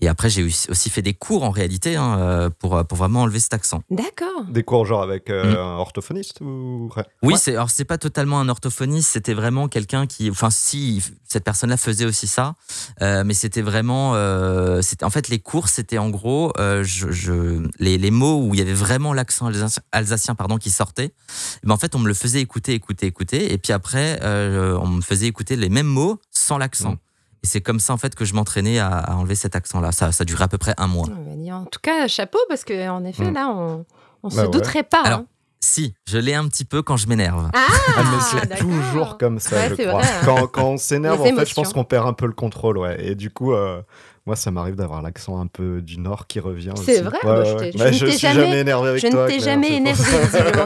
Et 0.00 0.08
après, 0.08 0.30
j'ai 0.30 0.44
aussi 0.44 0.90
fait 0.90 1.02
des 1.02 1.14
cours 1.14 1.44
en 1.44 1.50
réalité 1.50 1.96
hein, 1.96 2.50
pour, 2.58 2.84
pour 2.86 2.98
vraiment 2.98 3.22
enlever 3.22 3.40
cet 3.40 3.54
accent. 3.54 3.82
D'accord. 3.90 4.44
Des 4.48 4.62
cours 4.62 4.86
genre 4.86 5.02
avec 5.02 5.28
mm. 5.28 5.32
un 5.32 5.76
orthophoniste 5.76 6.40
ou... 6.40 6.90
Oui, 7.22 7.34
c'est 7.36 7.52
alors 7.52 7.70
c'est 7.70 7.84
pas 7.84 7.98
totalement 7.98 8.40
un 8.40 8.48
orthophoniste, 8.48 9.10
c'était 9.10 9.34
vraiment 9.34 9.68
quelqu'un 9.68 10.06
qui, 10.06 10.30
enfin 10.30 10.50
si 10.50 11.02
cette 11.28 11.44
personne-là 11.44 11.76
faisait 11.76 12.06
aussi 12.06 12.26
ça, 12.26 12.54
mais 13.00 13.34
c'était 13.34 13.62
vraiment, 13.62 14.14
c'était 14.82 15.04
en 15.04 15.10
fait 15.10 15.28
les 15.28 15.38
cours 15.38 15.68
c'était 15.68 15.98
en 15.98 16.10
gros, 16.10 16.52
je, 16.56 17.62
les, 17.78 17.98
les, 17.98 18.10
mots 18.10 18.42
où 18.42 18.54
il 18.54 18.58
y 18.58 18.62
avait 18.62 18.72
vraiment 18.72 19.12
l'accent 19.12 19.50
alsacien, 19.92 20.34
pardon 20.34 20.58
qui 20.58 20.70
sortait. 20.70 21.12
Mais 21.64 21.72
en 21.72 21.76
fait, 21.76 21.94
on 21.94 21.98
me 21.98 22.08
le 22.08 22.14
faisait 22.14 22.40
écouter, 22.40 22.74
écouter, 22.74 23.06
écouter, 23.06 23.52
et 23.52 23.58
puis 23.58 23.72
après, 23.72 24.18
on 24.22 24.88
me 24.88 25.00
faisait 25.02 25.26
écouter 25.26 25.56
les 25.56 25.68
mêmes 25.68 25.86
mots 25.86 26.18
sans 26.30 26.58
l'accent. 26.58 26.92
Mm. 26.92 26.98
Et 27.42 27.46
c'est 27.46 27.60
comme 27.60 27.80
ça 27.80 27.92
en 27.92 27.96
fait 27.96 28.14
que 28.14 28.24
je 28.24 28.34
m'entraînais 28.34 28.78
à, 28.78 29.16
enlever 29.16 29.34
cet 29.34 29.56
accent-là. 29.56 29.92
Ça, 29.92 30.12
ça 30.12 30.24
durait 30.24 30.44
à 30.44 30.48
peu 30.48 30.58
près 30.58 30.74
un 30.76 30.86
mois. 30.86 31.08
Ah, 31.08 31.54
en 31.56 31.64
tout 31.64 31.80
cas, 31.82 32.06
chapeau 32.06 32.38
parce 32.48 32.64
qu'en 32.64 33.04
effet, 33.04 33.30
mm. 33.30 33.34
là, 33.34 33.48
on, 33.50 33.84
ne 34.24 34.34
bah 34.34 34.44
se 34.44 34.50
douterait 34.50 34.82
pas. 34.82 35.02
Alors, 35.02 35.20
hein. 35.20 35.26
Si, 35.62 35.94
je 36.08 36.16
l'ai 36.16 36.32
un 36.32 36.48
petit 36.48 36.64
peu 36.64 36.80
quand 36.82 36.96
je 36.96 37.06
m'énerve. 37.06 37.50
Ah, 37.52 37.66
ah 37.96 38.02
mais 38.02 38.18
c'est 38.20 38.56
toujours 38.56 39.18
comme 39.18 39.38
ça, 39.38 39.68
je 39.68 39.74
crois. 39.74 40.02
Quand, 40.24 40.46
quand, 40.46 40.64
on 40.64 40.76
s'énerve, 40.78 41.20
en 41.20 41.24
fait, 41.24 41.46
je 41.46 41.54
pense 41.54 41.74
qu'on 41.74 41.84
perd 41.84 42.06
un 42.06 42.14
peu 42.14 42.26
le 42.26 42.32
contrôle, 42.32 42.78
ouais. 42.78 42.96
Et 43.04 43.14
du 43.14 43.30
coup, 43.30 43.52
euh, 43.52 43.82
moi, 44.26 44.36
ça 44.36 44.50
m'arrive 44.50 44.74
d'avoir 44.74 45.00
l'accent 45.00 45.40
un 45.40 45.46
peu 45.46 45.80
du 45.80 45.98
Nord 45.98 46.26
qui 46.26 46.40
revient. 46.40 46.74
C'est 46.76 47.00
vrai 47.00 47.18
Je, 47.22 47.84
ne 47.84 47.92
suis 47.92 48.18
jamais, 48.18 48.60
énervé 48.60 48.90
avec 48.90 49.02
toi. 49.02 49.10
Je 49.28 49.32
ne 49.34 49.38
t'ai 49.38 49.44
jamais 49.44 49.72
énervé, 49.76 50.02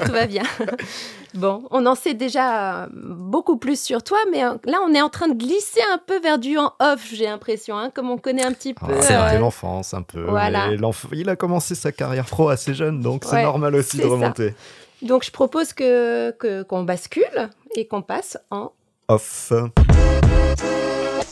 tout 0.04 0.12
va 0.12 0.26
bien. 0.26 0.42
bon, 1.34 1.62
on 1.70 1.86
en 1.86 1.94
sait 1.94 2.14
déjà 2.14 2.88
beaucoup 2.92 3.56
plus 3.56 3.80
sur 3.80 4.02
toi, 4.02 4.18
mais 4.32 4.44
euh, 4.44 4.54
là, 4.64 4.78
on 4.84 4.92
est 4.92 5.00
en 5.00 5.08
train 5.08 5.28
de 5.28 5.34
glisser 5.34 5.80
un 5.92 5.98
peu 6.04 6.20
vers 6.20 6.38
du 6.40 6.58
en 6.58 6.72
off, 6.80 7.08
j'ai 7.12 7.26
l'impression, 7.26 7.78
hein, 7.78 7.90
comme 7.94 8.10
on 8.10 8.18
connaît 8.18 8.44
un 8.44 8.52
petit 8.52 8.74
peu. 8.74 9.00
c'est 9.00 9.14
euh, 9.14 9.38
l'enfance, 9.38 9.94
un 9.94 10.02
peu. 10.02 10.24
Voilà. 10.24 10.70
Il 11.12 11.28
a 11.28 11.36
commencé 11.36 11.76
sa 11.76 11.92
carrière 11.92 12.26
pro 12.26 12.48
assez 12.48 12.74
jeune, 12.74 13.00
donc 13.00 13.24
c'est 13.24 13.42
normal 13.42 13.76
aussi 13.76 13.98
de 13.98 14.06
remonter. 14.06 14.54
Donc 15.00 15.24
je 15.24 15.30
propose 15.30 15.72
que 15.72 16.32
qu'on 16.64 16.82
bascule 16.82 17.50
et 17.76 17.86
qu'on 17.86 18.02
passe 18.02 18.36
en 18.50 18.72
off. 19.08 19.52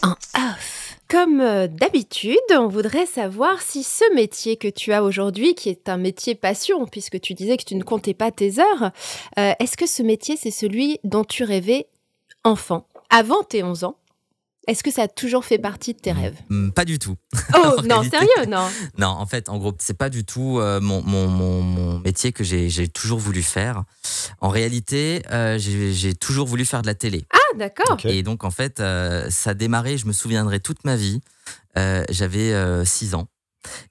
En 0.03 0.11
off. 0.11 0.82
Comme 1.13 1.43
euh, 1.43 1.67
d'habitude, 1.67 2.39
on 2.53 2.69
voudrait 2.69 3.05
savoir 3.05 3.61
si 3.61 3.83
ce 3.83 4.15
métier 4.15 4.57
que 4.57 4.69
tu 4.69 4.95
as 4.95 5.05
aujourd'hui, 5.05 5.55
qui 5.55 5.69
est 5.69 5.91
un 5.91 5.99
métier 5.99 6.35
passion, 6.35 6.87
puisque 6.87 7.21
tu 7.21 7.35
disais 7.35 7.59
que 7.59 7.65
tu 7.65 7.75
ne 7.75 7.83
comptais 7.83 8.15
pas 8.15 8.31
tes 8.31 8.59
heures, 8.59 8.93
euh, 9.39 9.53
est-ce 9.61 9.77
que 9.77 9.87
ce 9.87 10.03
métier, 10.03 10.39
c'est 10.39 10.51
celui 10.51 11.01
dont 11.05 11.25
tu 11.25 11.45
rêvais 11.45 11.87
enfant, 12.45 12.87
avant 13.11 13.43
tes 13.43 13.63
11 13.63 13.85
ans? 13.85 13.97
Est-ce 14.69 14.85
que 14.85 14.93
ça 14.93 15.03
a 15.03 15.09
toujours 15.09 15.45
fait 15.45 15.59
partie 15.59 15.93
de 15.93 15.99
tes 15.99 16.13
rêves? 16.13 16.37
Mm, 16.49 16.71
Pas 16.71 16.85
du 16.85 16.99
tout. 16.99 17.17
Oh 17.55 17.77
non, 17.85 18.03
sérieux, 18.03 18.47
non. 18.49 18.69
Non, 18.99 19.09
en 19.09 19.27
fait, 19.27 19.49
en 19.49 19.59
gros, 19.59 19.75
c'est 19.79 19.97
pas 19.97 20.09
du 20.09 20.25
tout 20.25 20.59
euh, 20.61 20.81
mon, 20.81 21.03
mon, 21.03 21.27
mon, 21.29 21.99
métier 22.01 22.33
que 22.33 22.45
j'ai 22.45 22.89
toujours 22.89 23.19
voulu 23.19 23.43
faire. 23.43 23.85
En 24.41 24.49
réalité, 24.49 25.23
euh, 25.31 25.59
j'ai 25.59 26.15
toujours 26.15 26.47
voulu 26.47 26.65
faire 26.65 26.83
de 26.83 26.87
la 26.87 26.95
télé. 26.95 27.25
Ah, 27.33 27.57
d'accord. 27.57 27.99
Et 28.05 28.23
donc, 28.23 28.45
en 28.45 28.51
fait, 28.51 28.81
euh, 28.81 29.29
ça 29.31 29.51
a 29.51 29.55
démarré, 29.55 29.99
je 29.99 30.07
me 30.07 30.13
souviendrai 30.13 30.61
toute 30.61 30.85
ma 30.85 30.97
vie. 30.97 31.21
J'avais 32.11 32.85
6 32.85 33.15
ans 33.15 33.29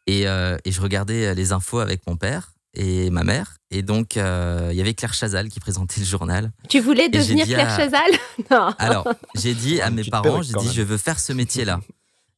et, 0.08 0.22
et 0.22 0.72
je 0.72 0.82
regardais 0.82 1.34
les 1.34 1.52
infos 1.52 1.80
avec 1.80 2.06
mon 2.08 2.16
père 2.16 2.54
et 2.74 3.10
ma 3.10 3.24
mère. 3.24 3.58
Et 3.70 3.82
donc, 3.82 4.18
euh, 4.18 4.70
il 4.72 4.78
y 4.78 4.82
avait 4.82 4.94
Claire 4.94 5.14
Chazal 5.14 5.50
qui 5.50 5.60
présentait 5.60 6.00
le 6.00 6.06
journal. 6.06 6.52
Tu 6.70 6.80
voulais 6.80 7.10
devenir 7.10 7.46
Claire 7.46 7.76
Chazal 7.76 8.12
Non. 8.52 8.74
Alors, 8.80 9.08
j'ai 9.36 9.54
dit 9.54 9.82
à 9.82 9.90
mes 9.90 10.04
parents, 10.04 10.42
j'ai 10.42 10.54
dit, 10.54 10.72
je 10.74 10.82
veux 10.82 10.98
faire 10.98 11.20
ce 11.20 11.34
métier-là. 11.34 11.80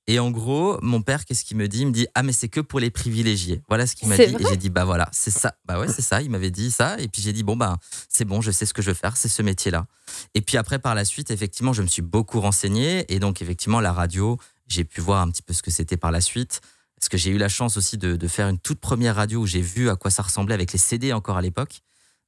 Et 0.08 0.20
en 0.20 0.32
gros, 0.32 0.78
mon 0.82 1.02
père, 1.02 1.24
qu'est-ce 1.24 1.46
qu'il 1.46 1.56
me 1.56 1.68
dit? 1.68 1.82
Il 1.82 1.88
me 1.88 1.92
dit 1.92 2.08
Ah, 2.14 2.24
mais 2.24 2.34
c'est 2.34 2.50
que 2.50 2.60
pour 2.60 2.82
les 2.82 2.92
privilégiés. 2.92 3.62
Voilà 3.70 3.88
ce 3.88 3.96
qu'il 3.96 4.10
m'a 4.10 4.18
dit. 4.18 4.24
Et 4.24 4.46
j'ai 4.50 4.58
dit 4.58 4.70
Bah 4.70 4.84
voilà, 4.84 5.08
c'est 5.14 5.32
ça. 5.32 5.56
Bah 5.64 5.80
ouais, 5.80 5.88
c'est 5.88 6.02
ça. 6.02 6.22
Il 6.22 6.30
m'avait 6.30 6.52
dit 6.52 6.72
ça. 6.72 7.00
Et 7.00 7.08
puis 7.08 7.22
j'ai 7.22 7.32
dit 7.32 7.44
Bon, 7.44 7.56
bah, 7.56 7.78
c'est 8.10 8.26
bon, 8.26 8.42
je 8.42 8.52
sais 8.52 8.66
ce 8.66 8.74
que 8.74 8.82
je 8.82 8.90
veux 8.92 8.96
faire, 8.96 9.16
c'est 9.16 9.30
ce 9.30 9.42
métier-là. 9.42 9.86
Et 10.34 10.42
puis 10.42 10.58
après, 10.58 10.78
par 10.78 10.94
la 10.94 11.06
suite, 11.06 11.32
effectivement, 11.32 11.72
je 11.72 11.82
me 11.82 11.88
suis 11.88 12.02
beaucoup 12.02 12.42
renseigné. 12.42 13.06
Et 13.14 13.20
donc, 13.20 13.42
effectivement, 13.42 13.80
la 13.80 13.94
radio, 13.94 14.38
j'ai 14.68 14.84
pu 14.84 15.00
voir 15.00 15.22
un 15.22 15.30
petit 15.30 15.42
peu 15.42 15.54
ce 15.54 15.62
que 15.62 15.72
c'était 15.72 15.98
par 15.98 16.12
la 16.12 16.20
suite. 16.20 16.60
Parce 17.04 17.10
que 17.10 17.18
j'ai 17.18 17.32
eu 17.32 17.38
la 17.38 17.50
chance 17.50 17.76
aussi 17.76 17.98
de, 17.98 18.28
faire 18.30 18.48
une 18.48 18.58
toute 18.58 18.80
première 18.80 19.18
radio 19.18 19.42
où 19.42 19.46
j'ai 19.46 19.60
vu 19.60 19.90
à 19.90 19.98
quoi 19.98 20.10
ça 20.10 20.24
ressemblait 20.24 20.54
avec 20.54 20.72
les 20.72 20.80
CD 20.80 21.12
encore 21.12 21.36
à 21.36 21.42
l'époque. 21.42 21.82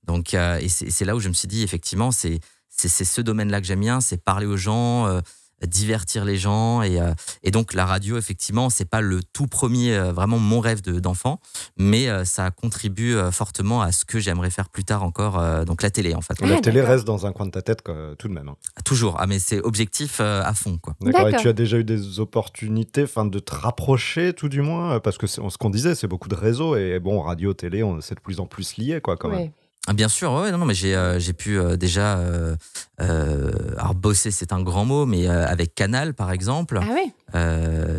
Donc, 0.04 0.34
euh, 0.34 0.60
et 0.60 0.68
c'est 0.68 1.06
là 1.06 1.16
où 1.16 1.22
je 1.22 1.30
me 1.30 1.34
suis 1.34 1.48
dit, 1.48 1.64
effectivement, 1.64 2.12
c'est 2.12 2.42
ce 2.78 3.22
domaine-là 3.22 3.62
que 3.62 3.68
j'aime 3.68 3.80
bien, 3.80 4.02
c'est 4.02 4.22
parler 4.22 4.46
aux 4.46 4.58
gens, 4.58 5.08
euh, 5.08 5.22
divertir 5.64 6.26
les 6.26 6.38
gens. 6.38 6.82
Et, 6.82 7.00
euh, 7.00 7.14
et 7.44 7.52
donc 7.52 7.74
la 7.74 7.86
radio, 7.86 8.18
effectivement, 8.18 8.70
c'est 8.70 8.90
pas 8.90 9.02
le 9.02 9.22
tout 9.34 9.48
premier, 9.48 9.96
euh, 9.96 10.12
vraiment 10.12 10.38
mon 10.38 10.60
rêve 10.60 10.82
d'enfant, 10.82 11.40
mais 11.78 12.10
euh, 12.10 12.26
ça 12.26 12.52
contribue 12.52 13.16
fortement 13.32 13.82
à 13.82 13.92
ce 13.92 14.06
que 14.06 14.20
j'aimerais 14.20 14.50
faire 14.50 14.70
plus 14.70 14.84
tard 14.84 15.04
encore, 15.04 15.66
donc 15.66 15.82
la 15.82 15.90
télé 15.90 16.14
en 16.16 16.22
fait. 16.22 16.40
la 16.42 16.60
télé 16.60 16.82
reste 16.82 17.06
dans 17.06 17.26
un 17.26 17.32
coin 17.32 17.46
de 17.46 17.52
ta 17.52 17.62
tête 17.62 17.84
tout 18.18 18.28
de 18.28 18.34
même. 18.34 18.50
Hein. 18.50 18.56
Toujours, 18.84 19.18
ah, 19.20 19.28
mais 19.28 19.40
c'est 19.40 19.62
objectif 19.62 20.20
à 20.20 20.54
fond. 20.54 20.78
quoi. 20.78 20.96
D'accord, 21.02 21.30
et 21.30 21.36
tu 21.38 21.48
as 21.48 21.54
déjà 21.54 21.78
eu 21.78 21.84
des 21.84 22.20
opportunités 22.20 23.06
de 23.06 23.40
te 23.40 23.56
rapprocher 23.56 24.34
tout 24.34 24.50
du 24.50 24.62
moins, 24.62 25.00
parce 25.00 25.18
que 25.18 25.28
ce 25.28 25.40
qu'on 25.58 25.70
disait, 25.70 25.96
c'est 25.96 26.08
beaucoup 26.08 26.30
de 26.30 26.36
réseaux, 26.36 26.76
et 26.76 27.00
bon, 27.00 27.22
radio, 27.22 27.54
télé, 27.54 27.84
c'est 28.02 28.16
de 28.16 28.20
plus 28.20 28.40
en 28.40 28.46
plus 28.46 28.78
lié 28.78 29.00
quoi 29.02 29.18
quand 29.18 29.30
même. 29.30 29.52
Ah, 29.88 29.94
bien 29.94 30.10
sûr, 30.10 30.34
ouais, 30.34 30.52
non, 30.52 30.58
non 30.58 30.66
mais 30.66 30.74
j'ai 30.74 30.96
euh, 30.96 31.20
pu 31.38 31.60
euh, 31.60 31.78
déjà 31.78 32.18
euh, 32.18 32.56
alors 32.98 33.94
bosser, 33.94 34.32
c'est 34.32 34.52
un 34.52 34.62
grand 34.64 34.84
mot, 34.84 35.06
mais 35.06 35.28
avec 35.28 35.76
Canal 35.76 36.16
par 36.16 36.32
exemple. 36.32 36.80
Ah 36.82 36.88
oui. 36.92 37.12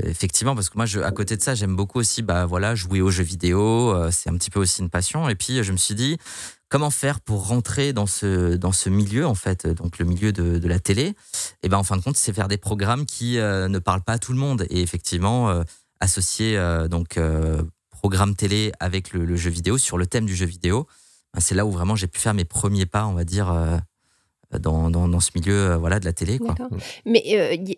effectivement, 0.05 0.55
parce 0.55 0.69
que 0.69 0.77
moi, 0.79 0.87
je, 0.87 1.01
à 1.01 1.13
côté 1.13 1.37
de 1.37 1.43
ça, 1.43 1.55
j'aime 1.55 1.77
beaucoup 1.77 2.01
aussi, 2.01 2.23
bah 2.23 2.47
voilà, 2.47 2.75
jouer 2.75 3.01
aux 3.01 3.11
jeux 3.11 3.23
vidéo. 3.23 3.95
c'est 4.11 4.31
un 4.31 4.37
petit 4.37 4.51
peu 4.51 4.59
aussi 4.59 4.83
une 4.83 4.91
passion. 4.91 5.29
Et 5.29 5.37
puis, 5.37 5.63
je 5.63 5.71
me 5.71 5.77
suis 5.77 5.95
dit, 5.95 6.19
comment 6.69 6.91
faire 6.91 7.21
pour 7.21 7.47
rentrer 7.47 7.93
dans 7.93 8.07
ce 8.07 8.57
dans 8.57 8.73
ce 8.73 8.91
milieu 8.91 9.25
en 9.27 9.37
fait, 9.37 9.69
donc 9.69 9.99
le 9.99 10.07
milieu 10.07 10.33
de, 10.33 10.59
de 10.59 10.69
la 10.69 10.81
télé? 10.81 11.15
Et 11.63 11.69
ben 11.69 11.79
en 11.79 11.85
fin 11.85 11.97
de 11.97 12.03
compte, 12.03 12.17
c'est 12.17 12.33
faire 12.33 12.49
des 12.49 12.59
programmes 12.59 13.07
qui 13.07 13.37
ne 13.37 13.79
parlent 13.79 14.03
pas 14.03 14.15
à 14.15 14.19
tout 14.19 14.33
le 14.33 14.39
monde. 14.39 14.67
Et 14.71 14.81
effectivement, 14.83 15.63
associer 16.01 16.59
donc 16.91 17.21
programme 17.91 18.35
télé 18.35 18.73
avec 18.81 19.13
le, 19.13 19.25
le 19.25 19.37
jeu 19.37 19.51
vidéo 19.51 19.79
sur 19.79 19.99
le 19.99 20.07
thème 20.07 20.27
du 20.27 20.35
jeu 20.35 20.47
vidéo. 20.47 20.89
Ah, 21.37 21.41
c'est 21.41 21.55
là 21.55 21.67
où 21.67 21.71
vraiment 21.71 21.97
j'ai 21.97 22.07
pu 22.07 22.19
faire 22.19 22.33
mes 22.33 22.47
premiers 22.47 22.87
pas, 22.87 23.07
on 23.07 23.13
va 23.13 23.25
dire, 23.25 23.53
euh, 23.53 23.77
dans, 24.59 24.91
dans, 24.91 25.21
ce 25.21 25.33
milieu 25.35 25.73
euh, 25.73 25.77
voilà, 25.77 26.01
de 26.01 26.07
la 26.07 26.15
télé. 26.15 26.39
Quoi. 26.39 26.55
Mais 27.05 27.23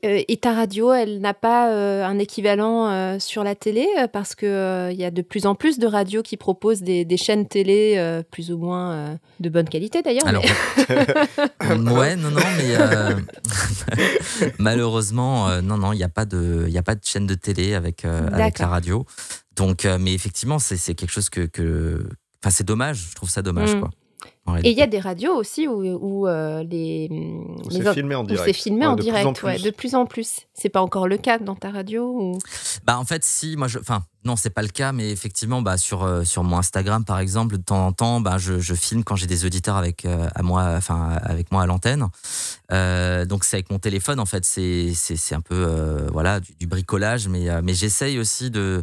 euh, 0.04 0.22
et 0.28 0.36
ta 0.36 0.52
radio, 0.52 0.92
elle 0.92 1.20
n'a 1.20 1.34
pas 1.34 1.74
un 2.06 2.18
équivalent 2.20 3.18
sur 3.18 3.42
la 3.42 3.56
télé 3.56 3.84
parce 4.12 4.36
qu'il 4.36 4.48
il 4.48 4.96
y 4.96 5.04
a 5.04 5.10
de 5.10 5.22
plus 5.22 5.46
en 5.46 5.56
plus 5.56 5.80
de 5.80 5.88
radios 5.88 6.22
qui 6.22 6.36
proposent 6.36 6.82
des, 6.82 7.04
des 7.04 7.16
chaînes 7.16 7.48
télé 7.48 8.22
plus 8.30 8.52
ou 8.52 8.58
moins 8.58 9.18
de 9.40 9.48
bonne 9.48 9.68
qualité 9.68 10.02
d'ailleurs. 10.02 10.26
Alors, 10.28 10.44
ouais, 11.98 12.14
non, 12.14 12.30
non, 12.30 12.40
mais 12.58 12.76
malheureusement, 14.58 15.60
non, 15.62 15.78
non, 15.78 15.92
il 15.92 15.96
n'y 15.96 16.04
a, 16.04 16.08
pas 16.08 16.26
de, 16.26 16.70
a 16.72 16.82
pas 16.82 16.94
de 16.94 17.04
chaîne 17.04 17.26
de 17.26 17.34
télé 17.34 17.74
avec, 17.74 18.04
avec 18.04 18.60
la 18.60 18.68
radio. 18.68 19.04
Donc, 19.56 19.84
mais 19.98 20.14
effectivement, 20.14 20.60
c'est 20.60 20.94
quelque 20.94 21.10
chose 21.10 21.28
que, 21.28 21.46
que 21.46 22.08
Enfin, 22.42 22.50
c'est 22.50 22.64
dommage, 22.64 23.08
je 23.10 23.14
trouve 23.14 23.30
ça 23.30 23.42
dommage, 23.42 23.74
mm. 23.74 23.80
quoi. 23.80 23.90
Et 24.64 24.70
il 24.70 24.78
y 24.78 24.82
a 24.82 24.86
des 24.86 24.98
radios 24.98 25.34
aussi 25.34 25.68
où, 25.68 25.82
où 25.82 26.26
euh, 26.26 26.62
les. 26.64 27.08
c'est 27.70 27.92
filmé 27.92 28.14
en 28.14 28.24
direct. 28.24 28.44
C'est 28.46 28.52
filmé 28.52 28.86
en 28.86 28.96
de 28.96 29.02
direct, 29.02 29.36
plus 29.36 29.46
ouais, 29.46 29.58
de 29.58 29.70
plus 29.70 29.94
en 29.94 30.06
plus. 30.06 30.40
C'est 30.54 30.68
pas 30.68 30.80
encore 30.80 31.06
le 31.06 31.18
cas 31.18 31.38
dans 31.38 31.54
ta 31.54 31.70
radio 31.70 32.04
ou... 32.04 32.38
Bah 32.84 32.98
en 32.98 33.04
fait, 33.04 33.24
si, 33.24 33.56
moi, 33.56 33.68
je, 33.68 33.78
enfin, 33.78 34.02
non, 34.24 34.36
c'est 34.36 34.50
pas 34.50 34.62
le 34.62 34.68
cas, 34.68 34.92
mais 34.92 35.10
effectivement, 35.10 35.62
bah 35.62 35.76
sur 35.76 36.02
euh, 36.02 36.24
sur 36.24 36.44
mon 36.44 36.58
Instagram, 36.58 37.04
par 37.04 37.18
exemple, 37.18 37.58
de 37.58 37.62
temps 37.62 37.86
en 37.86 37.92
temps, 37.92 38.20
bah 38.20 38.38
je, 38.38 38.58
je 38.58 38.74
filme 38.74 39.04
quand 39.04 39.16
j'ai 39.16 39.26
des 39.26 39.44
auditeurs 39.44 39.76
avec 39.76 40.04
euh, 40.04 40.28
à 40.34 40.42
moi, 40.42 40.74
enfin 40.76 41.18
avec 41.22 41.52
moi 41.52 41.62
à 41.62 41.66
l'antenne. 41.66 42.08
donc 43.28 43.44
c'est 43.44 43.56
avec 43.56 43.70
mon 43.70 43.78
téléphone, 43.78 44.18
en 44.18 44.26
fait, 44.26 44.44
c'est 44.44 44.92
c'est 44.94 45.34
un 45.34 45.40
peu 45.40 46.06
voilà 46.12 46.40
du, 46.40 46.54
du, 46.54 46.66
bricolage, 46.66 47.28
mais 47.28 47.48
mais 47.62 47.74
j'essaye 47.74 48.18
aussi 48.18 48.50
de 48.50 48.82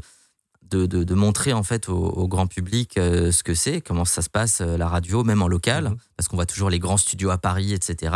de, 0.69 1.13
montrer 1.13 1.53
en 1.53 1.63
fait 1.63 1.89
au, 1.89 2.27
grand 2.27 2.47
public 2.47 2.97
euh, 2.97 3.31
ce 3.31 3.43
que 3.43 3.53
c'est, 3.53 3.81
comment 3.81 4.05
ça 4.05 4.21
se 4.21 4.29
passe 4.29 4.61
euh, 4.61 4.77
la 4.77 4.87
radio, 4.87 5.23
même 5.23 5.41
en 5.41 5.47
local, 5.47 5.85
mhm. 5.85 5.97
parce 6.17 6.27
qu'on 6.27 6.35
voit 6.35 6.45
toujours 6.45 6.69
les 6.69 6.79
grands 6.79 6.97
studios 6.97 7.29
à 7.29 7.37
Paris, 7.37 7.73
etc. 7.73 8.15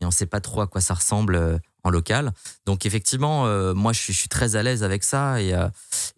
Mais 0.00 0.06
on 0.06 0.08
ne 0.08 0.12
sait 0.14 0.26
pas 0.26 0.40
trop 0.40 0.60
à 0.62 0.66
quoi 0.66 0.80
ça 0.80 0.94
ressemble 0.94 1.34
euh, 1.34 1.58
en 1.82 1.90
local. 1.90 2.32
Donc 2.66 2.84
effectivement, 2.84 3.46
moi 3.72 3.94
je 3.94 4.12
suis, 4.12 4.28
très 4.28 4.54
à 4.54 4.62
l'aise 4.62 4.82
avec 4.82 5.02
ça 5.02 5.40
et, 5.40 5.54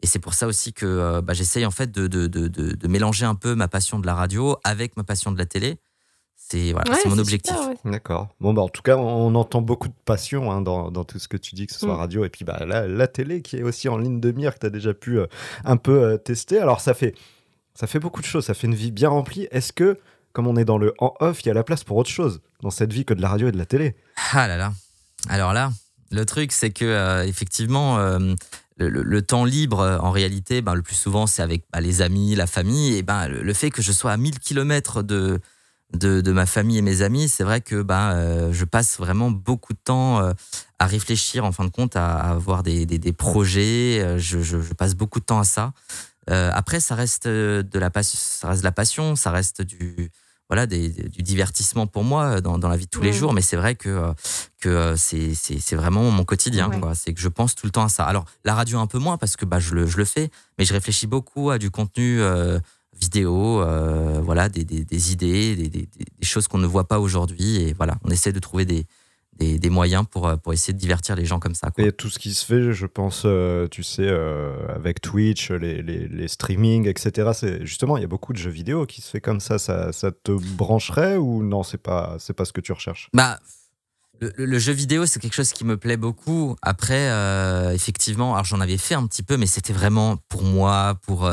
c'est 0.03 0.19
pour 0.19 0.35
ça 0.35 0.49
aussi 0.49 0.73
que 0.73 1.21
bah, 1.21 1.35
j'essaye 1.35 1.65
en 1.65 1.71
fait 1.71 1.93
de, 1.93 2.09
de, 2.09 2.89
mélanger 2.89 3.27
un 3.27 3.37
peu 3.37 3.55
ma 3.55 3.69
passion 3.69 4.01
de 4.01 4.07
la 4.07 4.17
radio 4.17 4.57
avec 4.65 4.97
ma 4.97 5.05
passion 5.05 5.31
de 5.31 5.39
la 5.39 5.47
télé. 5.47 5.79
C'est 6.53 6.73
voilà, 6.73 6.95
mon 7.07 7.17
objectif. 7.17 7.55
D'accord. 7.87 8.29
Bon, 8.39 8.53
bah, 8.53 8.61
en 8.61 8.69
tout 8.69 8.83
cas, 8.83 8.99
on 8.99 9.35
entend 9.35 9.63
beaucoup 9.63 9.89
de 9.89 9.95
passion 10.05 10.53
hein, 10.53 10.61
dans, 10.61 10.91
dans, 10.91 11.03
tout 11.03 11.19
ce 11.19 11.27
que 11.27 11.39
tu 11.39 11.55
dis, 11.55 11.67
que 11.67 11.73
ce 11.73 11.79
soit 11.79 11.95
mm. 11.95 11.99
radio 11.99 12.25
et 12.27 12.29
puis 12.29 12.45
bah, 12.45 12.65
la, 12.67 12.87
la, 12.87 13.09
télé 13.09 13.41
qui 13.41 13.57
est 13.57 13.63
aussi 13.63 13.89
en 13.89 13.97
ligne 13.97 14.21
de 14.21 14.33
mire, 14.33 14.53
que 14.53 14.59
tu 14.59 14.67
as 14.67 14.71
déjà 14.71 14.93
pu 14.93 15.19
euh, 15.19 15.27
un 15.65 15.79
peu 15.79 16.03
euh, 16.03 16.19
tester. 16.19 16.59
Alors, 16.59 16.83
ça 16.83 16.93
fait, 16.93 17.15
ça 17.75 17.87
fait 17.87 18.01
beaucoup 18.01 18.21
de 18.21 18.27
choses, 18.27 18.45
ça 18.45 18.53
fait 18.53 18.67
une 18.67 18.75
vie 18.75 18.91
bien 18.91 19.09
remplie. 19.09 19.49
Est-ce 19.51 19.73
que, 19.73 19.99
comme 20.35 20.47
on 20.47 20.57
est 20.57 20.67
dans 20.67 20.77
le 20.77 20.93
en-off, 20.99 21.43
il 21.43 21.49
y 21.49 21.51
a 21.51 21.55
la 21.55 21.65
place 21.65 21.85
pour 21.85 21.97
autre 21.97 22.11
chose 22.11 22.43
dans 22.61 22.71
cette 22.71 22.93
vie 22.93 23.07
que 23.07 23.15
de 23.15 23.23
la 23.23 23.31
radio 23.31 23.49
et 23.49 23.53
de 23.53 23.59
la 23.59 23.67
télé? 23.67 23.97
Ah 24.35 24.47
là 24.47 24.59
là. 24.59 24.75
Alors 25.31 25.55
là, 25.55 25.73
le 26.11 26.27
truc, 26.27 26.53
c'est 26.53 26.71
que 26.71 26.85
euh, 26.85 27.25
effectivement, 27.25 27.97
le, 28.77 29.23
temps 29.23 29.47
libre, 29.47 29.99
en 30.03 30.11
réalité, 30.11 30.61
ben, 30.61 30.75
le 30.75 30.83
plus 30.83 30.97
souvent, 30.97 31.27
c'est 31.27 31.41
avec 31.41 31.65
bah, 31.73 31.81
les 31.81 32.03
amis, 32.03 32.35
la 32.35 32.47
famille. 32.47 32.95
Et 32.99 33.03
ben, 33.03 33.27
le, 33.29 33.55
fait 33.55 33.71
que 33.71 33.81
je 33.81 33.93
sois 33.93 34.13
à 34.13 34.19
1000 34.19 34.39
km 34.39 35.03
de, 35.03 35.41
de, 35.95 36.33
ma 36.33 36.47
famille 36.47 36.79
et 36.79 36.83
mes 36.83 37.03
amis, 37.03 37.29
c'est 37.29 37.45
vrai 37.45 37.61
que 37.61 37.83
ben, 37.83 38.51
je 38.53 38.65
passe 38.65 38.99
vraiment 38.99 39.31
beaucoup 39.31 39.73
de 39.73 39.79
temps 39.83 40.33
à 40.79 40.87
réfléchir, 40.87 41.45
en 41.45 41.53
fin 41.53 41.65
de 41.65 41.71
compte, 41.71 41.97
à, 41.97 42.15
avoir 42.15 42.63
des, 42.63 42.87
des, 42.87 43.13
projets. 43.13 44.19
Je, 44.19 44.41
je, 44.41 44.57
passe 44.75 44.95
beaucoup 44.95 45.21
de 45.21 45.25
temps 45.25 45.41
à 45.41 45.45
ça. 45.45 45.73
après, 46.29 46.81
ça 46.81 46.95
reste, 46.95 47.29
de 47.29 47.79
la, 47.79 47.91
ça 48.03 48.49
reste 48.49 48.61
de 48.61 48.67
la 48.67 48.73
passion, 48.73 49.17
ça 49.17 49.31
reste 49.31 49.63
du, 49.63 50.11
voilà, 50.53 50.67
du 50.67 51.23
divertissement 51.23 51.87
pour 51.87 52.05
moi 52.05 52.43
dans, 52.43 52.59
dans, 52.59 52.69
la 52.69 52.77
vie 52.77 52.85
de 52.85 52.91
tous 52.91 53.01
les 53.01 53.15
jours. 53.15 53.33
Mais 53.33 53.41
c'est 53.41 53.57
vrai 53.57 53.75
que, 53.75 54.13
que 54.61 54.95
c'est, 54.97 55.33
c'est, 55.35 55.77
vraiment 55.77 56.11
mon 56.11 56.25
quotidien. 56.25 56.71
C'est 56.95 57.15
que 57.15 57.21
je 57.21 57.29
pense 57.29 57.55
tout 57.55 57.65
le 57.67 57.73
temps 57.73 57.85
à 57.85 57.89
ça. 57.89 58.05
Alors, 58.05 58.27
la 58.45 58.55
radio 58.55 58.79
un 58.79 58.87
peu 58.87 58.99
moins 58.99 59.17
parce 59.17 59.37
que 59.37 59.47
bah, 59.47 59.61
je, 59.61 59.75
le, 59.75 59.87
je 59.87 59.97
le 59.97 60.05
fais, 60.05 60.31
mais 60.59 60.67
je 60.67 60.75
réfléchis 60.75 61.07
beaucoup 61.07 61.51
à 61.51 61.57
du 61.57 61.71
contenu 61.71 62.21
euh, 62.95 62.99
vidéo, 63.01 63.63
euh, 63.63 64.21
voilà, 64.23 64.49
des, 64.49 64.65
des, 64.65 64.85
des 64.85 65.13
idées, 65.13 65.57
des, 65.57 65.69
des, 65.69 65.89
choses 66.23 66.49
qu'on 66.49 66.59
ne 66.59 66.67
voit 66.67 66.89
pas 66.89 67.01
aujourd'hui. 67.01 67.57
Et 67.57 67.73
voilà, 67.73 67.99
on 68.05 68.11
essaie 68.11 68.33
de 68.33 68.41
trouver 68.41 68.65
des, 68.65 68.87
des, 69.39 69.59
des, 69.59 69.71
moyens 69.71 70.05
pour, 70.09 70.27
euh, 70.27 70.37
pour 70.37 70.53
essayer 70.53 70.73
de 70.73 70.79
divertir 70.79 71.17
les 71.17 71.25
gens 71.25 71.39
comme 71.39 71.55
ça. 71.55 71.71
Quoi. 71.71 71.85
Et 71.85 71.93
tout 71.93 72.11
ce 72.11 72.19
qui 72.19 72.35
se 72.35 72.45
fait, 72.45 72.73
je 72.73 72.87
pense, 72.87 73.23
euh, 73.25 73.67
tu 73.69 73.83
sais, 73.83 74.07
euh, 74.07 74.55
avec 74.69 75.01
Twitch, 75.01 75.51
les, 75.51 75.83
les, 75.83 76.09
les 76.09 76.29
streamings, 76.29 76.87
etc. 76.87 77.31
C'est 77.35 77.65
justement, 77.65 77.97
il 77.97 78.03
y 78.03 78.05
a 78.05 78.09
beaucoup 78.09 78.33
de 78.33 78.39
jeux 78.39 78.51
vidéo 78.51 78.87
qui 78.87 79.01
se 79.01 79.09
fait 79.09 79.21
comme 79.21 79.41
ça. 79.41 79.59
Ça, 79.59 79.93
ça 79.93 80.11
te 80.13 80.33
brancherait 80.33 81.17
ou 81.17 81.43
non 81.43 81.63
C'est 81.63 81.83
pas, 81.83 82.17
c'est 82.19 82.35
pas 82.35 82.45
ce 82.45 82.53
que 82.53 82.61
tu 82.61 82.73
recherches? 82.73 83.09
Bah. 83.13 83.39
Le, 84.37 84.59
jeu 84.61 84.73
vidéo, 84.73 85.05
c'est 85.05 85.19
quelque 85.19 85.35
chose 85.35 85.51
qui 85.53 85.65
me 85.65 85.77
plaît 85.77 85.97
beaucoup. 85.97 86.55
Après, 86.63 87.11
effectivement, 87.75 88.35
alors 88.35 88.45
j'en 88.45 88.61
avais 88.61 88.79
fait 88.79 88.95
un 88.95 89.05
petit 89.09 89.25
peu, 89.25 89.37
mais 89.37 89.47
c'était 89.47 89.73
vraiment 89.73 90.17
pour 90.29 90.45
moi, 90.45 90.97
pour 91.03 91.29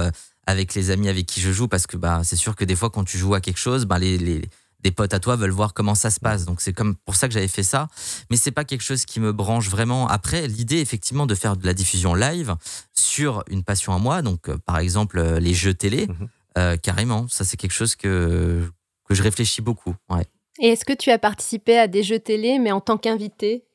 avec 0.49 0.73
les 0.73 0.89
amis 0.89 1.09
avec 1.09 1.27
qui 1.27 1.41
je 1.41 1.51
joue, 1.51 1.67
parce 1.67 1.85
que 1.85 1.95
bah 1.95 2.21
c'est 2.23 2.35
sûr 2.35 2.55
que 2.55 2.65
des 2.65 2.75
fois 2.75 2.89
quand 2.89 3.03
tu 3.03 3.17
joues 3.17 3.35
à 3.35 3.41
quelque 3.41 3.59
chose, 3.59 3.85
bah 3.85 3.99
les, 3.99 4.17
les 4.17 4.41
des 4.81 4.91
potes 4.91 5.13
à 5.13 5.19
toi 5.19 5.35
veulent 5.35 5.51
voir 5.51 5.73
comment 5.73 5.95
ça 5.95 6.09
se 6.09 6.19
passe. 6.19 6.45
Donc 6.45 6.61
c'est 6.61 6.73
comme 6.73 6.95
pour 6.95 7.15
ça 7.15 7.27
que 7.27 7.33
j'avais 7.33 7.47
fait 7.47 7.63
ça. 7.63 7.87
Mais 8.29 8.37
c'est 8.37 8.51
pas 8.51 8.63
quelque 8.63 8.81
chose 8.81 9.05
qui 9.05 9.19
me 9.19 9.31
branche 9.31 9.69
vraiment. 9.69 10.07
Après, 10.07 10.47
l'idée 10.47 10.79
effectivement 10.79 11.25
de 11.25 11.35
faire 11.35 11.57
de 11.57 11.65
la 11.65 11.73
diffusion 11.73 12.15
live 12.15 12.55
sur 12.93 13.43
une 13.49 13.63
passion 13.63 13.93
à 13.93 13.99
moi, 13.99 14.21
donc 14.21 14.49
euh, 14.49 14.57
par 14.57 14.79
exemple 14.79 15.19
euh, 15.19 15.39
les 15.39 15.53
jeux 15.53 15.73
télé, 15.73 16.07
mhm. 16.07 16.29
euh, 16.57 16.77
carrément, 16.77 17.27
ça 17.27 17.43
c'est 17.43 17.57
quelque 17.57 17.73
chose 17.73 17.95
que, 17.95 18.67
que 19.05 19.13
je 19.13 19.21
réfléchis 19.21 19.61
beaucoup. 19.61 19.95
Ouais. 20.09 20.25
Et 20.61 20.69
est-ce 20.69 20.85
que 20.85 20.93
tu 20.93 21.11
as 21.11 21.19
participé 21.19 21.77
à 21.77 21.87
des 21.87 22.03
jeux 22.03 22.19
télé, 22.19 22.57
mais 22.57 22.71
en 22.71 22.81
tant 22.81 22.97
qu'invité, 22.97 23.65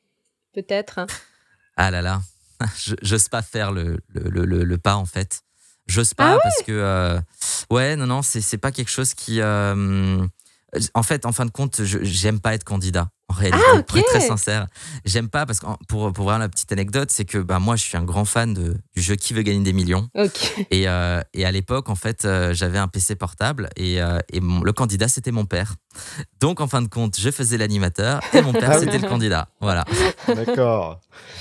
peut-être? 0.53 1.05
Ah 1.77 1.91
là 1.91 2.01
là, 2.01 2.21
j'ose 3.01 3.29
pas 3.29 3.41
faire 3.41 3.71
le, 3.71 3.99
le, 4.09 4.45
le, 4.45 4.63
le, 4.63 4.77
pas 4.77 4.95
en 4.95 5.05
fait. 5.05 5.41
J'ose 5.87 6.13
pas 6.13 6.33
ah 6.35 6.39
parce 6.41 6.63
que 6.63 7.19
ouais 7.69 7.95
non 7.95 8.07
non 8.07 8.21
c'est 8.21 8.57
pas 8.57 8.71
quelque 8.71 8.89
chose 8.89 9.13
qui 9.13 9.41
en 10.93 11.03
fait, 11.03 11.25
en 11.25 11.31
fin 11.31 11.45
de 11.45 11.51
compte, 11.51 11.81
j'aime 11.83 12.39
pas 12.39 12.53
être 12.53 12.63
candidat. 12.63 13.09
En 13.27 13.33
réalité, 13.33 13.63
ah, 13.73 13.81
très 13.81 14.21
sincère, 14.21 14.67
j'aime 15.03 15.29
pas 15.29 15.47
parce 15.47 15.59
que 15.59 15.65
pour 15.87 16.13
pour 16.13 16.25
voir 16.25 16.37
la 16.37 16.47
petite 16.47 16.71
anecdote, 16.71 17.09
c'est 17.11 17.25
que 17.25 17.39
bah 17.39 17.57
moi 17.57 17.75
je 17.75 17.81
suis 17.81 17.97
un 17.97 18.03
grand 18.03 18.23
fan 18.23 18.53
de, 18.53 18.77
du 18.95 19.01
jeu 19.01 19.15
Qui 19.15 19.33
veut 19.33 19.41
gagner 19.41 19.63
des 19.63 19.73
millions. 19.73 20.07
Et, 20.69 20.87
euh, 20.87 21.21
et 21.33 21.43
à 21.43 21.51
l'époque 21.51 21.89
en 21.89 21.95
fait 21.95 22.25
euh, 22.25 22.53
j'avais 22.53 22.77
un 22.77 22.87
PC 22.87 23.15
portable 23.15 23.69
et, 23.77 23.99
euh, 23.99 24.19
et 24.31 24.39
le 24.39 24.71
candidat 24.73 25.07
c'était 25.07 25.31
mon 25.31 25.45
père. 25.45 25.73
Donc 26.39 26.61
en 26.61 26.67
fin 26.67 26.83
de 26.83 26.87
compte 26.87 27.17
je 27.19 27.31
faisais 27.31 27.57
l'animateur 27.57 28.19
et 28.33 28.41
mon 28.43 28.53
père 28.53 28.69
ah 28.73 28.79
c'était 28.79 28.99
le 28.99 29.07
candidat. 29.07 29.47
Voilà. 29.59 29.85
D'accord. 30.27 30.99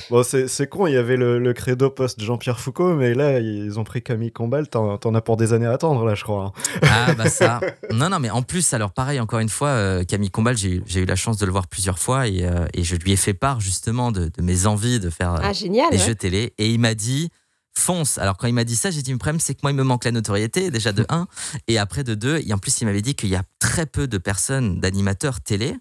Bon 0.08 0.22
c'est 0.22 0.66
con, 0.68 0.86
il 0.86 0.94
y 0.94 0.96
avait 0.96 1.16
le, 1.16 1.38
le 1.38 1.52
credo 1.52 1.90
post 1.90 2.22
Jean-Pierre 2.22 2.60
Foucault, 2.60 2.94
mais 2.94 3.12
là 3.12 3.40
ils 3.40 3.78
ont 3.78 3.84
pris 3.84 4.02
Camille 4.02 4.32
Combal. 4.32 4.68
T'en 4.68 5.14
as 5.14 5.20
pour 5.20 5.36
des 5.36 5.52
années 5.52 5.66
à 5.66 5.72
attendre 5.72 6.06
là 6.06 6.14
je 6.14 6.22
crois. 6.22 6.52
Hein. 6.56 6.78
Ah 6.82 7.12
bah 7.12 7.28
ça. 7.28 7.60
Non 7.92 8.08
non 8.08 8.20
mais 8.20 8.30
en 8.30 8.42
plus 8.42 8.72
alors 8.72 8.92
pareil 8.92 9.20
encore 9.20 9.40
une 9.40 9.50
fois 9.50 10.02
Camille 10.06 10.30
Combal 10.30 10.56
j'ai 10.56 10.80
eu 10.94 11.04
la 11.04 11.16
chance 11.16 11.36
de 11.36 11.44
le 11.44 11.52
voir 11.52 11.66
plusieurs 11.74 11.98
fois 11.98 12.28
et, 12.28 12.44
euh, 12.44 12.66
et, 12.72 12.84
je 12.84 12.94
lui 12.94 13.10
ai 13.10 13.16
fait 13.16 13.34
part 13.34 13.60
justement 13.60 14.12
de, 14.12 14.30
mes 14.40 14.66
envies 14.66 15.00
de 15.00 15.10
faire 15.10 15.40
ah, 15.42 15.52
génial, 15.52 15.90
des 15.90 15.98
jeux 15.98 16.14
télé. 16.14 16.54
Et 16.56 16.70
il 16.70 16.78
m'a 16.78 16.94
dit 16.94 17.30
fonce. 17.76 18.16
Alors 18.18 18.36
quand 18.36 18.46
il 18.46 18.54
m'a 18.54 18.62
dit 18.62 18.76
ça, 18.76 18.92
j'ai 18.92 19.02
dit 19.02 19.10
le 19.10 19.18
problème 19.18 19.40
c'est 19.40 19.54
que 19.54 19.60
moi 19.64 19.72
il 19.72 19.74
me 19.76 19.82
manque 19.82 20.04
la 20.04 20.12
notoriété 20.12 20.70
déjà 20.70 20.92
de 20.92 21.04
1 21.08 21.26
et 21.66 21.78
après 21.78 22.04
de 22.04 22.14
2 22.14 22.42
et 22.46 22.52
en 22.52 22.58
plus 22.58 22.80
il 22.80 22.84
m'avait 22.84 23.02
dit 23.02 23.16
qu'il 23.16 23.28
y 23.28 23.34
a 23.34 23.42
très 23.58 23.86
peu 23.86 24.06
de 24.06 24.18
personnes 24.18 24.78
d'animateurs 24.78 25.40
télé 25.40 25.74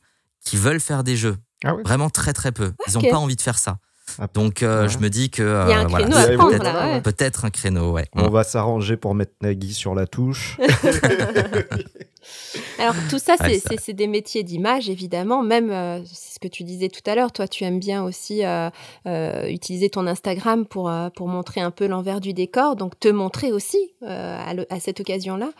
qui 0.43 0.57
veulent 0.57 0.79
faire 0.79 1.03
des 1.03 1.15
jeux. 1.15 1.37
Ah 1.63 1.75
Vraiment 1.85 2.09
très 2.09 2.33
très 2.33 2.51
peu. 2.51 2.73
Ils 2.87 2.93
n'ont 2.95 3.11
pas 3.11 3.17
envie 3.17 3.35
de 3.35 3.41
faire 3.41 3.59
ça. 3.59 3.77
Ah, 4.17 4.27
Donc 4.33 4.63
euh, 4.63 4.89
je 4.89 4.97
me 4.97 5.11
dis 5.11 5.29
que 5.29 5.43
il 5.43 5.69
y 5.69 5.73
a 5.73 5.79
un 5.79 5.85
euh, 5.85 5.89
créneau 5.89 6.17
à 6.17 6.27
prendre, 6.57 7.01
peut-être 7.03 7.45
un 7.45 7.51
créneau, 7.51 7.91
ouais. 7.91 8.07
On 8.13 8.29
va 8.29 8.43
s'arranger 8.43 8.97
pour 8.97 9.13
mettre 9.13 9.33
Nagui 9.41 9.75
sur 9.75 9.93
la 9.93 10.07
touche. 10.07 10.57
Alors 12.79 12.95
tout 13.09 13.19
ça, 13.19 13.35
c'est 13.37 13.93
des 13.93 14.07
métiers 14.07 14.43
d'image, 14.43 14.89
évidemment. 14.89 15.43
Même, 15.43 15.71
euh, 15.71 15.99
c'est 16.05 16.35
ce 16.35 16.39
que 16.39 16.47
tu 16.47 16.63
disais 16.63 16.89
tout 16.89 17.01
à 17.09 17.15
l'heure, 17.15 17.31
toi, 17.31 17.47
tu 17.47 17.63
aimes 17.63 17.79
bien 17.79 18.03
aussi 18.03 18.45
euh, 18.45 18.69
euh, 19.07 19.47
utiliser 19.47 19.89
ton 19.89 20.07
Instagram 20.07 20.65
pour, 20.65 20.91
pour 21.15 21.27
montrer 21.27 21.61
un 21.61 21.71
peu 21.71 21.87
l'envers 21.87 22.19
du 22.19 22.33
décor, 22.33 22.75
donc 22.75 22.99
te 22.99 23.07
montrer 23.07 23.51
aussi 23.51 23.93
à, 24.01 24.79
cette 24.79 24.99
occasion-là. 24.99 25.51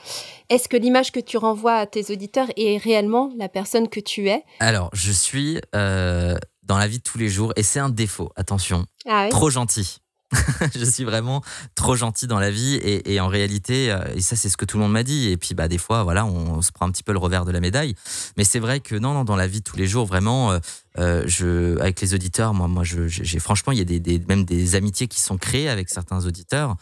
Est-ce 0.49 0.67
que 0.67 0.77
l'image 0.77 1.11
que 1.11 1.19
tu 1.19 1.37
renvoies 1.37 1.75
à 1.75 1.85
tes 1.85 2.11
auditeurs 2.11 2.47
est 2.57 2.77
réellement 2.77 3.31
la 3.37 3.49
personne 3.49 3.87
que 3.87 3.99
tu 3.99 4.29
es? 4.29 4.43
Alors, 4.59 4.89
je 4.93 5.11
suis 5.11 5.59
dans 5.73 6.77
la 6.77 6.87
vie 6.87 6.99
de 6.99 7.03
tous 7.03 7.17
les 7.17 7.29
jours, 7.29 7.53
et 7.55 7.63
c'est 7.63 7.79
un 7.79 7.89
défaut, 7.89 8.31
attention, 8.35 8.85
ah 9.07 9.27
trop 9.29 9.49
gentil. 9.49 9.97
je 10.75 10.85
suis 10.85 11.03
vraiment 11.03 11.41
trop 11.75 11.95
gentil 11.95 12.27
dans 12.27 12.39
la 12.39 12.51
vie 12.51 12.79
et, 12.83 13.19
en 13.19 13.27
réalité, 13.27 13.91
euh, 13.91 13.99
et 14.15 14.21
ça 14.21 14.35
c'est 14.35 14.49
ce 14.49 14.57
que 14.57 14.65
tout 14.65 14.77
le 14.77 14.83
monde 14.83 14.91
m'a 14.91 15.03
dit. 15.03 15.29
Et 15.29 15.37
puis 15.37 15.55
bah 15.55 15.67
des 15.67 15.77
fois, 15.77 16.03
voilà, 16.03 16.25
on, 16.25 16.61
se 16.61 16.71
prend 16.71 16.87
un 16.87 16.91
petit 16.91 17.03
peu 17.03 17.11
le 17.11 17.19
revers 17.19 17.45
de 17.45 17.51
la 17.51 17.59
médaille. 17.59 17.95
Mais 18.37 18.43
c'est 18.43 18.59
vrai 18.59 18.79
que 18.79 18.95
non, 18.95 19.13
non, 19.13 19.23
dans 19.23 19.35
la 19.35 19.47
vie 19.47 19.59
de 19.59 19.63
tous 19.63 19.77
les 19.77 19.87
jours, 19.87 20.05
vraiment, 20.05 20.51
euh, 20.51 20.59
euh, 20.99 21.23
je, 21.25 21.79
avec 21.79 22.01
les 22.01 22.13
auditeurs, 22.13 22.53
moi, 22.53 22.67
moi, 22.67 22.83
j'ai 22.83 23.39
franchement, 23.39 23.73
il 23.73 23.79
y 23.79 23.81
a 23.81 23.99
des, 23.99 24.19
même 24.27 24.45
des 24.45 24.75
amitiés 24.75 25.07
qui 25.07 25.19
sont 25.19 25.37
créées 25.37 25.69
avec 25.69 25.89
certains 25.89 26.25
auditeurs. 26.25 26.75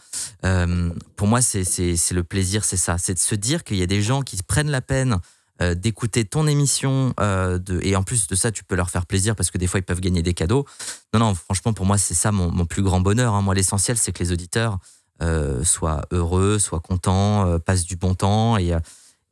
pour 1.16 1.26
moi, 1.26 1.40
c'est 1.42 1.64
le 2.12 2.22
plaisir, 2.22 2.64
c'est 2.64 2.76
ça, 2.76 2.96
c'est 2.98 3.14
de 3.14 3.18
se 3.18 3.34
dire 3.34 3.64
qu'il 3.64 3.76
y 3.76 3.82
a 3.82 3.86
des 3.86 4.02
gens 4.02 4.22
qui 4.22 4.40
prennent 4.42 4.70
la 4.70 4.82
peine 4.82 5.18
euh, 5.60 5.74
d'écouter 5.74 6.24
ton 6.24 6.46
émission 6.46 7.12
euh, 7.20 7.58
et 7.82 7.94
en 7.94 8.02
plus 8.02 8.26
de 8.26 8.34
ça 8.34 8.50
tu 8.50 8.64
peux 8.64 8.74
leur 8.74 8.88
faire 8.88 9.04
plaisir 9.04 9.36
parce 9.36 9.50
que 9.50 9.58
des 9.58 9.66
fois 9.66 9.80
ils 9.80 9.84
peuvent 9.84 10.00
gagner 10.00 10.22
des 10.22 10.32
cadeaux 10.32 10.64
non 11.12 11.20
non 11.20 11.34
franchement 11.34 11.74
pour 11.74 11.84
moi 11.84 11.98
c'est 11.98 12.14
ça 12.14 12.32
mon, 12.32 12.64
plus 12.64 12.82
grand 12.82 13.00
bonheur 13.00 13.34
hein. 13.34 13.42
moi 13.42 13.54
l'essentiel 13.54 13.98
c'est 13.98 14.12
que 14.12 14.24
les 14.24 14.32
auditeurs 14.32 14.78
euh, 15.20 15.62
soient 15.62 16.06
heureux 16.10 16.58
soient 16.58 16.80
contents 16.80 17.58
passent 17.60 17.84
du 17.84 17.96
bon 17.96 18.14
temps 18.14 18.56
et, 18.56 18.74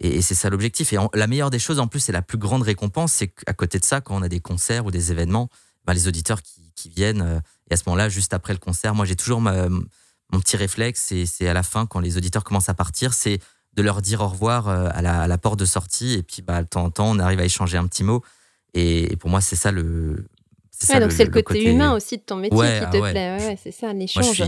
et, 0.00 0.20
c'est 0.20 0.34
ça 0.34 0.50
l'objectif 0.50 0.92
et 0.92 0.98
la 1.14 1.26
meilleure 1.26 1.48
des 1.48 1.58
choses 1.58 1.80
en 1.80 1.86
plus 1.86 2.00
c'est 2.00 2.12
la 2.12 2.22
plus 2.22 2.38
grande 2.38 2.62
récompense 2.62 3.14
c'est 3.14 3.28
qu'à 3.28 3.54
côté 3.54 3.78
de 3.78 3.84
ça 3.86 4.02
quand 4.02 4.14
on 4.14 4.22
a 4.22 4.28
des 4.28 4.40
concerts 4.40 4.84
ou 4.84 4.90
des 4.90 5.12
événements 5.12 5.48
bah, 5.86 5.94
les 5.94 6.06
auditeurs 6.06 6.42
qui, 6.42 6.70
qui 6.76 6.90
viennent 6.90 7.40
et 7.70 7.74
à 7.74 7.76
ce 7.78 7.84
moment-là 7.86 8.10
juste 8.10 8.34
après 8.34 8.52
le 8.52 8.58
concert 8.58 8.94
moi 8.94 9.06
j'ai 9.06 9.16
toujours 9.16 9.40
mon 9.40 10.38
petit 10.38 10.58
réflexe 10.58 11.12
et 11.12 11.24
c'est 11.24 11.48
à 11.48 11.54
la 11.54 11.62
fin 11.62 11.86
quand 11.86 11.98
les 11.98 12.18
auditeurs 12.18 12.44
commencent 12.44 12.68
à 12.68 12.74
partir 12.74 13.14
c'est 13.14 13.40
de 13.74 13.82
leur 13.82 14.02
dire 14.02 14.20
au 14.20 14.28
revoir 14.28 14.68
euh, 14.68 14.88
à 14.92 15.02
la, 15.02 15.38
porte 15.38 15.58
de 15.58 15.64
sortie. 15.64 16.14
Et 16.14 16.22
puis, 16.22 16.42
bah, 16.42 16.62
de 16.62 16.68
temps 16.68 16.84
en 16.84 16.90
temps, 16.90 17.10
on 17.10 17.18
arrive 17.18 17.40
à 17.40 17.44
échanger 17.44 17.76
un 17.76 17.86
petit 17.86 18.04
mot. 18.04 18.22
Et, 18.74 19.16
pour 19.16 19.30
moi, 19.30 19.40
c'est 19.40 19.56
ça 19.56 19.72
le. 19.72 20.26
Ouais, 20.88 20.98
donc 20.98 21.12
c'est 21.12 21.26
le, 21.26 21.30
côté, 21.30 21.64
humain 21.64 21.94
aussi 21.94 22.16
de 22.16 22.22
ton 22.22 22.36
métier 22.36 22.58
qui 22.58 22.98
te 22.98 23.10
plaît. 23.10 23.36
Ouais, 23.38 23.58
c'est 23.62 23.72
ça, 23.72 23.92
l'échange. 23.92 24.42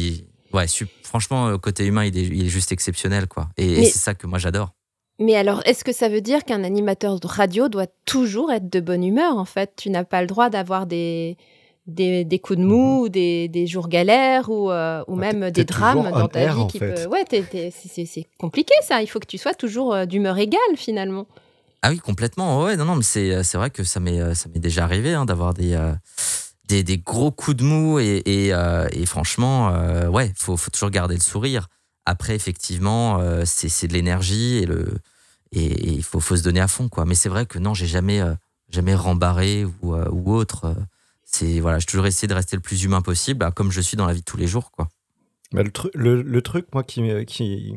Ouais, 0.52 0.66
franchement, 1.02 1.50
le 1.50 1.58
côté 1.58 1.84
humain, 1.86 2.04
il 2.04 2.16
est, 2.16 2.48
juste 2.48 2.72
exceptionnel, 2.72 3.26
quoi. 3.26 3.48
Et, 3.56 3.84
c'est 3.84 3.98
ça 3.98 4.14
que 4.14 4.26
moi 4.26 4.38
j'adore. 4.38 4.72
Mais 5.18 5.36
alors, 5.36 5.62
est-ce 5.66 5.84
que 5.84 5.92
ça 5.92 6.08
veut 6.08 6.20
dire 6.20 6.44
qu'un 6.44 6.64
animateur 6.64 7.20
de 7.20 7.26
radio 7.26 7.68
doit 7.68 7.86
toujours 8.06 8.50
être 8.50 8.70
de 8.70 8.80
bonne 8.80 9.04
humeur 9.04 9.36
En 9.36 9.44
fait, 9.44 9.74
tu 9.76 9.90
n'as 9.90 10.04
pas 10.04 10.20
le 10.22 10.26
droit 10.26 10.48
d'avoir 10.48 10.86
des, 10.86 11.36
des, 11.86 12.24
des, 12.24 12.38
coups 12.38 12.58
de 12.58 12.64
mou, 12.64 13.04
mhm. 13.04 13.08
des, 13.08 13.48
des, 13.48 13.66
jours 13.66 13.88
galères 13.88 14.48
ou, 14.50 14.70
euh, 14.70 15.02
ou 15.08 15.16
même 15.16 15.50
des 15.50 15.64
drames 15.64 16.10
dans 16.10 16.28
ta 16.28 16.54
vie 16.54 16.66
qui 16.68 16.78
peut. 16.78 17.06
Ouais, 17.06 17.24
c'est 17.28 18.26
compliqué 18.38 18.74
ça. 18.82 19.02
Il 19.02 19.08
faut 19.08 19.18
que 19.18 19.26
tu 19.26 19.38
sois 19.38 19.54
toujours 19.54 19.94
euh, 19.94 20.06
d'humeur 20.06 20.38
égale 20.38 20.60
finalement. 20.76 21.26
Ah 21.82 21.90
oui, 21.90 21.98
complètement. 21.98 22.62
Ouais, 22.62 22.76
non, 22.76 22.84
non, 22.84 22.96
mais 22.96 23.02
c'est 23.02 23.34
euh, 23.34 23.42
vrai 23.58 23.70
que 23.70 23.82
ça 23.82 23.98
m'est 23.98 24.34
ça 24.34 24.48
m'est 24.48 24.60
déjà 24.60 24.84
arrivé 24.84 25.14
hein, 25.14 25.24
d'avoir 25.24 25.54
des, 25.54 25.76
des, 26.68 26.84
des 26.84 26.98
gros 26.98 27.32
coups 27.32 27.56
de 27.56 27.64
mou 27.64 27.98
et, 27.98 28.22
et, 28.24 28.52
et 28.92 29.06
franchement, 29.06 29.72
ouais, 30.08 30.32
faut 30.36 30.56
faut 30.56 30.70
toujours 30.70 30.90
garder 30.90 31.14
le 31.14 31.20
sourire. 31.20 31.68
Après, 32.04 32.34
effectivement, 32.34 33.20
c'est 33.44 33.86
de 33.88 33.92
l'énergie 33.92 34.58
et 34.58 34.66
le 34.66 34.86
et 35.54 35.90
il 35.90 36.02
faut 36.02 36.20
faut 36.20 36.36
se 36.36 36.42
donner 36.42 36.60
à 36.60 36.68
fond 36.68 36.88
quoi. 36.88 37.04
Mais 37.04 37.16
c'est 37.16 37.28
vrai 37.28 37.46
que 37.46 37.58
non, 37.58 37.74
j'ai 37.74 37.86
jamais 37.86 38.22
jamais 38.68 38.94
rembarré 38.94 39.64
ou, 39.64 39.94
ou 39.94 40.34
autre 40.34 40.76
c'est 41.32 41.60
voilà, 41.60 41.78
j'ai 41.78 41.86
toujours 41.86 42.06
essayé 42.06 42.28
de 42.28 42.34
rester 42.34 42.56
le 42.56 42.62
plus 42.62 42.84
humain 42.84 43.00
possible, 43.00 43.38
bah, 43.38 43.50
comme 43.50 43.72
je 43.72 43.80
suis 43.80 43.96
dans 43.96 44.06
la 44.06 44.12
vie 44.12 44.20
de 44.20 44.24
tous 44.24 44.36
les 44.36 44.46
jours, 44.46 44.70
quoi. 44.70 44.88
le, 45.94 46.22
le, 46.22 46.42
truc, 46.42 46.66
moi, 46.72 46.82
qui, 46.82 47.02
qui, 47.26 47.74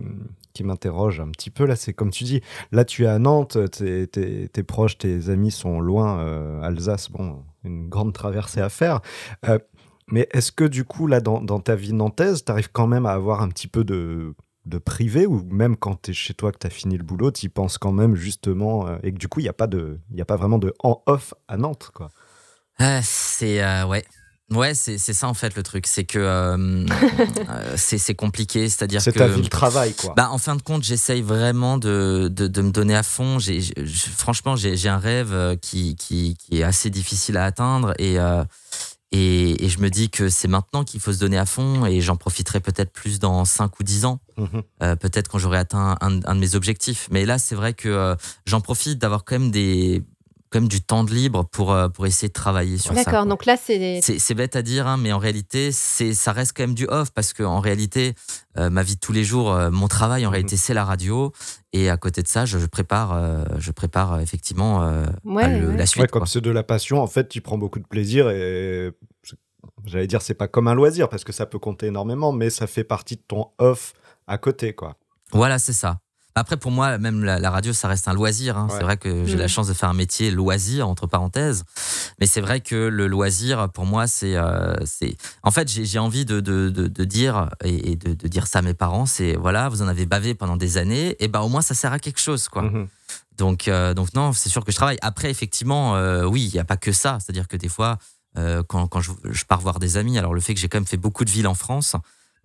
qui 0.53 0.63
m'interroge 0.63 1.19
un 1.19 1.29
petit 1.29 1.49
peu, 1.49 1.65
là, 1.65 1.75
c'est 1.75 1.93
comme 1.93 2.11
tu 2.11 2.23
dis, 2.23 2.41
là, 2.71 2.85
tu 2.85 3.03
es 3.03 3.07
à 3.07 3.19
Nantes, 3.19 3.57
tes, 3.71 4.07
tes, 4.07 4.63
proches, 4.63 4.97
tes 4.97 5.29
amis 5.29 5.51
sont 5.51 5.79
loin, 5.79 6.19
euh, 6.19 6.61
Alsace, 6.61 7.09
bon, 7.11 7.43
une 7.63 7.89
grande 7.89 8.13
traversée 8.13 8.61
à 8.61 8.69
faire. 8.69 9.01
Euh, 9.47 9.59
Mais 10.07 10.27
est-ce 10.31 10.51
que 10.51 10.63
du 10.65 10.83
coup, 10.85 11.07
là, 11.07 11.19
dans, 11.19 11.41
dans 11.41 11.59
ta 11.59 11.75
vie 11.75 11.93
nantaise, 11.93 12.45
tu 12.45 12.51
arrives 12.51 12.69
quand 12.71 12.87
même 12.87 13.05
à 13.05 13.11
avoir 13.11 13.41
un 13.41 13.49
petit 13.49 13.67
peu 13.67 13.83
de, 13.83 14.35
de 14.65 14.77
privé 14.77 15.25
ou 15.25 15.43
même 15.49 15.75
quand 15.75 16.01
tu 16.03 16.11
es 16.11 16.13
chez 16.13 16.33
toi, 16.33 16.51
que 16.51 16.59
tu 16.59 16.67
as 16.67 16.69
fini 16.69 16.97
le 16.97 17.03
boulot, 17.03 17.31
tu 17.31 17.47
y 17.47 17.49
penses 17.49 17.77
quand 17.77 17.91
même 17.91 18.15
justement 18.15 18.87
euh, 18.87 18.97
et 19.03 19.11
que 19.11 19.17
du 19.17 19.27
coup, 19.27 19.39
il 19.39 19.43
n'y 19.43 19.49
a, 19.49 19.53
pas 19.53 19.67
de- 19.67 19.99
y 20.13 20.21
a 20.21 20.25
pas 20.25 20.35
vraiment 20.37 20.59
de 20.59 20.73
en-off 20.79 21.33
à 21.47 21.57
Nantes, 21.57 21.91
quoi? 21.93 22.09
Ah, 22.79 23.01
c'est 23.03 23.61
euh, 23.63 23.85
ouais. 23.85 24.03
Ouais, 24.51 24.75
c'est 24.75 24.99
c'est 24.99 25.13
ça 25.13 25.27
en 25.27 25.33
fait 25.33 25.55
le 25.55 25.63
truc, 25.63 25.87
c'est 25.87 26.03
que 26.03 26.19
euh, 26.19 26.85
euh, 27.49 27.73
c'est 27.77 27.97
c'est 27.97 28.13
compliqué, 28.13 28.69
c'est-à-dire 28.69 29.01
C'est 29.01 29.11
que 29.11 29.17
ta 29.17 29.27
vie 29.27 29.41
le 29.41 29.47
travail, 29.47 29.93
quoi. 29.95 30.13
Bah, 30.15 30.29
en 30.31 30.37
fin 30.37 30.55
de 30.55 30.61
compte, 30.61 30.83
j'essaye 30.83 31.23
vraiment 31.23 31.79
de, 31.79 32.29
de, 32.31 32.45
de 32.47 32.61
me 32.61 32.69
donner 32.69 32.95
à 32.95 33.01
fond. 33.01 33.39
J'ai, 33.39 33.59
franchement, 34.15 34.55
j'ai, 34.55 34.87
un 34.87 34.99
rêve 34.99 35.33
euh, 35.33 35.55
qui, 35.55 35.95
qui, 35.95 36.37
qui 36.37 36.59
est 36.59 36.63
assez 36.63 36.91
difficile 36.91 37.37
à 37.37 37.45
atteindre 37.45 37.95
et, 37.97 38.17
et, 39.11 39.65
et 39.65 39.69
je 39.69 39.79
me 39.79 39.89
dis 39.89 40.09
que 40.11 40.29
c'est 40.29 40.47
maintenant 40.47 40.83
qu'il 40.83 40.99
faut 40.99 41.13
se 41.13 41.19
donner 41.19 41.37
à 41.39 41.45
fond 41.47 41.85
et 41.87 42.01
j'en 42.01 42.15
profiterai 42.17 42.59
peut-être 42.59 42.91
plus 42.91 43.17
dans 43.19 43.45
5 43.45 43.79
ou 43.79 43.83
10 43.83 44.05
ans, 44.05 44.19
Mhm. 44.37 44.61
euh, 44.83 44.95
peut-être 44.97 45.29
quand 45.29 45.37
j'aurai 45.39 45.57
atteint 45.57 45.95
un, 46.01 46.19
un 46.25 46.35
de 46.35 46.39
mes 46.39 46.55
objectifs. 46.55 47.07
Mais 47.09 47.25
là, 47.25 47.39
c'est 47.39 47.55
vrai 47.55 47.73
que 47.73 47.87
euh, 47.87 48.15
j'en 48.45 48.59
profite 48.61 48.99
d'avoir 48.99 49.23
quand 49.23 49.39
même, 49.39 49.49
des, 49.49 50.03
quand 50.55 50.61
même 50.61 50.69
du 50.69 50.81
temps 50.81 51.03
de 51.03 51.11
libre 51.13 51.43
pour, 51.51 51.73
euh, 51.73 51.89
pour 51.89 52.05
essayer 52.05 52.29
de 52.29 52.33
travailler 52.33 52.77
sur 52.77 52.95
ça. 52.95 53.03
D'accord, 53.03 53.25
donc 53.25 53.45
là, 53.45 53.57
c'est. 53.57 53.99
C'est 54.01 54.33
bête 54.33 54.55
à 54.55 54.61
dire, 54.61 54.87
hein, 54.87 54.95
mais 54.95 55.11
en 55.11 55.17
réalité, 55.17 55.73
c'est 55.73 56.13
ça 56.13 56.31
reste 56.31 56.53
quand 56.55 56.63
même 56.63 56.73
du 56.75 56.87
off 56.87 57.11
parce 57.11 57.33
que 57.33 57.43
en 57.43 57.59
réalité, 57.59 58.13
euh, 58.57 58.69
ma 58.69 58.81
vie 58.83 58.95
de 58.95 58.99
tous 59.01 59.11
les 59.11 59.25
jours, 59.25 59.51
euh, 59.51 59.69
mon 59.69 59.89
travail 59.89 60.25
en 60.25 60.29
Mhm. 60.29 60.33
réalité, 60.33 60.55
c'est 60.55 60.73
la 60.73 60.85
radio. 60.85 61.33
Et 61.73 61.89
à 61.89 61.97
côté 61.97 62.21
de 62.23 62.27
ça, 62.29 62.45
je, 62.45 62.57
je 62.57 62.65
prépare, 62.67 63.11
euh, 63.13 63.43
je 63.57 63.71
prépare 63.71 64.21
effectivement 64.21 64.83
euh, 64.83 65.03
Ouais, 65.25 65.43
bah, 65.43 65.47
le- 65.49 65.69
ouais. 65.71 65.77
la 65.77 65.85
suite. 65.85 66.03
Ouais, 66.03 66.07
quoi. 66.07 66.21
comme 66.21 66.27
c'est 66.27 66.39
de 66.39 66.51
la 66.51 66.63
passion, 66.63 67.01
en 67.01 67.07
fait, 67.07 67.27
tu 67.27 67.41
prends 67.41 67.57
beaucoup 67.57 67.79
de 67.79 67.85
plaisir 67.87 68.29
et 68.29 68.91
j'allais 69.85 70.07
dire, 70.07 70.21
c'est 70.21 70.33
pas 70.35 70.47
comme 70.47 70.67
un 70.69 70.73
loisir 70.73 71.09
parce 71.09 71.23
que 71.25 71.33
ça 71.33 71.45
peut 71.45 71.59
compter 71.59 71.87
énormément, 71.87 72.31
mais 72.31 72.49
ça 72.49 72.65
fait 72.67 72.83
partie 72.85 73.17
de 73.17 73.23
ton 73.27 73.47
off 73.57 73.93
à 74.27 74.37
côté, 74.37 74.73
quoi. 74.73 74.95
Voilà, 75.33 75.59
c'est 75.59 75.73
ça. 75.73 75.99
Après, 76.37 76.57
pour 76.57 76.71
moi, 76.71 76.97
même 76.97 77.23
la, 77.23 77.39
la 77.39 77.49
radio, 77.49 77.71
ça 77.71 77.87
reste 77.87 78.09
un 78.09 78.13
loisir. 78.13 78.57
hein. 78.57 78.67
Ouais. 78.69 78.75
C'est 78.77 78.83
vrai 78.83 78.97
que 78.97 79.25
j'ai 79.25 79.37
la 79.37 79.47
chance 79.47 79.67
de 79.67 79.73
faire 79.73 79.87
un 79.89 79.93
métier 79.93 80.31
loisir, 80.31 80.87
entre 80.89 81.07
parenthèses. 81.07 81.63
Mais 82.19 82.27
c'est 82.27 82.41
vrai 82.41 82.59
que 82.59 82.75
le 82.75 83.07
loisir, 83.07 83.69
pour 83.69 83.85
moi, 83.85 84.05
c'est. 84.07 84.35
euh. 84.35 84.75
En 85.43 85.51
fait, 85.51 85.69
j'ai 85.69 85.99
envie 85.99 86.25
de, 86.25 86.41
de, 86.41 86.69
de, 86.69 86.87
de 86.87 87.03
dire, 87.05 87.49
et, 87.63 87.95
de, 87.95 88.27
dire 88.27 88.47
ça 88.47 88.59
à 88.59 88.61
mes 88.61 88.73
parents 88.73 89.05
c'est 89.05 89.35
voilà, 89.35 89.69
vous 89.69 89.81
en 89.81 89.87
avez 89.87 90.05
bavé 90.05 90.35
pendant 90.35 90.57
des 90.57 90.77
années, 90.77 91.15
et 91.19 91.27
ben 91.27 91.39
au 91.41 91.47
moins, 91.49 91.61
ça 91.61 91.73
sert 91.73 91.93
à 91.93 91.99
quelque 91.99 92.19
chose, 92.19 92.47
quoi. 92.49 92.63
Mhm. 92.63 92.87
Donc, 93.37 93.67
euh, 93.67 93.93
donc 93.93 94.13
non, 94.13 94.33
c'est 94.33 94.49
sûr 94.49 94.63
que 94.65 94.71
je 94.71 94.75
travaille. 94.77 94.97
Après, 95.01 95.29
effectivement, 95.29 95.95
euh, 95.95 96.23
oui, 96.25 96.43
il 96.51 96.53
n'y 96.53 96.59
a 96.59 96.63
pas 96.65 96.77
que 96.77 96.91
ça. 96.91 97.17
C'est-à-dire 97.19 97.47
que 97.47 97.57
des 97.57 97.69
fois, 97.69 97.97
euh, 98.37 98.63
quand, 98.67 98.87
quand 98.87 99.01
je, 99.01 99.11
je 99.29 99.45
pars 99.45 99.61
voir 99.61 99.79
des 99.79 99.97
amis, 99.97 100.17
alors 100.17 100.33
le 100.33 100.41
fait 100.41 100.53
que 100.53 100.59
j'ai 100.59 100.67
quand 100.69 100.77
même 100.77 100.85
fait 100.87 100.97
beaucoup 100.97 101.23
de 101.25 101.29
villes 101.31 101.47
en 101.47 101.53
France, 101.55 101.95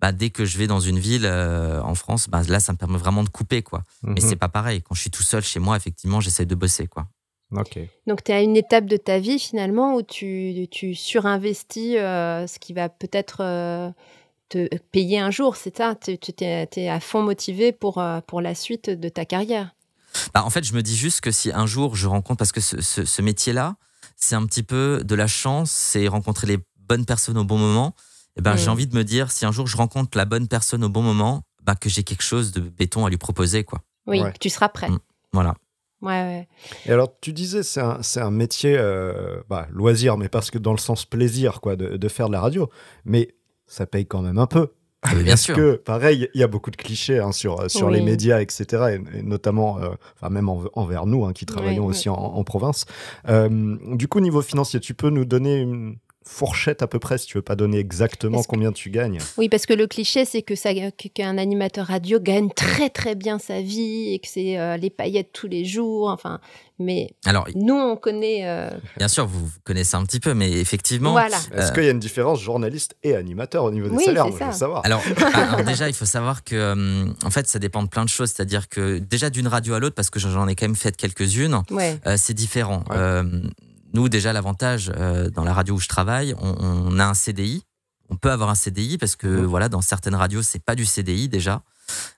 bah, 0.01 0.11
dès 0.11 0.29
que 0.31 0.43
je 0.45 0.57
vais 0.57 0.67
dans 0.67 0.79
une 0.79 0.97
ville 0.99 1.25
euh, 1.25 1.81
en 1.83 1.93
France, 1.95 2.27
bah, 2.27 2.41
là, 2.49 2.59
ça 2.59 2.73
me 2.73 2.77
permet 2.77 2.97
vraiment 2.97 3.23
de 3.23 3.29
couper, 3.29 3.61
quoi. 3.61 3.83
Mais 4.01 4.19
Mhm. 4.21 4.29
c'est 4.29 4.35
pas 4.35 4.49
pareil. 4.49 4.81
Quand 4.81 4.95
je 4.95 5.01
suis 5.01 5.11
tout 5.11 5.23
seul 5.23 5.43
chez 5.43 5.59
moi, 5.59 5.77
effectivement, 5.77 6.19
j'essaie 6.19 6.45
de 6.45 6.55
bosser, 6.55 6.87
quoi. 6.87 7.07
Donc, 8.07 8.23
tu 8.23 8.31
es 8.31 8.35
à 8.35 8.41
une 8.41 8.55
étape 8.55 8.85
de 8.85 8.95
ta 8.97 9.19
vie 9.19 9.37
finalement 9.37 9.95
où 9.95 10.01
tu, 10.01 10.67
tu 10.71 10.95
surinvestis 10.95 11.95
euh, 11.97 12.47
ce 12.47 12.59
qui 12.59 12.71
va 12.73 12.87
peut-être 12.87 13.41
euh, 13.41 13.89
te 14.49 14.73
payer 14.91 15.19
un 15.19 15.31
jour, 15.31 15.55
c'est 15.57 15.75
ça? 15.75 15.95
Tu 15.95 16.17
es, 16.41 16.89
à 16.89 16.99
fond 17.01 17.21
motivé 17.21 17.73
pour, 17.73 17.97
euh, 17.97 18.21
pour 18.25 18.39
la 18.41 18.55
suite 18.55 18.89
de 18.89 19.09
ta 19.09 19.25
carrière. 19.25 19.75
Bah, 20.33 20.43
en 20.45 20.49
fait, 20.49 20.63
je 20.63 20.73
me 20.73 20.81
dis 20.81 20.95
juste 20.95 21.19
que 21.21 21.31
si 21.31 21.51
un 21.51 21.65
jour 21.65 21.95
je 21.95 22.07
rencontre, 22.07 22.37
parce 22.37 22.51
que 22.53 22.61
ce, 22.61 22.81
ce- 22.81 23.05
ce 23.05 23.21
métier-là, 23.21 23.75
c'est 24.15 24.35
un 24.35 24.45
petit 24.45 24.63
peu 24.63 25.01
de 25.03 25.15
la 25.15 25.27
chance, 25.27 25.71
c'est 25.71 26.07
rencontrer 26.07 26.47
les 26.47 26.57
bonnes 26.87 27.05
personnes 27.05 27.37
au 27.37 27.43
bon 27.45 27.57
moment. 27.57 27.93
Et 28.37 28.41
ben, 28.41 28.55
j'ai 28.55 28.69
envie 28.69 28.87
de 28.87 28.95
me 28.95 29.03
dire, 29.03 29.31
si 29.31 29.45
un 29.45 29.51
jour 29.51 29.67
je 29.67 29.75
rencontre 29.77 30.17
la 30.17 30.25
bonne 30.25 30.47
personne 30.47 30.83
au 30.83 30.89
bon 30.89 31.01
moment, 31.01 31.43
bah, 31.63 31.75
que 31.75 31.89
j'ai 31.89 32.03
quelque 32.03 32.23
chose 32.23 32.51
de 32.51 32.61
béton 32.61 33.05
à 33.05 33.09
lui 33.09 33.17
proposer, 33.17 33.63
quoi. 33.63 33.81
Oui, 34.07 34.21
Ouais. 34.21 34.31
que 34.31 34.37
tu 34.39 34.49
seras 34.49 34.69
prêt. 34.69 34.89
Mm. 34.89 34.99
Voilà. 35.33 35.53
Ouais, 36.01 36.09
ouais. 36.09 36.47
Et 36.87 36.91
alors, 36.91 37.09
tu 37.21 37.31
disais, 37.33 37.61
c'est 37.61 37.81
un, 37.81 37.99
c'est 38.01 38.21
un 38.21 38.31
métier 38.31 38.75
euh, 38.77 39.41
bah, 39.49 39.67
loisir, 39.71 40.17
mais 40.17 40.29
parce 40.29 40.49
que 40.49 40.57
dans 40.57 40.71
le 40.71 40.79
sens 40.79 41.05
plaisir, 41.05 41.61
quoi, 41.61 41.75
de, 41.75 41.97
de 41.97 42.07
faire 42.07 42.27
de 42.27 42.33
la 42.33 42.41
radio. 42.41 42.69
Mais 43.05 43.35
ça 43.67 43.85
paye 43.85 44.05
quand 44.07 44.21
même 44.21 44.39
un 44.39 44.47
peu. 44.47 44.69
Ah, 45.03 45.13
mais 45.15 45.23
bien 45.23 45.33
Parce 45.33 45.41
sûr. 45.43 45.55
que, 45.55 45.75
pareil, 45.75 46.27
il 46.35 46.39
y 46.39 46.43
a 46.43 46.47
beaucoup 46.47 46.69
de 46.71 46.75
clichés 46.75 47.19
hein, 47.19 47.31
sur, 47.31 47.69
sur 47.69 47.87
Oui. 47.87 47.93
les 47.93 48.01
médias, 48.01 48.39
etc. 48.41 48.99
Et, 49.13 49.19
et 49.19 49.23
notamment, 49.23 49.79
euh, 49.79 49.89
enfin, 50.15 50.29
même 50.29 50.47
en- 50.49 50.63
envers 50.73 51.05
nous, 51.07 51.25
hein, 51.25 51.33
qui 51.33 51.45
travaillons 51.47 51.85
Oui, 51.85 51.89
aussi 51.91 52.07
en, 52.09 52.15
en 52.15 52.43
province. 52.43 52.85
Euh, 53.27 53.77
du 53.95 54.07
coup, 54.07 54.19
niveau 54.19 54.41
financier, 54.41 54.79
tu 54.79 54.93
peux 54.93 55.09
nous 55.09 55.25
donner 55.25 55.57
une 55.59 55.97
fourchette 56.23 56.81
à 56.81 56.87
peu 56.87 56.99
près, 56.99 57.17
si 57.17 57.25
tu 57.27 57.37
veux 57.37 57.41
pas 57.41 57.55
donner 57.55 57.79
exactement 57.79 58.39
Est-ce 58.39 58.47
que- 58.47 58.51
combien 58.51 58.71
tu 58.71 58.89
gagnes 58.91 59.17
Oui, 59.37 59.49
parce 59.49 59.65
que 59.65 59.73
le 59.73 59.87
cliché, 59.87 60.23
c'est 60.25 60.41
que 60.43 60.55
ça, 60.55 60.69
qu'un 61.13 61.37
animateur 61.37 61.87
radio 61.87 62.19
gagne 62.19 62.49
très 62.51 62.89
très 62.89 63.15
bien 63.15 63.39
sa 63.39 63.61
vie 63.61 64.13
et 64.13 64.19
que 64.19 64.27
c'est 64.27 64.59
euh, 64.59 64.77
les 64.77 64.89
paillettes 64.89 65.31
tous 65.33 65.47
les 65.47 65.65
jours. 65.65 66.09
Enfin, 66.09 66.39
mais 66.79 67.09
Alors, 67.25 67.47
nous, 67.55 67.73
on 67.75 67.95
connaît. 67.95 68.47
euh, 68.47 68.69
bien 68.97 69.07
sûr, 69.07 69.25
vous 69.25 69.49
connaissez 69.63 69.95
un 69.95 70.03
petit 70.05 70.19
peu, 70.19 70.33
mais 70.33 70.51
effectivement. 70.51 71.11
voilà. 71.11 71.37
Est-ce 71.55 71.71
Euh, 71.71 71.73
qu'il 71.73 71.83
y 71.83 71.87
a 71.87 71.91
une 71.91 71.99
différence 71.99 72.39
journaliste 72.39 72.95
et 73.03 73.15
animateur 73.15 73.63
au 73.63 73.71
niveau 73.71 73.89
des 73.89 73.95
Oui, 73.95 74.03
salaires 74.05 74.25
c'est 74.25 74.29
Moi, 74.29 74.37
je 74.39 74.43
ça. 74.45 74.51
veux 74.51 74.57
savoir. 74.57 74.81
Alors, 74.85 75.01
alors 75.33 75.63
déjà, 75.63 75.89
il 75.89 75.95
faut 75.95 76.05
savoir 76.05 76.43
que, 76.43 77.07
en 77.25 77.29
fait, 77.31 77.47
ça 77.47 77.57
dépend 77.59 77.81
de 77.83 77.89
plein 77.89 78.03
de 78.05 78.09
choses. 78.09 78.29
C'est-à-dire 78.31 78.69
que 78.69 78.99
déjà 78.99 79.29
d'une 79.31 79.47
radio 79.47 79.73
à 79.73 79.79
l'autre, 79.79 79.95
parce 79.95 80.09
que 80.11 80.19
j'en 80.19 80.47
ai 80.47 80.55
quand 80.55 80.65
même 80.67 80.75
fait 80.75 80.95
quelques-unes, 80.95 81.61
Ouais. 81.71 81.99
euh, 82.05 82.15
c'est 82.17 82.33
différent. 82.35 82.83
Ouais. 82.89 83.21
Nous, 83.93 84.09
déjà, 84.09 84.33
l'avantage 84.33 84.91
euh, 84.95 85.29
dans 85.29 85.43
la 85.43 85.53
radio 85.53 85.75
où 85.75 85.79
je 85.79 85.87
travaille, 85.87 86.33
on, 86.39 86.55
on 86.59 86.99
a 86.99 87.05
un 87.05 87.13
CDI. 87.13 87.63
On 88.09 88.15
peut 88.17 88.31
avoir 88.31 88.49
un 88.49 88.55
CDI 88.55 88.97
parce 88.97 89.15
que 89.15 89.27
Mhm. 89.27 89.45
voilà, 89.45 89.69
dans 89.69 89.81
certaines 89.81 90.15
radios, 90.15 90.41
c'est 90.41 90.59
pas 90.63 90.75
du 90.75 90.85
CDI 90.85 91.29
déjà. 91.29 91.61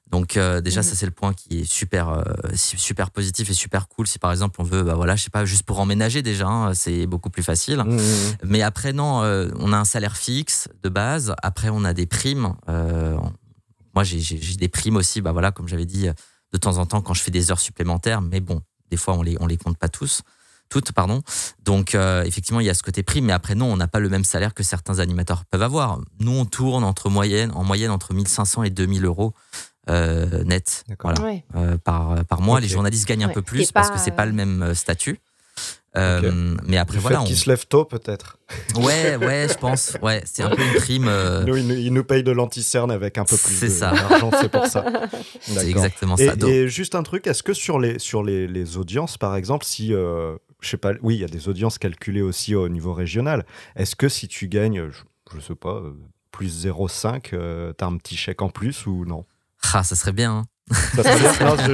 Donc 0.10 0.38
euh, 0.38 0.62
déjà, 0.62 0.82
Mhm. 0.82 0.88
ça 0.88 0.96
c'est 0.96 1.06
le 1.06 1.12
point 1.12 1.34
qui 1.34 1.60
est 1.62 1.66
super 1.66 2.10
euh, 2.10 2.24
su- 2.56 2.78
super 2.78 3.10
positif 3.12 3.50
et 3.50 3.54
super 3.54 3.88
cool. 3.88 4.06
Si 4.08 4.20
par 4.20 4.32
exemple 4.32 4.60
on 4.62 4.64
veut, 4.64 4.84
bah 4.84 4.94
voilà, 4.96 5.16
je 5.16 5.24
sais 5.24 5.30
pas, 5.32 5.46
juste 5.46 5.64
pour 5.64 5.80
emménager 5.80 6.22
déjà, 6.22 6.48
hein, 6.48 6.74
c'est 6.76 7.08
beaucoup 7.08 7.30
plus 7.32 7.42
facile. 7.44 7.78
Mmh, 7.80 7.96
mmh. 7.96 8.00
Mais 8.46 8.62
après, 8.62 8.94
non, 8.94 9.24
euh, 9.24 9.50
on 9.60 9.72
a 9.74 9.78
un 9.78 9.86
salaire 9.86 10.16
fixe 10.18 10.68
de 10.84 10.90
base. 10.90 11.34
Après, 11.42 11.70
on 11.70 11.84
a 11.84 11.94
des 11.94 12.06
primes. 12.06 12.54
Moi, 13.96 14.04
j'ai 14.04 14.58
des 14.58 14.70
primes 14.70 14.96
aussi, 14.96 15.22
bah 15.22 15.32
voilà, 15.32 15.52
comme 15.52 15.68
j'avais 15.68 15.86
dit, 15.86 16.08
de 16.52 16.58
temps 16.58 16.78
en 16.78 16.86
temps 16.86 17.02
quand 17.02 17.14
je 17.14 17.22
fais 17.22 17.32
des 17.32 17.52
heures 17.52 17.60
supplémentaires. 17.60 18.22
Mais 18.22 18.40
bon, 18.40 18.62
des 18.90 18.98
fois, 18.98 19.14
on 19.16 19.22
les, 19.22 19.38
on 19.40 19.46
les 19.48 19.58
compte 19.58 19.78
pas 19.78 19.90
tous. 19.90 20.22
Toutes, 20.74 20.92
pardon. 20.92 21.22
Donc, 21.64 21.94
euh, 21.94 22.24
effectivement, 22.24 22.60
il 22.60 22.66
y 22.66 22.70
a 22.72 22.74
ce 22.74 22.82
côté 22.82 23.04
prime. 23.04 23.26
Mais 23.26 23.34
après, 23.34 23.54
non, 23.54 23.72
on 23.72 23.78
n'a 23.78 23.88
pas 23.88 24.00
le 24.00 24.10
même 24.10 24.24
salaire 24.24 24.56
que 24.56 24.64
certains 24.64 24.98
animateurs 24.98 25.46
peuvent 25.46 25.62
avoir. 25.62 26.00
Nous, 26.20 26.32
on 26.32 26.46
tourne 26.46 26.84
entre 26.84 27.12
moyenne, 27.12 27.52
en 27.54 27.64
moyenne 27.64 27.92
entre 27.92 28.16
1500 28.16 28.64
et 28.64 28.70
2000 28.72 29.06
euros 29.06 29.34
euh, 29.90 30.44
net 30.46 30.84
D'accord. 30.90 31.12
voilà, 31.16 31.30
Ouais. 31.32 31.46
euh, 31.56 31.78
par, 31.78 32.26
par 32.26 32.42
mois. 32.42 32.60
Les 32.60 32.68
journalistes 32.68 33.08
gagnent 33.08 33.26
un 33.26 33.30
peu 33.30 33.44
plus 33.44 33.72
parce 33.72 33.92
que 33.92 34.00
c'est 34.00 34.12
pas 34.16 34.26
le 34.26 34.32
même 34.34 34.74
statut. 34.74 35.20
Euh, 35.96 36.56
Mais 36.66 36.78
après, 36.78 36.96
Du 36.98 37.02
voilà. 37.02 37.18
fait 37.18 37.24
on- 37.24 37.28
qu'ils 37.28 37.38
se 37.38 37.48
lèvent 37.48 37.68
tôt, 37.68 37.86
peut-être. 37.86 38.38
Ouais, 38.78 39.16
ouais, 39.16 39.46
je 39.48 39.54
pense. 39.60 39.96
Ouais, 40.02 40.24
c'est 40.26 40.42
un 40.42 40.50
peu 40.50 40.64
une 40.64 40.74
prime. 40.74 41.08
euh, 41.08 41.44
Nous, 41.46 41.56
ils, 41.56 41.94
nous- 41.94 42.04
payent 42.04 42.24
de 42.24 42.32
l'anticerne 42.32 42.90
avec 42.90 43.20
un 43.20 43.26
peu 43.26 43.38
plus 43.38 43.54
C'est 43.54 43.68
de- 43.68 43.72
ça. 43.72 43.92
d'argent, 43.92 44.32
c'est 44.42 44.50
pour 44.50 44.66
ça. 44.66 44.84
c'est 45.42 45.70
exactement 45.70 46.16
Et, 46.18 46.26
ça. 46.30 46.36
Donc, 46.36 46.50
et 46.50 46.68
juste 46.68 46.96
un 46.96 47.04
truc, 47.04 47.28
est-ce 47.28 47.44
que 47.44 47.54
sur 47.54 47.78
les, 47.80 48.00
sur 48.00 48.24
les, 48.24 48.48
les 48.48 48.78
audiences, 48.78 49.20
par 49.20 49.36
exemple, 49.36 49.66
si, 49.66 49.94
euh, 49.94 50.36
je 50.64 50.70
sais 50.70 50.78
pas, 50.78 50.94
oui, 51.02 51.16
il 51.16 51.22
y 51.22 51.24
a 51.24 51.28
des 51.28 51.50
audiences 51.50 51.78
calculées 51.78 52.22
aussi 52.22 52.56
au 52.56 52.68
niveau 52.70 52.94
régional, 52.94 53.46
est-ce 53.76 53.96
que 53.96 54.10
si 54.10 54.28
tu 54.28 54.48
gagnes, 54.48 54.90
je, 54.90 55.02
je 55.36 55.40
sais 55.40 55.56
pas, 55.56 55.76
euh, 55.76 55.94
plus 56.32 56.66
0,5, 56.66 57.30
euh, 57.34 57.74
t'as 57.74 57.86
un 57.86 57.98
petit 57.98 58.16
chèque 58.18 58.42
en 58.42 58.50
plus 58.50 58.86
ou 58.86 59.06
non? 59.06 59.26
Ah, 59.74 59.84
ça 59.84 59.96
serait 59.96 60.14
bien. 60.14 60.32
hein. 60.40 60.46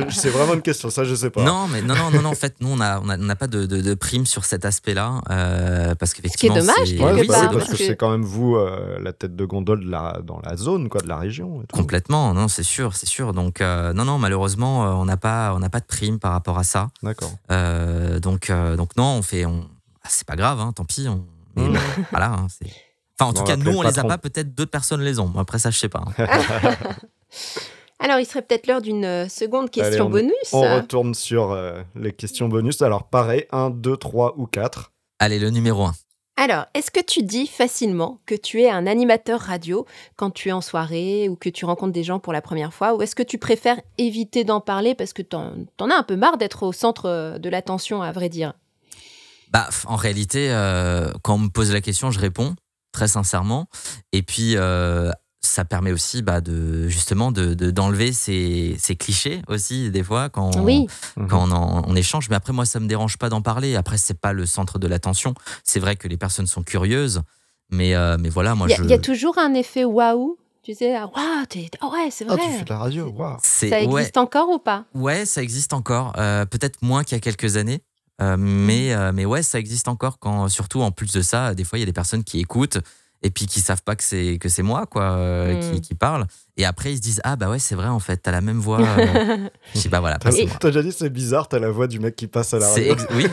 C'est 0.09 0.29
vraiment 0.29 0.53
une 0.53 0.61
question, 0.61 0.89
ça 0.89 1.03
je 1.03 1.15
sais 1.15 1.29
pas. 1.29 1.43
Non, 1.43 1.67
mais 1.67 1.81
non, 1.81 1.95
non, 1.95 2.11
non, 2.11 2.21
non, 2.21 2.29
en 2.29 2.35
fait, 2.35 2.55
nous, 2.61 2.69
on 2.69 2.77
n'a 2.77 2.99
on 3.03 3.09
a, 3.09 3.17
on 3.17 3.29
a 3.29 3.35
pas 3.35 3.47
de, 3.47 3.65
de, 3.65 3.81
de 3.81 3.93
prime 3.93 4.25
sur 4.25 4.45
cet 4.45 4.65
aspect-là. 4.65 5.21
euh, 5.29 5.95
parce 5.95 6.13
qu'effectivement. 6.13 6.55
dommage, 6.57 6.75
c'est- 6.85 6.95
quelque 6.95 7.03
Ouais, 7.03 7.21
oui, 7.21 7.27
bah 7.27 7.33
part, 7.33 7.41
oui, 7.43 7.47
dommage. 7.49 7.67
parce 7.67 7.71
que, 7.73 7.77
que- 7.77 7.87
c'est 7.87 7.95
quand 7.95 8.11
même 8.11 8.23
vous 8.23 8.55
euh, 8.55 8.99
la 9.01 9.13
tête 9.13 9.35
de 9.35 9.45
gondole 9.45 9.85
de 9.85 9.89
la, 9.91 10.19
dans 10.23 10.39
la 10.43 10.55
zone, 10.57 10.89
quoi, 10.89 11.01
de 11.01 11.07
la 11.07 11.17
région. 11.17 11.61
et 11.61 11.67
tout. 11.67 11.75
Complètement, 11.75 12.33
non, 12.33 12.47
c'est 12.47 12.63
sûr, 12.63 12.95
c'est 12.95 13.05
sûr. 13.07 13.33
Donc, 13.33 13.61
euh, 13.61 13.93
non, 13.93 14.05
non, 14.05 14.17
malheureusement, 14.17 14.85
euh, 14.85 14.91
on 14.93 15.05
n'a 15.05 15.17
pas, 15.17 15.53
on 15.55 15.59
n'a 15.59 15.69
pas 15.69 15.79
de 15.79 15.85
prime 15.85 16.19
par 16.19 16.31
rapport 16.31 16.57
à 16.59 16.63
ça. 16.63 16.89
D'accord. 17.03 17.31
Euh, 17.51 18.19
donc, 18.19 18.49
euh, 18.49 18.75
donc, 18.75 18.95
non, 18.97 19.05
on 19.17 19.21
fait. 19.21 19.45
On... 19.45 19.65
ah, 20.03 20.07
c'est 20.09 20.27
pas 20.27 20.35
grave, 20.35 20.59
hein, 20.59 20.71
tant 20.75 20.85
pis. 20.85 21.07
On... 21.07 21.25
Mmh. 21.61 21.77
voilà. 22.11 22.31
hein, 22.31 22.47
c'est- 22.49 22.71
enfin, 23.19 23.31
en 23.31 23.33
tout 23.33 23.43
cas, 23.43 23.55
nous, 23.57 23.71
on 23.77 23.81
le 23.81 23.89
les 23.89 23.99
a 23.99 24.03
pas. 24.03 24.17
Peut-être 24.17 24.53
d'autres 24.55 24.71
personnes 24.71 25.01
les 25.01 25.19
ont. 25.19 25.33
Après, 25.37 25.59
ça, 25.59 25.71
je 25.71 25.77
sais 25.79 25.89
pas. 25.89 26.05
Alors, 27.99 28.19
il 28.19 28.25
serait 28.25 28.41
peut-être 28.41 28.67
l'heure 28.67 28.81
d'une 28.81 29.03
euh, 29.05 29.27
seconde 29.27 29.69
question 29.69 29.93
Allez, 29.93 30.01
on- 30.01 30.09
bonus. 30.09 30.53
On 30.53 30.75
retourne 30.75 31.13
sur 31.13 31.51
euh, 31.51 31.81
les 31.95 32.13
questions 32.13 32.47
bonus. 32.47 32.81
Alors 32.81 33.03
pareil, 33.09 33.45
1, 33.51 33.71
2, 33.71 33.97
3 33.97 34.35
ou 34.37 34.45
4. 34.45 34.91
Allez, 35.19 35.37
le 35.39 35.49
numéro 35.49 35.83
1. 35.83 35.93
Alors, 36.37 36.65
est-ce 36.73 36.89
que 36.91 37.01
tu 37.01 37.21
dis 37.23 37.47
facilement 37.47 38.21
que 38.25 38.33
tu 38.35 38.61
es 38.61 38.69
un 38.69 38.87
animateur 38.87 39.41
radio 39.41 39.85
quand 40.15 40.31
tu 40.31 40.47
es 40.47 40.51
en 40.53 40.61
soirée 40.61 41.27
ou 41.27 41.35
que 41.35 41.49
tu 41.49 41.65
rencontres 41.65 41.91
des 41.91 42.05
gens 42.05 42.19
pour 42.19 42.31
la 42.31 42.41
première 42.41 42.73
fois? 42.73 42.95
Ou 42.95 43.01
est-ce 43.01 43.13
que 43.15 43.23
tu 43.23 43.37
préfères 43.37 43.81
éviter 43.97 44.45
d'en 44.45 44.61
parler 44.61 44.95
parce 44.95 45.11
que 45.11 45.21
t'en, 45.21 45.51
t'en 45.75 45.89
as 45.89 45.95
un 45.95 46.03
peu 46.03 46.15
marre 46.15 46.37
d'être 46.37 46.63
au 46.63 46.71
centre 46.71 47.07
euh, 47.09 47.37
de 47.39 47.49
l'attention, 47.49 48.01
à 48.01 48.13
vrai 48.13 48.29
dire? 48.29 48.53
Bah, 49.51 49.67
en 49.85 49.97
réalité, 49.97 50.49
euh, 50.51 51.11
quand 51.23 51.35
on 51.35 51.39
me 51.39 51.49
pose 51.49 51.73
la 51.73 51.81
question, 51.81 52.09
je 52.11 52.19
réponds 52.21 52.55
très 52.93 53.09
sincèrement. 53.09 53.67
Et 54.13 54.21
puis, 54.23 54.53
euh, 54.55 55.11
ça 55.49 55.65
permet 55.65 55.91
aussi 55.91 56.21
bah, 56.21 56.41
de 56.41 56.87
justement 56.87 57.31
de 57.31 57.53
d'enlever 57.71 58.13
ces, 58.13 58.75
ces, 58.79 58.95
clichés 58.95 59.41
aussi 59.47 59.89
des 59.91 60.03
fois 60.03 60.29
quand 60.29 60.55
on, 60.55 60.63
oui. 60.63 60.87
quand 61.27 61.49
on, 61.51 61.95
échange. 61.95 62.29
Mais 62.29 62.35
après, 62.35 62.53
moi, 62.53 62.65
ça 62.65 62.79
me 62.79 62.87
dérange 62.87 63.17
pas 63.17 63.29
d'en 63.29 63.41
parler. 63.41 63.75
Après, 63.75 63.97
c'est 63.97 64.19
pas 64.19 64.33
le 64.33 64.45
centre 64.45 64.79
de 64.79 64.87
l'attention. 64.87 65.33
C'est 65.63 65.79
vrai 65.79 65.95
que 65.95 66.07
les 66.07 66.17
personnes 66.17 66.47
sont 66.47 66.63
curieuses, 66.63 67.21
mais 67.69 67.93
mais 68.17 68.29
voilà, 68.29 68.55
moi, 68.55 68.67
il 68.69 68.89
y, 68.89 68.93
a 68.93 68.99
toujours 68.99 69.37
un 69.37 69.53
effet 69.53 69.85
waouh 69.85 70.37
tu 70.61 70.75
sais, 70.75 70.95
ah, 70.95 71.07
waouh, 71.07 71.45
oh 71.81 71.93
ouais, 71.93 72.09
c'est 72.11 72.25
vrai. 72.25 72.37
Ah, 72.39 72.45
tu 72.45 72.57
fais 72.57 72.65
de 72.65 72.69
la 72.69 72.77
radio, 72.77 73.09
waouh. 73.09 73.37
Ça 73.41 73.81
existe 73.81 74.17
encore 74.17 74.49
ou 74.49 74.59
pas? 74.59 74.85
Ouais, 74.93 75.25
ça 75.25 75.41
existe 75.41 75.73
encore. 75.73 76.13
Euh, 76.17 76.45
peut-être 76.45 76.81
moins 76.81 77.03
qu'il 77.03 77.15
y 77.15 77.17
a 77.17 77.21
quelques 77.21 77.57
années. 77.57 77.81
Euh, 78.21 78.35
mais, 78.37 78.93
euh, 78.93 79.11
mais 79.13 79.25
ouais, 79.25 79.41
ça 79.41 79.59
existe 79.59 79.87
encore 79.87 80.19
quand, 80.19 80.49
surtout 80.49 80.81
en 80.81 80.91
plus 80.91 81.11
de 81.11 81.21
ça, 81.21 81.55
des 81.55 81.63
fois, 81.63 81.79
il 81.79 81.81
y 81.81 81.83
a 81.83 81.85
des 81.85 81.93
personnes 81.93 82.23
qui 82.23 82.39
écoutent 82.39 82.79
et 83.21 83.29
puis 83.29 83.45
qui 83.47 83.59
savent 83.59 83.83
pas 83.83 83.95
que 83.95 84.03
c'est 84.03 84.37
que 84.39 84.49
c'est 84.49 84.63
moi 84.63 84.85
quoi 84.85 85.17
qui, 85.61 85.77
hmm. 85.77 85.81
qui, 85.81 85.93
parle 85.93 86.25
et 86.55 86.65
après 86.65 86.93
ils 86.93 86.97
se 86.97 87.01
disent 87.01 87.21
ah 87.23 87.35
bah 87.35 87.49
ouais 87.49 87.59
c'est 87.59 87.75
vrai 87.75 87.87
en 87.87 87.99
fait 87.99 88.17
t'as 88.17 88.31
la 88.31 88.41
même 88.41 88.59
voix 88.59 88.79
je 89.75 89.79
sais 89.79 89.89
pas 89.89 89.99
voilà 89.99 90.17
t'as 90.17 90.31
déjà 90.31 90.81
dit 90.81 90.91
c'est 90.91 91.09
bizarre 91.09 91.47
t'as 91.49 91.59
la 91.59 91.69
voix 91.69 91.87
du 91.87 91.99
mec 91.99 92.15
qui 92.15 92.27
passe 92.27 92.53
à 92.53 92.59
la 92.59 92.69
radio 92.69 92.95
oui 93.15 93.25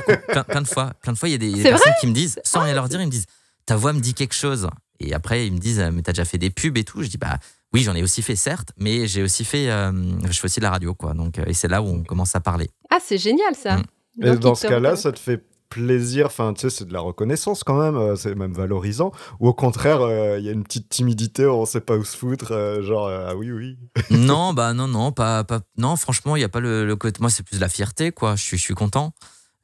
plein, 0.48 0.62
de 0.62 0.66
fois 0.66 0.92
plein 1.02 1.12
de 1.12 1.18
fois 1.18 1.28
il 1.28 1.32
y 1.32 1.34
a 1.34 1.38
des, 1.38 1.62
personnes 1.62 1.92
qui 2.00 2.06
me 2.08 2.12
disent 2.12 2.40
sans 2.42 2.62
rien 2.62 2.74
leur 2.74 2.88
dire 2.88 3.00
ils 3.00 3.06
me 3.06 3.10
disent 3.10 3.26
ta 3.64 3.76
voix 3.76 3.92
me 3.92 4.00
dit 4.00 4.14
quelque 4.14 4.34
chose 4.34 4.68
et 5.00 5.14
après, 5.14 5.46
ils 5.46 5.52
me 5.52 5.58
disent, 5.58 5.84
mais 5.92 6.02
t'as 6.02 6.12
déjà 6.12 6.24
fait 6.24 6.38
des 6.38 6.50
pubs 6.50 6.76
et 6.76 6.84
tout. 6.84 7.02
Je 7.02 7.08
dis, 7.08 7.18
bah 7.18 7.38
oui, 7.72 7.82
j'en 7.82 7.94
ai 7.94 8.02
aussi 8.02 8.22
fait, 8.22 8.36
certes, 8.36 8.70
mais 8.76 9.06
j'ai 9.06 9.22
aussi 9.22 9.44
fait, 9.44 9.70
euh, 9.70 9.92
je 10.30 10.38
fais 10.38 10.46
aussi 10.46 10.60
de 10.60 10.64
la 10.64 10.70
radio, 10.70 10.94
quoi. 10.94 11.14
Donc, 11.14 11.38
euh, 11.38 11.44
et 11.46 11.52
c'est 11.52 11.68
là 11.68 11.82
où 11.82 11.86
on 11.86 12.02
commence 12.02 12.34
à 12.34 12.40
parler. 12.40 12.70
Ah, 12.90 12.98
c'est 13.02 13.18
génial, 13.18 13.54
ça. 13.54 13.78
Mm. 13.78 14.24
Et 14.24 14.36
dans 14.36 14.54
ce 14.54 14.66
cas-là, 14.66 14.96
ça 14.96 15.12
te 15.12 15.18
fait 15.18 15.44
plaisir, 15.68 16.26
enfin, 16.26 16.52
tu 16.52 16.62
sais, 16.62 16.70
c'est 16.70 16.84
de 16.86 16.92
la 16.92 17.00
reconnaissance 17.00 17.64
quand 17.64 17.78
même, 17.78 17.96
euh, 17.96 18.16
c'est 18.16 18.34
même 18.34 18.52
valorisant, 18.52 19.12
ou 19.40 19.48
au 19.48 19.54
contraire, 19.54 20.00
il 20.38 20.44
y 20.44 20.48
a 20.48 20.52
une 20.52 20.64
petite 20.64 20.88
timidité, 20.88 21.46
on 21.46 21.64
sait 21.66 21.80
pas 21.80 21.96
où 21.96 22.04
se 22.04 22.16
foutre, 22.16 22.80
genre, 22.82 23.08
ah 23.08 23.34
oui, 23.36 23.50
oui. 23.52 23.78
non, 24.10 24.52
bah 24.52 24.72
non, 24.74 24.88
non, 24.88 25.12
pas, 25.12 25.44
pas 25.44 25.60
non, 25.76 25.96
franchement, 25.96 26.36
il 26.36 26.40
n'y 26.40 26.44
a 26.44 26.48
pas 26.48 26.60
le, 26.60 26.86
le, 26.86 26.96
côté, 26.96 27.20
moi, 27.20 27.30
c'est 27.30 27.42
plus 27.42 27.56
de 27.56 27.60
la 27.62 27.68
fierté, 27.68 28.12
quoi, 28.12 28.36
je 28.36 28.42
suis, 28.42 28.58
je 28.58 28.62
suis 28.62 28.74
content. 28.74 29.12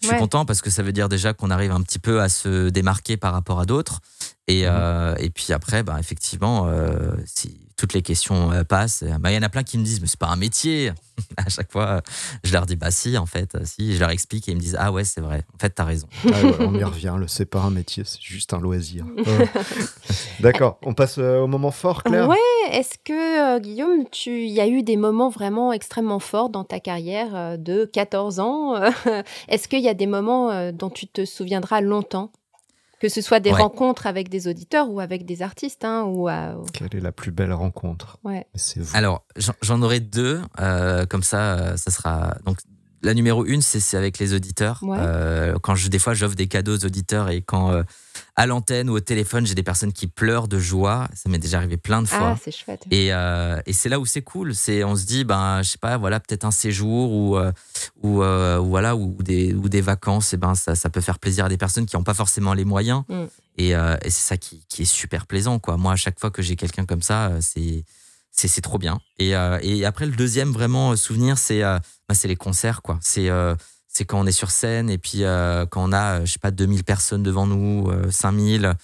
Je 0.03 0.09
suis 0.09 0.19
content 0.19 0.45
parce 0.45 0.63
que 0.63 0.71
ça 0.71 0.83
veut 0.83 0.93
dire 0.93 1.09
déjà 1.09 1.33
qu'on 1.33 1.51
arrive 1.51 1.71
un 1.71 1.81
petit 1.81 2.01
peu 2.01 2.21
à 2.21 2.29
se 2.29 2.69
démarquer 2.71 3.17
par 3.17 3.33
rapport 3.33 3.61
à 3.61 3.67
d'autres. 3.67 4.01
Et, 4.49 4.63
mhm. 4.63 4.71
euh, 4.73 5.15
et 5.19 5.31
puis 5.31 5.53
après, 5.53 5.83
bah, 5.83 5.97
effectivement, 6.01 6.67
euh, 6.67 7.13
si 7.25 7.69
toutes 7.83 7.95
les 7.95 8.03
questions 8.03 8.53
euh, 8.53 8.63
passent, 8.63 9.03
bah, 9.19 9.33
il 9.33 9.35
y 9.35 9.39
en 9.39 9.43
a 9.43 9.49
plein 9.49 9.65
qui 9.65 9.77
me 9.77 9.83
disent, 9.83 10.01
mais 10.01 10.07
c'est 10.07 10.19
pas 10.19 10.29
un 10.29 10.37
métier. 10.37 10.93
à 11.37 11.49
chaque 11.49 11.73
fois, 11.73 12.01
je 12.45 12.53
leur 12.53 12.65
dis, 12.65 12.77
bah 12.77 12.93
si, 12.93 13.19
en 13.19 13.27
fait, 13.27 13.57
si. 13.65 13.95
Je 13.95 13.99
leur 13.99 14.11
explique 14.11 14.49
et 14.49 14.53
ils 14.53 14.55
me 14.55 14.61
disent, 14.61 14.77
ah 14.79 14.93
ouais, 14.93 15.03
c'est 15.03 15.21
vrai. 15.21 15.43
En 15.53 15.59
fait, 15.59 15.71
t'as 15.71 15.83
raison. 15.83 16.07
Ah 16.33 16.37
on 16.61 16.75
y 16.77 16.85
revient. 16.85 17.17
Le 17.19 17.27
c'est 17.27 17.45
pas 17.45 17.59
un 17.59 17.71
métier, 17.71 18.05
c'est 18.07 18.23
juste 18.23 18.55
un 18.55 18.61
loisir. 18.61 19.05
D'accord. 20.39 20.79
On 20.83 20.95
passe 20.95 21.19
au 21.19 21.49
moment 21.49 21.73
fort, 21.73 22.05
Claire. 22.05 22.29
Ouais. 22.29 22.37
Est-ce 22.71 22.99
que 23.05 23.59
Guillaume, 23.59 24.05
tu, 24.13 24.45
il 24.45 24.53
y 24.53 24.61
a 24.61 24.69
eu 24.69 24.85
des 24.85 24.97
moments 24.97 25.29
vraiment 25.29 25.73
extrêmement 25.73 26.21
forts 26.21 26.51
dans 26.51 26.63
ta 26.63 26.79
carrière 26.79 27.59
de 27.59 27.85
14 27.85 28.39
ans 28.39 28.75
Est-ce 29.49 29.67
qu'il 29.67 29.81
y 29.81 29.89
a 29.89 29.95
des 29.95 30.07
moments 30.07 30.71
dont 30.71 30.91
tu 30.91 31.09
te 31.09 31.25
souviendras 31.25 31.81
longtemps? 31.81 32.31
Que 33.03 33.09
ce 33.09 33.21
soit 33.21 33.41
des 33.41 33.51
rencontres 33.51 34.07
avec 34.07 34.29
des 34.29 34.47
auditeurs 34.47 34.89
ou 34.89 35.01
avec 35.01 35.27
des 35.27 35.43
artistes. 35.43 35.85
Hein, 35.85 36.05
ou, 36.05 36.29
Quelle 36.73 36.95
est 36.95 37.01
la 37.01 37.11
plus 37.11 37.33
belle 37.33 37.53
rencontre? 37.53 38.19
Ouais. 38.23 38.47
Alors, 38.95 39.25
j'en 39.61 39.83
aurai 39.83 39.99
deux, 39.99 40.41
euh, 40.61 41.05
comme 41.07 41.25
ça, 41.25 41.59
euh, 41.59 41.77
ça 41.77 41.91
sera. 41.91 42.37
Donc, 42.47 42.59
la 43.03 43.15
numéro 43.15 43.45
une, 43.45 43.61
c'est 43.61 43.97
avec 43.97 44.21
les 44.21 44.35
auditeurs. 44.35 44.83
Euh, 44.85 45.59
quand 45.61 45.75
je, 45.75 45.89
des 45.89 45.99
fois, 45.99 46.15
j'offre 46.15 46.37
des 46.37 46.47
cadeaux 46.47 46.77
aux 46.77 46.85
auditeurs 46.85 47.29
et 47.29 47.43
quand 47.43 47.73
euh, 47.73 47.83
à 48.37 48.47
l'antenne 48.47 48.89
ou 48.89 48.95
au 48.95 49.01
téléphone, 49.01 49.47
j'ai 49.47 49.55
des 49.55 49.63
personnes 49.63 49.93
qui 49.93 50.07
pleurent 50.07 50.49
de 50.49 50.59
joie. 50.59 51.09
Ça 51.15 51.29
m'est 51.29 51.39
déjà 51.39 51.59
arrivé 51.59 51.77
plein 51.77 52.03
de 52.03 52.09
ah, 52.13 52.17
fois. 52.17 52.33
Ah, 52.35 52.41
c'est 52.43 52.51
chouette. 52.51 52.85
Et, 52.91 53.13
euh, 53.13 53.61
et 53.67 53.73
c'est 53.73 53.89
là 53.89 54.01
où 54.01 54.07
c'est 54.07 54.23
cool. 54.23 54.55
C'est, 54.55 54.85
on 54.85 54.97
se 54.97 55.05
dit, 55.05 55.25
ben, 55.25 55.63
je 55.63 55.71
sais 55.71 55.79
pas, 55.79 55.99
voilà, 55.99 56.19
peut-être 56.21 56.45
un 56.45 56.51
séjour 56.51 57.13
ou, 57.13 57.39
ou, 58.03 58.17
voilà, 58.17 58.97
ou 58.97 59.23
des, 59.23 59.53
ou 59.55 59.69
des 59.69 59.81
vacances. 59.81 60.33
Et 60.33 60.37
ben, 60.37 60.55
ça, 60.55 60.75
ça 60.75 60.89
peut 60.91 61.01
faire 61.01 61.19
plaisir 61.19 61.45
à 61.45 61.49
des 61.49 61.59
personnes 61.59 61.87
qui 61.87 61.97
n'ont 61.97 62.05
pas 62.05 62.15
forcément 62.15 62.55
les 62.55 62.65
moyens. 62.65 63.03
Mm. 63.09 63.25
Et, 63.59 63.71
et 63.71 63.77
c'est 64.05 64.11
ça 64.29 64.37
qui, 64.37 64.65
qui, 64.69 64.83
est 64.83 64.87
super 64.87 65.27
plaisant, 65.27 65.59
quoi. 65.59 65.77
Moi, 65.77 65.93
à 65.93 65.97
chaque 65.97 66.19
fois 66.19 66.31
que 66.31 66.41
j'ai 66.41 66.57
quelqu'un 66.57 66.87
comme 66.87 67.03
ça, 67.03 67.33
c'est 67.41 67.85
c'est 68.33 68.61
trop 68.61 68.79
bien. 68.79 69.01
Et, 69.19 69.37
euh, 69.37 69.59
et, 69.63 69.85
après, 69.85 70.07
le 70.07 70.13
deuxième 70.13 70.51
vraiment 70.51 70.97
souvenir, 70.97 71.39
c'est 71.39 71.63
euh, 71.63 71.79
bah, 72.09 72.15
les 72.25 72.37
concerts. 72.37 72.83
quoi. 72.83 72.99
C'est 73.03 73.29
euh, 73.29 73.55
c'est 73.93 74.05
quand 74.05 74.21
on 74.21 74.27
est 74.27 74.33
sur 74.33 74.51
scène 74.51 74.89
et 74.89 74.99
puis 74.99 75.21
quand 75.71 75.89
on 75.89 75.93
a, 75.93 76.25
je 76.25 76.33
sais 76.33 76.39
pas, 76.39 76.51
2000 76.51 76.83
personnes 76.83 77.23
devant 77.23 77.47
nous, 77.47 77.91
5000, 78.11 78.75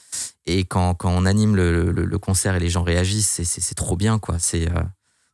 et 0.47 0.65
quand, 0.65 0.95
quand 0.95 1.11
on 1.11 1.25
anime 1.25 1.57
le, 1.57 1.91
le, 1.91 2.19
concert 2.19 2.55
et 2.55 2.61
les 2.61 2.69
gens 2.69 2.83
réagissent, 2.83 3.43
c'est 3.43 3.75
trop 3.75 3.97
bien. 3.97 4.19
quoi. 4.19 4.37
C'est 4.39 4.69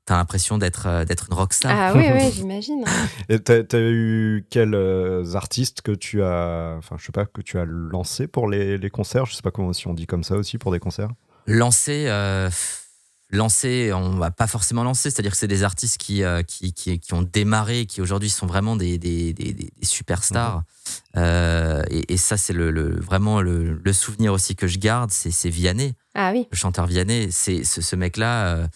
T'as 0.07 0.19
l'impression 0.19 0.59
d'être 0.59 1.05
d'être 1.07 1.29
une 1.31 1.35
rockstar. 1.35 1.73
Ah 1.75 1.93
oui, 1.97 2.05
oui, 2.13 2.31
j'imagine. 2.31 2.85
Et 3.31 3.39
t'as 3.39 3.63
as 3.73 3.81
eu 3.81 4.47
quels 4.51 4.77
artistes 5.33 5.81
que 5.81 5.93
tu 5.93 6.23
as, 6.23 6.75
enfin, 6.77 6.97
je 6.99 7.07
sais 7.07 7.13
pas, 7.13 7.25
que 7.25 7.41
tu 7.41 7.59
as 7.59 7.65
lancé 7.65 8.27
pour 8.27 8.51
les, 8.51 8.77
les 8.77 8.91
concerts? 8.91 9.25
Je 9.25 9.35
sais 9.35 9.41
pas 9.41 9.51
comment 9.51 9.73
si 9.73 9.89
on 9.89 9.95
dit 9.95 10.07
comme 10.07 10.23
ça 10.23 10.37
aussi 10.37 10.59
pour 10.59 10.73
des 10.73 10.79
concerts. 10.79 11.09
Lancé, 11.47 12.07
lancé, 13.35 13.93
on 13.93 14.17
va 14.17 14.31
pas 14.31 14.47
forcément 14.47 14.83
lancer, 14.83 15.11
c'est-à-dire 15.11 15.33
que 15.33 15.37
c'est 15.37 15.49
des 15.49 15.63
artistes 15.63 15.99
qui, 15.99 16.23
euh, 16.23 16.43
qui, 16.43 16.73
qui, 16.73 16.99
qui, 16.99 17.15
ont 17.15 17.23
démarré, 17.23 17.87
qui 17.87 18.01
aujourd'hui 18.01 18.31
sont 18.31 18.47
vraiment 18.47 18.77
des, 18.77 18.99
des, 18.99 19.33
des, 19.33 19.71
superstars. 19.83 20.57
Mhm. 20.57 20.63
Euh, 21.17 21.83
et, 21.91 22.17
ça, 22.17 22.37
c'est 22.37 22.53
le, 22.53 23.01
vraiment 23.01 23.41
le, 23.41 23.81
le, 23.83 23.93
souvenir 23.93 24.33
aussi 24.33 24.57
que 24.57 24.67
je 24.67 24.79
garde, 24.79 25.11
c'est 25.11 25.49
Vianney. 25.49 25.95
Ah 26.15 26.33
oui. 26.33 26.47
Le 26.51 26.57
chanteur 26.57 26.87
Vianney. 26.87 27.29
C'est 27.31 27.65
ce, 27.65 27.81
ce 27.81 27.97
mec-là. 27.97 28.47
Euh, 28.47 28.67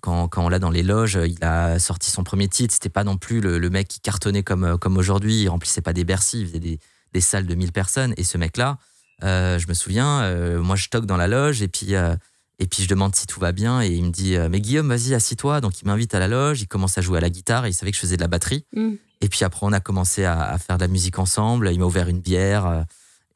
quand, 0.00 0.28
quand, 0.28 0.44
on 0.44 0.48
l'a 0.48 0.58
dans 0.58 0.70
les 0.70 0.82
loges, 0.82 1.18
il 1.24 1.44
a 1.44 1.78
sorti 1.78 2.10
son 2.10 2.24
premier 2.24 2.48
titre. 2.48 2.72
C'était 2.72 2.88
pas 2.88 3.04
non 3.04 3.16
plus 3.16 3.40
le, 3.40 3.58
le, 3.58 3.70
mec 3.70 3.88
qui 3.88 4.00
cartonnait 4.00 4.42
comme, 4.42 4.78
comme 4.78 4.96
aujourd'hui. 4.96 5.42
Il 5.42 5.48
remplissait 5.48 5.82
pas 5.82 5.92
des 5.92 6.04
Bercy, 6.04 6.40
il 6.40 6.46
faisait 6.46 6.60
des, 6.60 6.78
des 7.12 7.20
salles 7.20 7.46
de 7.46 7.54
1000 7.54 7.70
personnes. 7.72 8.14
Et 8.16 8.24
ce 8.24 8.38
mec-là, 8.38 8.78
je 9.22 9.66
me 9.68 9.74
souviens, 9.74 10.58
moi 10.58 10.76
je 10.76 10.88
toque 10.88 11.06
dans 11.06 11.16
la 11.16 11.28
loge 11.28 11.62
et 11.62 11.68
puis 11.68 11.94
et 12.58 12.66
puis 12.66 12.82
je 12.82 12.88
demande 12.88 13.14
si 13.14 13.26
tout 13.26 13.40
va 13.40 13.52
bien 13.52 13.82
et 13.82 13.88
il 13.88 14.04
me 14.04 14.10
dit 14.10 14.36
euh, 14.36 14.48
mais 14.48 14.60
Guillaume 14.60 14.88
vas-y 14.88 15.14
assis-toi 15.14 15.60
donc 15.60 15.80
il 15.80 15.86
m'invite 15.86 16.14
à 16.14 16.18
la 16.18 16.28
loge 16.28 16.60
il 16.62 16.68
commence 16.68 16.96
à 16.98 17.00
jouer 17.00 17.18
à 17.18 17.20
la 17.20 17.30
guitare 17.30 17.66
et 17.66 17.70
il 17.70 17.72
savait 17.72 17.90
que 17.90 17.96
je 17.96 18.00
faisais 18.00 18.16
de 18.16 18.22
la 18.22 18.28
batterie. 18.28 18.64
Mm. 18.74 18.92
et 19.20 19.28
puis 19.28 19.44
après 19.44 19.60
on 19.62 19.72
a 19.72 19.80
commencé 19.80 20.24
à, 20.24 20.56
faire 20.58 20.76
de 20.76 20.82
la 20.82 20.88
musique 20.88 21.18
ensemble. 21.18 21.70
Il 21.72 21.78
m'a 21.78 21.86
ouvert 21.86 22.08
une 22.08 22.20
bière 22.20 22.66
euh, 22.66 22.82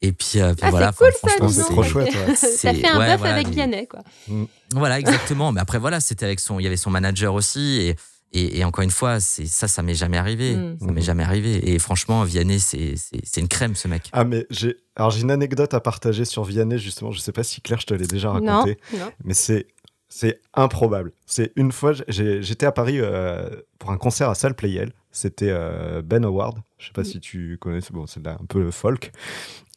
et 0.01 0.13
puis, 0.13 0.39
euh, 0.39 0.53
ah, 0.61 0.69
voilà 0.69 0.93
cool, 0.93 1.11
franchement 1.11 1.49
c'est 1.49 1.63
trop 1.63 1.83
chouette 1.83 2.13
ça 2.37 2.73
fait 2.73 2.87
un 2.87 2.97
ouais, 2.97 3.17
bœuf 3.17 3.23
avec 3.25 3.49
Vianney 3.49 3.87
quoi. 3.87 3.99
Mm. 4.27 4.45
voilà 4.73 4.99
exactement. 4.99 5.51
Mais 5.51 5.59
après 5.59 5.79
voilà 5.79 5.99
c'était 5.99 6.25
avec 6.25 6.39
son 6.39 6.59
il 6.59 6.63
y 6.63 6.67
avait 6.67 6.77
son 6.77 6.89
manager 6.89 7.33
aussi 7.33 7.81
et 7.81 7.95
et, 8.31 8.63
encore 8.63 8.83
une 8.83 8.91
fois, 8.91 9.19
c'est 9.19 9.45
ça, 9.45 9.67
ça 9.67 9.81
m'est 9.81 9.95
jamais 9.95 10.17
arrivé. 10.17 10.55
Mm. 10.55 10.77
Ça 10.79 10.91
m'est 10.91 11.01
jamais 11.01 11.23
arrivé. 11.23 11.71
Et 11.71 11.79
franchement, 11.79 12.23
Vianney, 12.23 12.59
c'est 12.59 12.95
une 13.37 13.47
crème, 13.47 13.75
ce 13.75 13.87
mec. 13.87 14.09
Ah, 14.11 14.23
mais 14.23 14.45
j'ai 14.49 14.77
alors 14.95 15.11
j'ai 15.11 15.21
une 15.21 15.31
anecdote 15.31 15.73
à 15.73 15.79
partager 15.79 16.25
sur 16.25 16.43
Vianney, 16.43 16.77
justement. 16.77 17.11
Je 17.11 17.19
sais 17.19 17.31
pas 17.31 17.43
si 17.43 17.61
Claire, 17.61 17.79
je 17.79 17.87
te 17.87 17.93
l'ai 17.93 18.07
déjà 18.07 18.31
raconté. 18.31 18.77
Mais 19.23 19.33
c'est 19.33 19.67
c'est 20.09 20.41
improbable. 20.55 21.11
C'est 21.25 21.51
une 21.55 21.71
fois, 21.71 21.93
j'étais 22.07 22.65
à 22.65 22.71
Paris 22.71 22.99
euh, 22.99 23.47
pour 23.77 23.91
un 23.91 23.97
concert 23.97 24.29
à 24.29 24.35
Salle 24.35 24.55
Playel. 24.55 24.91
C'était 25.11 25.49
euh, 25.51 26.01
Ben 26.01 26.25
Howard. 26.25 26.57
Je 26.79 26.87
sais 26.87 26.93
pas 26.93 27.01
mm. 27.01 27.05
si 27.05 27.19
tu 27.19 27.57
connais. 27.59 27.79
Bon, 27.91 28.07
c'est 28.07 28.25
un 28.27 28.37
peu 28.47 28.71
folk. 28.71 29.11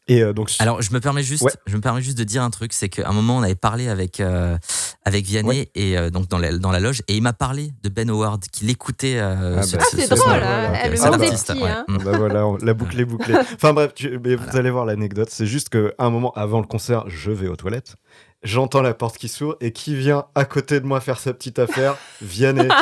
Et 0.09 0.22
euh, 0.22 0.32
donc, 0.32 0.50
Alors, 0.59 0.82
je 0.82 0.92
me 0.92 1.00
permets 1.00 1.22
juste, 1.22 1.46
je 1.66 1.76
me 1.76 1.80
permets 1.80 2.03
juste 2.03 2.18
de 2.18 2.24
dire 2.24 2.42
un 2.42 2.50
truc, 2.50 2.72
c'est 2.72 2.88
qu'à 2.88 3.09
un 3.09 3.12
moment, 3.12 3.36
on 3.36 3.42
avait 3.42 3.55
parlé 3.55 3.88
avec 3.88 4.18
euh, 4.18 4.59
avec 5.05 5.24
Vianney 5.24 5.68
et 5.74 5.96
euh, 5.96 6.11
donc 6.11 6.28
dans 6.28 6.38
la, 6.38 6.59
dans 6.59 6.72
la 6.72 6.80
loge, 6.80 7.03
et 7.07 7.16
il 7.16 7.22
m'a 7.22 7.32
parlé 7.32 7.72
de 7.84 7.88
Ben 7.88 8.11
Howard, 8.11 8.42
qu'il 8.48 8.68
écoutait. 8.68 9.20
ah, 9.20 9.55
bah, 9.55 9.62
c'est 9.62 10.09
drôle, 10.09 10.32
le 10.34 11.11
monde 11.11 11.20
des 11.20 11.30
petits. 11.30 11.64
Hein. 11.64 11.84
Bah, 11.88 12.16
voilà, 12.16 12.46
la 12.61 12.74
boucle 12.74 13.00
est 13.00 13.05
bouclée. 13.05 13.34
enfin 13.55 13.72
bref, 13.72 13.92
vous 14.00 14.57
allez 14.57 14.70
voir 14.70 14.86
l'anecdote. 14.86 15.28
C'est 15.30 15.46
juste 15.46 15.68
qu'à 15.68 15.92
un 15.98 16.11
moment, 16.11 16.32
avant 16.32 16.61
le 16.61 16.66
concert, 16.66 17.05
je 17.09 17.30
vais 17.30 17.46
aux 17.46 17.57
toilettes. 17.57 17.94
J'entends 18.43 18.82
la 18.82 18.93
porte 18.93 19.18
qui 19.18 19.28
s'ouvre 19.28 19.57
et 19.61 19.72
qui 19.72 19.95
vient 19.95 20.26
à 20.34 20.45
côté 20.45 20.80
de 20.80 20.84
moi 20.84 21.01
faire 21.01 21.18
sa 21.18 21.32
petite 21.32 21.59
affaire 21.59 21.97
Vianney. 22.20 22.68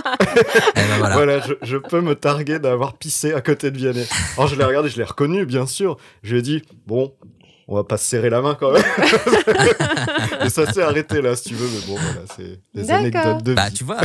Eh 0.76 1.00
ben 1.00 1.11
voilà, 1.12 1.40
je, 1.40 1.54
je, 1.62 1.76
peux 1.76 2.00
me 2.00 2.14
targuer 2.14 2.58
d'avoir 2.58 2.96
pissé 2.96 3.32
à 3.32 3.40
côté 3.40 3.70
de 3.70 3.76
Vianney. 3.76 4.06
Alors 4.36 4.46
je 4.46 4.54
l'ai 4.54 4.64
regardé, 4.64 4.88
je 4.88 4.96
l'ai 4.96 5.04
reconnu, 5.04 5.44
bien 5.44 5.66
sûr. 5.66 5.96
Je 6.22 6.32
lui 6.32 6.38
ai 6.38 6.42
dit, 6.42 6.62
bon, 6.86 7.12
on 7.70 7.76
va 7.76 7.84
pas 7.84 7.96
se 7.96 8.04
serrer 8.04 8.30
la 8.30 8.42
main 8.42 8.56
quand 8.58 8.72
même. 8.72 8.82
et 10.44 10.50
ça 10.50 10.70
s'est 10.72 10.82
arrêté 10.82 11.22
là, 11.22 11.36
si 11.36 11.50
tu 11.50 11.54
veux, 11.54 11.68
mais 11.68 11.86
bon, 11.86 11.94
voilà, 12.00 12.22
c'est 12.36 12.61
des 12.74 12.90
anecdotes 12.90 13.44
de 13.44 13.54
bah, 13.54 13.68
vie. 13.68 13.74
tu 13.74 13.84
vois. 13.84 14.00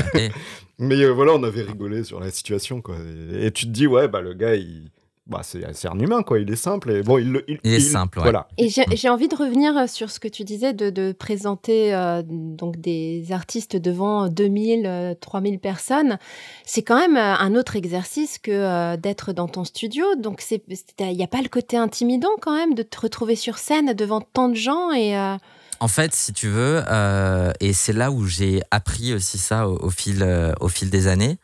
mais 0.78 1.02
euh, 1.02 1.10
voilà, 1.10 1.34
on 1.34 1.44
avait 1.44 1.64
rigolé 1.64 2.04
sur 2.04 2.20
la 2.20 2.30
situation, 2.30 2.82
quoi. 2.82 2.96
Et, 3.34 3.48
et, 3.48 3.52
tu 3.52 3.66
te 3.66 3.72
dis, 3.72 3.88
ouais, 3.88 4.08
bah 4.08 4.22
le 4.22 4.36
gars, 4.36 4.56
il 4.56 4.92
bah, 5.28 5.42
c'est 5.42 5.88
un 5.88 6.00
humain, 6.00 6.22
quoi. 6.22 6.38
Il 6.40 6.52
est 6.52 6.56
simple. 6.56 6.92
Et 6.92 7.02
bon, 7.02 7.18
il, 7.18 7.42
il, 7.48 7.74
est 7.74 7.80
simple, 7.80 8.20
voilà. 8.22 8.48
Et 8.60 8.70
j'ai 8.70 9.10
envie 9.10 9.28
de 9.28 9.36
revenir 9.36 9.76
euh, 9.76 9.88
sur 9.88 10.12
ce 10.12 10.20
que 10.20 10.28
tu 10.28 10.44
disais 10.44 10.74
de, 10.74 10.92
de 10.92 11.14
présenter 11.14 11.96
euh, 11.96 12.22
donc 12.24 12.78
des 12.78 13.32
artistes 13.32 13.76
devant 13.76 14.28
2000, 14.28 15.18
3000 15.20 15.56
euh, 15.56 15.58
personnes. 15.58 16.20
C'est 16.64 16.84
quand 16.84 16.98
même 16.98 17.18
un 17.18 17.56
autre 17.56 17.76
exercice 17.76 18.38
que 18.38 18.96
d'être 18.98 19.34
dans 19.34 19.48
ton 19.48 19.64
studio. 19.64 20.06
Donc, 20.16 20.44
il 20.52 21.08
n'y 21.08 21.24
a 21.24 21.28
pas 21.28 21.42
le 21.42 21.50
côté 21.50 21.76
intimidant 21.76 22.30
quand 22.40 22.56
même 22.56 22.76
de 22.76 22.84
te 22.84 23.02
retrouver 23.02 23.36
sur 23.36 23.58
scène 23.58 23.94
devant 23.94 24.22
tant 24.22 24.50
de 24.50 24.56
gens 24.56 24.92
et. 24.92 25.16
En 25.80 25.88
fait, 25.88 26.14
si 26.14 26.34
tu 26.34 26.48
veux, 26.48 26.84
euh, 26.88 27.52
et 27.60 27.74
c'est 27.74 27.94
là 27.94 28.12
où 28.12 28.26
j'ai 28.26 28.62
appris 28.72 29.14
aussi 29.14 29.38
ça 29.38 29.68
au, 29.68 29.90
fil, 29.90 30.24
euh, 30.24 30.54
au 30.60 30.70
fil 30.70 30.90
des 30.90 31.08
années, 31.08 31.38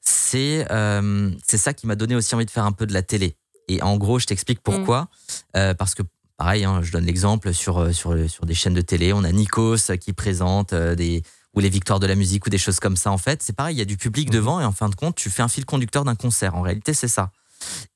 c'est 0.00 0.66
euh, 0.70 1.30
c'est 1.46 1.58
ça 1.58 1.72
qui 1.72 1.86
m'a 1.86 1.94
donné 1.94 2.14
aussi 2.14 2.34
envie 2.34 2.46
de 2.46 2.50
faire 2.50 2.64
un 2.64 2.72
peu 2.72 2.86
de 2.86 2.92
la 2.92 3.02
télé. 3.02 3.36
Et 3.68 3.82
en 3.82 3.96
gros, 3.96 4.18
je 4.18 4.26
t'explique 4.26 4.60
pourquoi. 4.60 5.08
Mm. 5.54 5.74
parce 5.74 5.94
que, 5.94 6.02
pareil, 6.36 6.64
hein, 6.64 6.80
je 6.82 6.92
donne 6.92 7.04
l'exemple 7.04 7.52
sur, 7.52 7.92
sur, 7.94 8.16
sur 8.30 8.46
des 8.46 8.54
chaînes 8.54 8.74
de 8.74 8.80
télé. 8.80 9.12
On 9.12 9.24
a 9.24 9.32
Nikos 9.32 9.96
qui 10.00 10.12
présente 10.12 10.72
des, 10.72 11.22
ou 11.54 11.60
les 11.60 11.68
victoires 11.68 11.98
de 11.98 12.06
la 12.06 12.14
musique 12.14 12.46
ou 12.46 12.50
des 12.50 12.58
choses 12.58 12.78
comme 12.78 12.96
ça. 12.96 13.10
En 13.10 13.18
fait, 13.18 13.42
c'est 13.42 13.54
pareil, 13.54 13.76
il 13.76 13.78
y 13.78 13.82
a 13.82 13.86
du 13.86 13.96
public 13.96 14.28
mm. 14.28 14.32
devant 14.32 14.60
et 14.60 14.64
en 14.64 14.72
fin 14.72 14.88
de 14.88 14.94
compte, 14.94 15.16
tu 15.16 15.30
fais 15.30 15.42
un 15.42 15.48
fil 15.48 15.64
conducteur 15.64 16.04
d'un 16.04 16.14
concert. 16.14 16.54
En 16.54 16.62
réalité, 16.62 16.94
c'est 16.94 17.08
ça. 17.08 17.30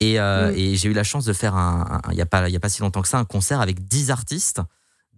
Et, 0.00 0.18
mm. 0.18 0.52
et 0.56 0.76
j'ai 0.76 0.88
eu 0.88 0.92
la 0.92 1.04
chance 1.04 1.24
de 1.24 1.32
faire, 1.32 1.54
il 2.10 2.14
n'y 2.14 2.22
a, 2.22 2.26
pas, 2.26 2.48
y 2.48 2.56
a 2.56 2.60
pas 2.60 2.68
si 2.68 2.80
longtemps 2.80 3.02
que 3.02 3.08
ça, 3.08 3.18
un 3.18 3.24
concert 3.24 3.60
avec 3.60 3.86
10 3.86 4.10
artistes 4.10 4.60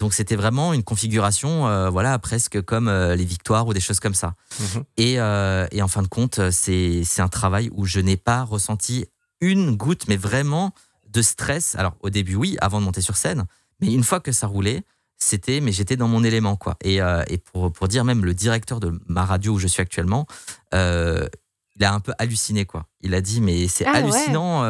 donc 0.03 0.15
c'était 0.15 0.35
vraiment 0.35 0.73
une 0.73 0.83
configuration, 0.83 1.69
euh, 1.69 1.89
voilà, 1.89 2.19
presque 2.19 2.61
comme 2.63 2.89
euh, 2.89 3.15
les 3.15 3.25
victoires 3.25 3.69
ou 3.69 3.73
des 3.73 3.79
choses 3.79 4.01
comme 4.01 4.17
ça. 4.17 4.35
Mhm. 4.59 4.85
Euh, 4.99 5.69
et, 5.71 5.81
en 5.81 5.87
fin 5.87 6.03
de 6.03 6.09
compte, 6.09 6.51
c'est 6.51 7.05
un 7.19 7.29
travail 7.29 7.71
où 7.73 7.87
je 7.87 8.01
n'ai 8.01 8.17
pas 8.17 8.43
ressenti 8.43 9.07
une 9.41 9.77
goutte, 9.77 10.09
mais 10.09 10.17
vraiment 10.17 10.75
de 11.09 11.23
stress. 11.23 11.77
Alors 11.77 11.95
au 12.01 12.11
début, 12.11 12.35
oui, 12.35 12.57
avant 12.61 12.81
de 12.81 12.85
monter 12.85 13.01
sur 13.01 13.17
scène, 13.17 13.45
mais 13.81 13.95
une 13.95 14.03
fois 14.03 14.19
que 14.19 14.33
ça 14.33 14.49
roulait, 14.49 14.83
c'était, 15.19 15.61
mais 15.61 15.71
j'étais 15.71 15.95
dans 15.95 16.09
mon 16.09 16.25
élément, 16.25 16.57
quoi. 16.57 16.77
Et, 16.83 16.99
pour, 17.53 17.73
pour, 17.73 17.87
dire 17.87 18.05
même 18.05 18.25
le 18.25 18.35
directeur 18.35 18.81
de 18.81 19.01
ma 19.07 19.25
radio 19.25 19.53
où 19.53 19.61
je 19.61 19.69
suis 19.69 19.83
actuellement, 19.83 20.27
il 20.73 21.85
a 21.85 21.95
un 21.95 22.01
peu 22.01 22.13
halluciné, 22.19 22.65
quoi. 22.65 22.87
Il 23.03 23.15
a 23.15 23.21
dit, 23.21 23.41
mais 23.41 23.69
c'est 23.69 23.87
ah 23.87 23.93
hallucinant, 23.93 24.63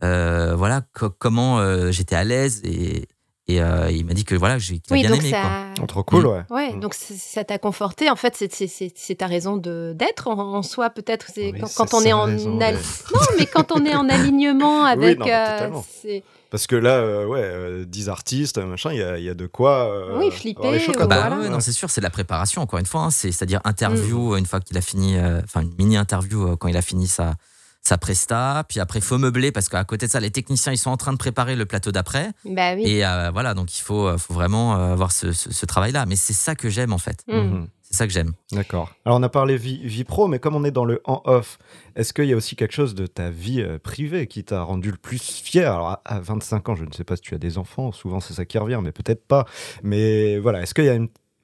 voilà, 0.00 0.82
comment 1.20 1.92
j'étais 1.92 2.16
à 2.16 2.24
l'aise 2.24 2.62
et 2.64 3.06
et 3.50 3.60
euh, 3.60 3.90
il 3.90 4.04
m'a 4.06 4.14
dit 4.14 4.24
que 4.24 4.34
voilà, 4.34 4.58
j'ai 4.58 4.80
oui, 4.90 5.02
bien 5.02 5.12
aimé. 5.12 5.30
Ça... 5.30 5.42
Quoi. 5.76 5.86
Trop 5.86 6.02
cool, 6.04 6.26
ouais. 6.26 6.42
Ouais, 6.50 6.72
mm. 6.72 6.80
donc 6.80 6.94
ça 6.94 7.42
t'a 7.44 7.58
conforté. 7.58 8.10
En 8.10 8.16
fait, 8.16 8.36
c'est 8.36 9.14
ta 9.16 9.26
raison 9.26 9.56
d'être 9.56 10.28
en, 10.28 10.62
soi, 10.62 10.90
peut-être. 10.90 11.26
Quand, 11.74 11.94
on 11.94 12.02
est 12.02 12.12
en. 12.12 12.26
Non, 12.30 13.26
mais 13.38 13.46
quand 13.46 13.72
on 13.72 13.84
est 13.84 13.94
en 13.94 14.08
alignement 14.08 14.84
avec. 14.84 15.20
Oui, 15.20 15.26
non, 15.26 15.82
euh, 16.04 16.20
parce 16.50 16.66
que 16.66 16.76
là, 16.76 16.96
euh, 16.96 17.26
ouais, 17.26 17.86
10 17.86 18.08
artistes, 18.08 18.58
machin, 18.58 18.92
il 18.92 18.96
y, 18.96 19.24
y 19.24 19.28
a, 19.28 19.34
de 19.34 19.46
quoi. 19.46 20.18
oui, 20.18 20.30
flipper. 20.30 20.78
Bah, 21.06 21.30
ouais, 21.38 21.48
non, 21.48 21.60
c'est 21.60 21.72
sûr, 21.72 21.90
c'est 21.90 22.00
de 22.00 22.06
la 22.06 22.10
préparation, 22.10 22.62
encore 22.62 22.78
une 22.78 22.86
fois. 22.86 23.02
Hein, 23.02 23.10
c'est-à-dire 23.10 23.60
interview, 23.64 24.34
mm. 24.34 24.38
une 24.38 24.46
fois 24.46 24.60
qu'il 24.60 24.76
a 24.76 24.82
fini, 24.82 25.16
enfin, 25.44 25.62
une 25.62 25.74
mini-interview 25.78 26.56
quand 26.56 26.68
il 26.68 26.76
a 26.76 26.82
fini 26.82 27.06
sa, 27.06 27.34
sa 27.82 27.98
presta, 27.98 28.64
puis 28.68 28.78
après 28.80 28.98
il 28.98 29.04
faut 29.04 29.18
meubler 29.18 29.52
parce 29.52 29.68
qu'à 29.68 29.84
côté 29.84 30.06
de 30.06 30.10
ça, 30.10 30.20
les 30.20 30.30
techniciens 30.30 30.72
ils 30.72 30.78
sont 30.78 30.90
en 30.90 30.96
train 30.96 31.12
de 31.12 31.18
préparer 31.18 31.56
le 31.56 31.66
plateau 31.66 31.92
d'après. 31.92 32.30
Bah 32.44 32.74
oui. 32.74 32.82
Et 32.86 33.06
euh, 33.06 33.30
voilà, 33.32 33.54
donc 33.54 33.76
il 33.76 33.82
faut, 33.82 34.16
faut 34.18 34.34
vraiment 34.34 34.76
euh, 34.76 34.92
avoir 34.92 35.12
ce, 35.12 35.32
ce, 35.32 35.66
travail-là. 35.66 36.06
Mais 36.06 36.16
c'est 36.16 36.32
ça 36.32 36.54
que 36.54 36.68
j'aime 36.68 36.92
en 36.92 36.98
fait. 36.98 37.24
Mm. 37.26 37.36
Mhm. 37.36 37.68
C'est 37.82 37.96
ça 37.96 38.06
que 38.06 38.12
j'aime. 38.12 38.34
D'accord. 38.52 38.92
Alors 39.04 39.18
on 39.18 39.22
a 39.22 39.28
parlé 39.28 39.56
vie, 39.56 39.78
vie 39.82 40.04
pro, 40.04 40.28
mais 40.28 40.38
comme 40.38 40.54
on 40.54 40.62
est 40.62 40.70
dans 40.70 40.84
le 40.84 41.00
en 41.04 41.22
off, 41.24 41.58
est-ce 41.96 42.12
qu'il 42.12 42.26
y 42.26 42.32
a 42.32 42.36
aussi 42.36 42.54
quelque 42.54 42.72
chose 42.72 42.94
de 42.94 43.06
ta 43.06 43.30
vie 43.30 43.62
euh, 43.62 43.78
privée 43.78 44.28
qui 44.28 44.44
t'a 44.44 44.62
rendu 44.62 44.92
le 44.92 44.96
plus 44.96 45.20
fier? 45.20 45.72
Alors 45.72 46.00
à, 46.04 46.20
25 46.20 46.68
ans, 46.68 46.74
je 46.76 46.84
ne 46.84 46.92
sais 46.92 47.02
pas 47.02 47.16
si 47.16 47.22
tu 47.22 47.34
as 47.34 47.38
des 47.38 47.58
enfants, 47.58 47.90
souvent 47.90 48.20
c'est 48.20 48.34
ça 48.34 48.44
qui 48.44 48.58
revient, 48.58 48.78
mais 48.82 48.92
peut-être 48.92 49.26
pas. 49.26 49.44
Mais 49.82 50.38
voilà, 50.38 50.62
est-ce 50.62 50.74
qu'il 50.74 50.84
y 50.84 50.88
a 50.88 50.98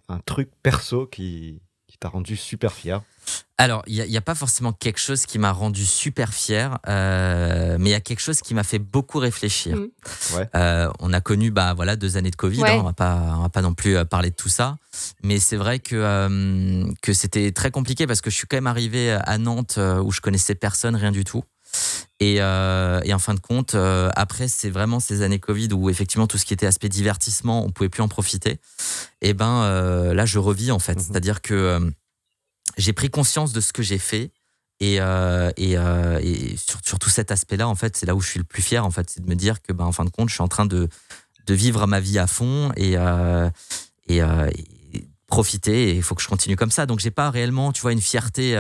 un 0.09 0.19
truc 0.25 0.51
perso 0.63 1.07
qui, 1.07 1.61
qui 1.97 2.01
t'a 2.01 2.09
rendu 2.09 2.37
super 2.37 2.73
fier 2.73 3.01
alors, 3.59 3.83
il 3.87 4.05
n'y 4.05 4.17
a, 4.17 4.21
pas 4.21 4.35
forcément 4.35 4.73
quelque 4.73 5.01
chose 5.01 5.25
qui 5.25 5.39
m'a 5.39 5.51
rendu 5.51 5.87
super 5.87 6.35
fier, 6.35 6.79
euh, 6.89 7.79
mais 7.81 7.89
il 7.89 7.93
y 7.93 7.95
a 7.95 8.01
quelque 8.01 8.21
chose 8.21 8.41
qui 8.41 8.53
m'a 8.53 8.63
fait 8.63 8.79
beaucoup 8.79 9.19
réfléchir. 9.19 9.77
Mm. 9.77 9.89
Euh, 10.55 10.91
on 11.01 11.13
a 11.13 11.21
connu 11.23 11.51
bah, 11.51 11.73
voilà, 11.75 11.97
deux 11.97 12.19
années 12.19 12.31
de 12.31 12.37
Covid, 12.37 12.63
hein, 12.63 12.75
on 12.75 12.83
ne 12.83 12.93
va 12.93 13.49
pas 13.49 13.63
non 13.63 13.73
plus 13.73 13.97
euh, 13.97 14.05
parler 14.05 14.29
de 14.31 14.35
tout 14.35 14.51
ça, 14.51 14.77
mais 15.23 15.39
c'est 15.39 15.57
vrai 15.57 15.79
que, 15.79 16.85
que 17.01 17.13
c'était 17.15 17.51
très 17.51 17.71
compliqué 17.71 18.07
parce 18.07 18.21
que 18.21 18.29
je 18.29 18.37
suis 18.37 18.47
quand 18.47 18.59
même 18.59 18.67
arrivé 18.67 19.11
à 19.11 19.39
Nantes 19.39 19.79
où 19.79 20.13
je 20.13 20.21
connaissais 20.21 20.55
personne, 20.55 20.95
rien 20.95 21.11
du 21.11 21.25
tout. 21.25 21.43
Et, 22.21 22.43
en 22.43 23.19
fin 23.19 23.35
de 23.35 23.41
compte, 23.41 23.75
après, 23.75 24.49
c'est 24.49 24.71
vraiment 24.71 25.01
ces 25.01 25.23
années 25.23 25.39
Covid 25.39 25.69
où 25.73 25.91
effectivement 25.91 26.27
tout 26.27 26.39
ce 26.39 26.45
qui 26.45 26.55
était 26.55 26.67
aspect 26.67 26.89
divertissement, 26.89 27.65
on 27.65 27.71
pouvait 27.71 27.89
plus 27.89 28.03
en 28.03 28.09
profiter. 28.09 28.59
Et 29.21 29.35
ben 29.35 30.13
là, 30.13 30.27
je 30.27 30.39
revis 30.39 30.71
en 30.71 30.79
fait, 30.79 30.95
mm-hmm. 30.95 31.07
c'est-à-dire 31.07 31.43
que 31.43 31.93
j'ai 32.77 32.93
pris 32.93 33.11
conscience 33.11 33.53
de 33.53 33.61
ce 33.61 33.73
que 33.73 33.83
j'ai 33.83 33.99
fait. 33.99 34.31
Et, 34.81 35.01
euh, 35.01 35.51
et, 35.57 35.79
euh, 35.79 36.21
et 36.23 36.57
sur, 36.57 36.99
tout 36.99 37.09
cet 37.09 37.31
aspect-là, 37.31 37.69
en 37.69 37.75
fait, 37.75 37.97
c'est 37.97 38.07
là 38.07 38.15
où 38.15 38.21
je 38.21 38.29
suis 38.29 38.39
le 38.39 38.45
plus 38.45 38.63
fier, 38.63 38.85
en 38.85 38.91
fait, 38.91 39.09
c'est 39.09 39.25
de 39.25 39.29
me 39.29 39.35
dire 39.35 39.63
que, 39.63 39.73
ben, 39.73 39.85
en 39.85 39.93
fin 39.93 40.05
de 40.05 40.11
compte, 40.11 40.29
je 40.29 40.35
suis 40.35 40.43
en 40.43 40.49
train 40.49 40.67
de, 40.67 40.89
de 41.47 41.55
vivre 41.55 41.87
ma 41.87 42.01
vie 42.01 42.19
à 42.19 42.27
fond 42.27 42.73
et, 42.77 42.97
euh, 42.97 43.49
et, 44.09 44.21
profiter. 45.29 45.91
Et 45.91 45.97
il 45.97 46.03
faut 46.03 46.15
que 46.15 46.23
je 46.23 46.29
continue 46.29 46.57
comme 46.57 46.71
ça. 46.71 46.87
Donc, 46.87 47.01
j'ai 47.01 47.11
pas 47.11 47.31
réellement, 47.31 47.73
tu 47.73 47.81
vois, 47.81 47.93
une 47.93 48.01
fierté, 48.01 48.55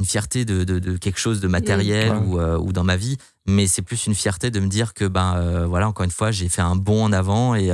une 0.00 0.06
fierté 0.06 0.44
de, 0.44 0.64
de, 0.64 0.96
quelque 0.96 1.18
chose 1.18 1.40
de 1.40 1.48
matériel 1.48 2.12
ou, 2.26 2.40
ou 2.40 2.72
dans 2.72 2.84
ma 2.84 2.96
vie, 2.96 3.16
mais 3.46 3.66
c'est 3.66 3.82
plus 3.82 4.06
une 4.06 4.14
fierté 4.14 4.50
de 4.50 4.58
me 4.58 4.66
dire 4.66 4.92
que, 4.92 5.04
ben, 5.04 5.66
voilà, 5.66 5.88
encore 5.88 6.04
une 6.04 6.10
fois, 6.10 6.30
j'ai 6.32 6.48
fait 6.48 6.62
un 6.62 6.74
bond 6.74 7.04
en 7.04 7.12
avant 7.12 7.54
et 7.54 7.70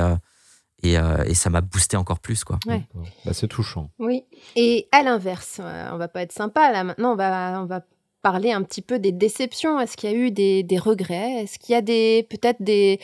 euh, 0.85 1.23
et, 1.25 1.33
ça 1.33 1.49
m'a 1.49 1.61
boosté 1.61 1.97
encore 1.97 2.19
plus. 2.19 2.43
quoi. 2.43 2.59
Bah, 2.65 3.33
c'est 3.33 3.47
touchant. 3.47 3.91
Oui. 3.99 4.25
Et 4.55 4.87
à 4.91 5.03
l'inverse, 5.03 5.59
euh, 5.59 5.89
on 5.91 5.97
va 5.97 6.07
pas 6.07 6.21
être 6.21 6.31
sympa 6.31 6.71
là 6.71 6.83
maintenant, 6.83 7.13
on 7.13 7.15
va, 7.15 7.61
on 7.61 7.65
va 7.65 7.81
parler 8.21 8.51
un 8.51 8.63
petit 8.63 8.81
peu 8.81 8.99
des 8.99 9.11
déceptions. 9.11 9.79
Est-ce 9.79 9.97
qu'il 9.97 10.09
y 10.11 10.13
a 10.13 10.15
eu 10.15 10.31
des, 10.31 10.63
des 10.63 10.77
regrets? 10.77 11.43
Est-ce 11.43 11.59
qu'il 11.59 11.73
y 11.73 11.77
a 11.77 11.81
des 11.81 12.27
peut-être 12.29 12.61
des, 12.61 12.99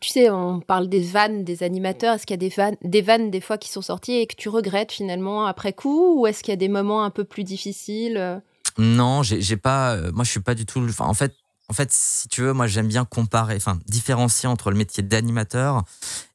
Tu 0.00 0.08
sais, 0.08 0.30
on 0.30 0.60
parle 0.60 0.88
des 0.88 1.02
vannes 1.02 1.44
des 1.44 1.62
animateurs. 1.62 2.14
Est-ce 2.14 2.26
qu'il 2.26 2.34
y 2.34 2.44
a 2.44 2.48
des 2.48 2.54
vannes, 2.54 2.76
des 2.82 3.02
vannes 3.02 3.30
des 3.30 3.40
fois 3.40 3.58
qui 3.58 3.70
sont 3.70 3.82
sorties 3.82 4.14
et 4.14 4.26
que 4.26 4.36
tu 4.36 4.48
regrettes 4.48 4.92
finalement 4.92 5.46
après 5.46 5.72
coup? 5.72 6.20
Ou 6.20 6.26
est-ce 6.26 6.42
qu'il 6.42 6.52
y 6.52 6.54
a 6.54 6.56
des 6.56 6.68
moments 6.68 7.04
un 7.04 7.10
peu 7.10 7.24
plus 7.24 7.44
difficiles 7.44 8.42
Non, 8.78 9.22
j'ai 9.22 9.56
pas. 9.56 9.94
Euh, 9.94 10.12
moi, 10.12 10.24
je 10.24 10.30
suis 10.30 10.40
pas 10.40 10.54
du 10.54 10.66
tout. 10.66 10.84
En 10.98 11.14
fait, 11.14 11.34
en 11.68 11.74
fait, 11.74 11.90
si 11.90 12.28
tu 12.28 12.42
veux, 12.42 12.52
moi, 12.52 12.66
j'aime 12.66 12.88
bien 12.88 13.04
comparer, 13.04 13.56
enfin, 13.56 13.78
différencier 13.86 14.48
entre 14.48 14.70
le 14.70 14.76
métier 14.76 15.02
d'animateur 15.02 15.84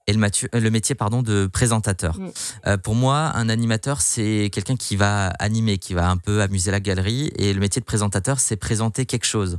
et 0.08 0.14
le, 0.14 0.60
le, 0.60 0.70
métier 0.72 0.96
pardon, 0.96 1.22
de 1.22 1.48
présentateur. 1.48 2.18
Mm. 2.18 2.32
Euh, 2.68 2.78
pour 2.78 2.96
moi, 2.96 3.32
un 3.36 3.50
animateur, 3.50 4.02
c'est 4.02 4.50
quelqu'un 4.52 4.76
qui 4.76 4.96
va 4.96 5.28
animer, 5.40 5.78
qui 5.78 5.94
va 5.94 6.10
un 6.10 6.18
peu 6.18 6.42
amuser 6.42 6.72
la 6.72 6.80
galerie, 6.80 7.32
et 7.36 7.54
le 7.54 7.60
métier 7.60 7.80
de 7.80 7.86
présentateur, 7.86 8.40
c'est 8.40 8.56
présenter 8.56 9.06
quelque 9.06 9.26
chose. 9.26 9.58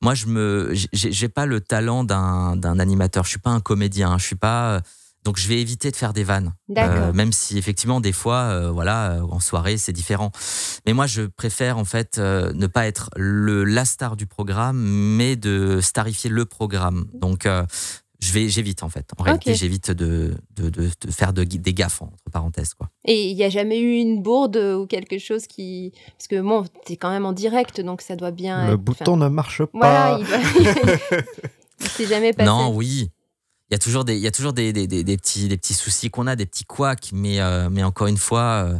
Moi, 0.00 0.14
je 0.14 0.26
me, 0.26 0.72
j'ai 0.92 1.28
pas 1.28 1.46
le 1.46 1.60
talent 1.60 2.04
d'un 2.04 2.78
animateur. 2.78 3.24
Je 3.24 3.30
suis 3.30 3.38
pas 3.38 3.50
un 3.50 3.60
comédien. 3.60 4.16
Je 4.18 4.24
suis 4.24 4.36
pas 4.36 4.80
donc 5.24 5.36
je 5.36 5.46
vais 5.46 5.60
éviter 5.60 5.90
de 5.90 5.96
faire 5.96 6.14
des 6.14 6.24
vannes, 6.24 6.54
euh, 6.78 7.12
même 7.12 7.32
si 7.32 7.58
effectivement 7.58 8.00
des 8.00 8.12
fois, 8.12 8.44
euh, 8.44 8.70
voilà, 8.70 9.10
euh, 9.12 9.22
en 9.22 9.40
soirée 9.40 9.76
c'est 9.76 9.92
différent. 9.92 10.30
Mais 10.86 10.94
moi 10.94 11.06
je 11.06 11.22
préfère 11.22 11.76
en 11.76 11.84
fait 11.84 12.18
ne 12.18 12.66
pas 12.66 12.86
être 12.86 13.10
le 13.16 13.64
la 13.64 13.84
star 13.84 14.16
du 14.16 14.26
programme, 14.26 14.78
mais 14.78 15.36
de 15.36 15.80
starifier 15.82 16.30
le 16.30 16.46
programme. 16.46 17.06
Donc 17.12 17.46
je 18.20 18.32
vais, 18.32 18.48
j'évite 18.48 18.82
en 18.82 18.88
fait. 18.88 19.10
En 19.16 19.22
réalité, 19.22 19.54
j'évite 19.54 19.90
de, 19.90 20.34
de, 20.56 20.70
de, 20.70 20.90
faire 21.10 21.32
de, 21.32 21.44
des 21.44 21.74
gaffes 21.74 22.02
entre 22.02 22.16
parenthèses 22.32 22.74
quoi. 22.74 22.90
Et 23.04 23.30
il 23.30 23.36
n'y 23.36 23.44
a 23.44 23.48
jamais 23.48 23.78
eu 23.78 23.96
une 23.96 24.22
bourde 24.22 24.56
ou 24.56 24.86
quelque 24.86 25.18
chose 25.18 25.46
qui, 25.46 25.92
parce 26.16 26.28
que 26.28 26.40
bon, 26.40 26.64
es 26.88 26.96
quand 26.96 27.10
même 27.10 27.26
en 27.26 27.32
direct, 27.32 27.80
donc 27.80 28.00
ça 28.00 28.16
doit 28.16 28.32
bien. 28.32 28.70
Le 28.70 28.76
bouton 28.76 29.16
ne 29.16 29.28
marche 29.28 29.64
pas. 29.64 30.18
Voilà, 30.18 30.20
il, 31.80 31.88
s'est 31.88 32.06
jamais 32.06 32.32
passé. 32.32 32.48
Non, 32.48 32.74
oui 32.74 33.10
il 33.70 33.74
y 33.74 33.76
a 33.76 33.78
toujours 33.78 34.04
des, 34.04 34.16
il 34.16 34.22
y 34.22 34.26
a 34.26 34.30
toujours 34.30 34.52
des, 34.52 34.72
des, 34.72 34.86
des, 34.86 35.16
petits, 35.16 35.48
des 35.48 35.58
petits 35.58 35.74
soucis 35.74 36.10
qu'on 36.10 36.26
a, 36.26 36.36
des 36.36 36.46
petits 36.46 36.64
couacs, 36.64 37.10
mais, 37.12 37.40
euh, 37.40 37.68
mais 37.70 37.82
encore 37.82 38.06
une 38.06 38.16
fois, 38.16 38.64
euh, 38.64 38.78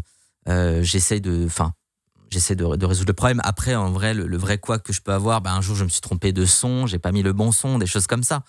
euh 0.48 0.82
j'essaye 0.82 1.20
de, 1.20 1.44
enfin, 1.44 1.74
j'essaie 2.30 2.54
de, 2.54 2.64
résoudre 2.64 3.08
le 3.08 3.14
problème. 3.14 3.40
Après, 3.44 3.74
en 3.74 3.90
vrai, 3.90 4.14
le, 4.14 4.36
vrai 4.36 4.58
quoi 4.58 4.78
que 4.78 4.92
je 4.92 5.00
peux 5.00 5.12
avoir, 5.12 5.40
ben, 5.40 5.52
un 5.52 5.60
jour, 5.60 5.76
je 5.76 5.84
me 5.84 5.88
suis 5.88 6.00
trompé 6.00 6.32
de 6.32 6.44
son, 6.44 6.86
j'ai 6.86 6.98
pas 6.98 7.12
mis 7.12 7.22
le 7.22 7.32
bon 7.32 7.52
son, 7.52 7.78
des 7.78 7.86
choses 7.86 8.06
comme 8.06 8.22
ça. 8.22 8.42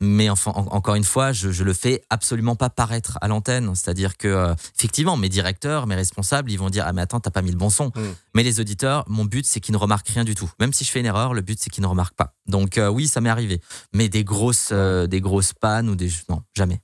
Mais 0.00 0.30
enfin, 0.30 0.52
encore 0.54 0.94
une 0.94 1.04
fois, 1.04 1.32
je, 1.32 1.50
je 1.50 1.64
le 1.64 1.72
fais 1.72 2.02
absolument 2.10 2.56
pas 2.56 2.70
paraître 2.70 3.18
à 3.20 3.28
l'antenne. 3.28 3.74
C'est-à-dire 3.74 4.16
que, 4.16 4.28
euh, 4.28 4.54
effectivement, 4.78 5.16
mes 5.16 5.28
directeurs, 5.28 5.86
mes 5.86 5.94
responsables, 5.94 6.50
ils 6.50 6.58
vont 6.58 6.70
dire 6.70 6.84
Ah, 6.86 6.92
mais 6.92 7.02
attends, 7.02 7.20
t'as 7.20 7.30
pas 7.30 7.42
mis 7.42 7.50
le 7.50 7.56
bon 7.56 7.70
son. 7.70 7.88
Mm. 7.88 8.14
Mais 8.34 8.42
les 8.42 8.60
auditeurs, 8.60 9.04
mon 9.08 9.24
but, 9.24 9.46
c'est 9.46 9.60
qu'ils 9.60 9.72
ne 9.72 9.78
remarquent 9.78 10.08
rien 10.08 10.24
du 10.24 10.34
tout. 10.34 10.50
Même 10.60 10.72
si 10.72 10.84
je 10.84 10.90
fais 10.90 11.00
une 11.00 11.06
erreur, 11.06 11.34
le 11.34 11.42
but, 11.42 11.58
c'est 11.60 11.70
qu'ils 11.70 11.82
ne 11.82 11.88
remarquent 11.88 12.16
pas. 12.16 12.34
Donc, 12.46 12.78
euh, 12.78 12.88
oui, 12.88 13.08
ça 13.08 13.20
m'est 13.20 13.30
arrivé. 13.30 13.60
Mais 13.92 14.08
des 14.08 14.24
grosses, 14.24 14.70
euh, 14.72 15.06
des 15.06 15.20
grosses 15.20 15.52
pannes 15.52 15.88
ou 15.88 15.94
des. 15.94 16.10
Non, 16.28 16.42
jamais. 16.54 16.80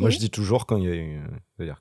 Moi, 0.00 0.10
je 0.10 0.18
dis 0.18 0.28
toujours 0.28 0.66
quand 0.66 0.76
il 0.76 0.84
y 0.84 0.90
a 0.90 0.94
eu, 0.94 1.18
dire 1.60 1.80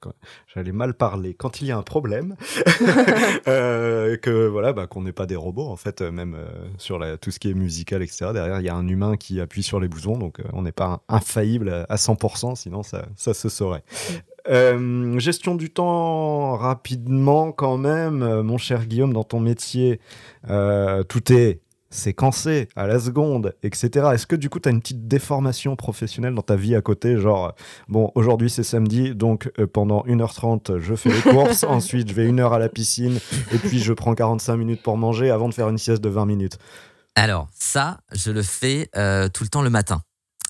j'allais 0.53 0.71
mal 0.71 0.93
parler, 0.93 1.33
quand 1.33 1.61
il 1.61 1.67
y 1.67 1.71
a 1.71 1.77
un 1.77 1.83
problème, 1.83 2.37
euh, 3.49 4.15
que 4.15 4.47
voilà, 4.47 4.71
bah, 4.71 4.87
qu'on 4.87 5.01
n'est 5.01 5.11
pas 5.11 5.25
des 5.25 5.35
robots 5.35 5.67
en 5.67 5.75
fait, 5.75 5.99
même 6.01 6.35
euh, 6.35 6.47
sur 6.77 6.97
la, 6.99 7.17
tout 7.17 7.31
ce 7.31 7.39
qui 7.39 7.49
est 7.49 7.53
musical, 7.53 8.01
etc. 8.01 8.27
Derrière, 8.31 8.61
il 8.61 8.65
y 8.65 8.69
a 8.69 8.75
un 8.75 8.87
humain 8.87 9.17
qui 9.17 9.41
appuie 9.41 9.63
sur 9.63 9.81
les 9.81 9.89
boutons, 9.89 10.17
donc 10.17 10.39
euh, 10.39 10.43
on 10.53 10.61
n'est 10.61 10.71
pas 10.71 11.03
infaillible 11.09 11.85
à 11.89 11.95
100%, 11.95 12.55
sinon 12.55 12.81
ça, 12.81 13.07
ça 13.17 13.33
se 13.33 13.49
saurait. 13.49 13.83
gestion 15.17 15.55
du 15.55 15.69
temps 15.69 16.55
rapidement 16.55 17.51
quand 17.51 17.77
même, 17.77 18.41
mon 18.41 18.57
cher 18.57 18.85
Guillaume, 18.85 19.11
dans 19.11 19.25
ton 19.25 19.41
métier, 19.41 19.99
tout 20.47 21.33
est 21.33 21.59
séquencé 21.89 22.67
à 22.75 22.87
la 22.87 22.99
seconde, 22.99 23.55
etc. 23.63 24.07
Est-ce 24.13 24.27
que 24.27 24.35
du 24.35 24.49
coup, 24.49 24.59
tu 24.59 24.69
as 24.69 24.71
une 24.71 24.81
petite 24.81 25.07
déformation 25.07 25.75
professionnelle 25.75 26.33
dans 26.33 26.41
ta 26.41 26.55
vie 26.55 26.75
à 26.75 26.81
côté 26.81 27.17
Genre, 27.17 27.53
bon, 27.87 28.11
aujourd'hui 28.15 28.49
c'est 28.49 28.63
samedi, 28.63 29.15
donc 29.15 29.51
euh, 29.59 29.67
pendant 29.67 30.03
1h30, 30.03 30.79
je 30.79 30.95
fais 30.95 31.09
les 31.09 31.21
courses, 31.21 31.63
ensuite 31.67 32.09
je 32.09 32.13
vais 32.13 32.25
une 32.27 32.39
heure 32.39 32.53
à 32.53 32.59
la 32.59 32.69
piscine, 32.69 33.19
et 33.53 33.57
puis 33.57 33.79
je 33.79 33.93
prends 33.93 34.15
45 34.15 34.57
minutes 34.57 34.83
pour 34.83 34.97
manger 34.97 35.29
avant 35.29 35.49
de 35.49 35.53
faire 35.53 35.69
une 35.69 35.77
sieste 35.77 36.03
de 36.03 36.09
20 36.09 36.25
minutes. 36.25 36.57
Alors, 37.15 37.47
ça, 37.53 37.99
je 38.11 38.31
le 38.31 38.41
fais 38.41 38.89
euh, 38.97 39.29
tout 39.29 39.43
le 39.43 39.49
temps 39.49 39.61
le 39.61 39.69
matin. 39.69 40.01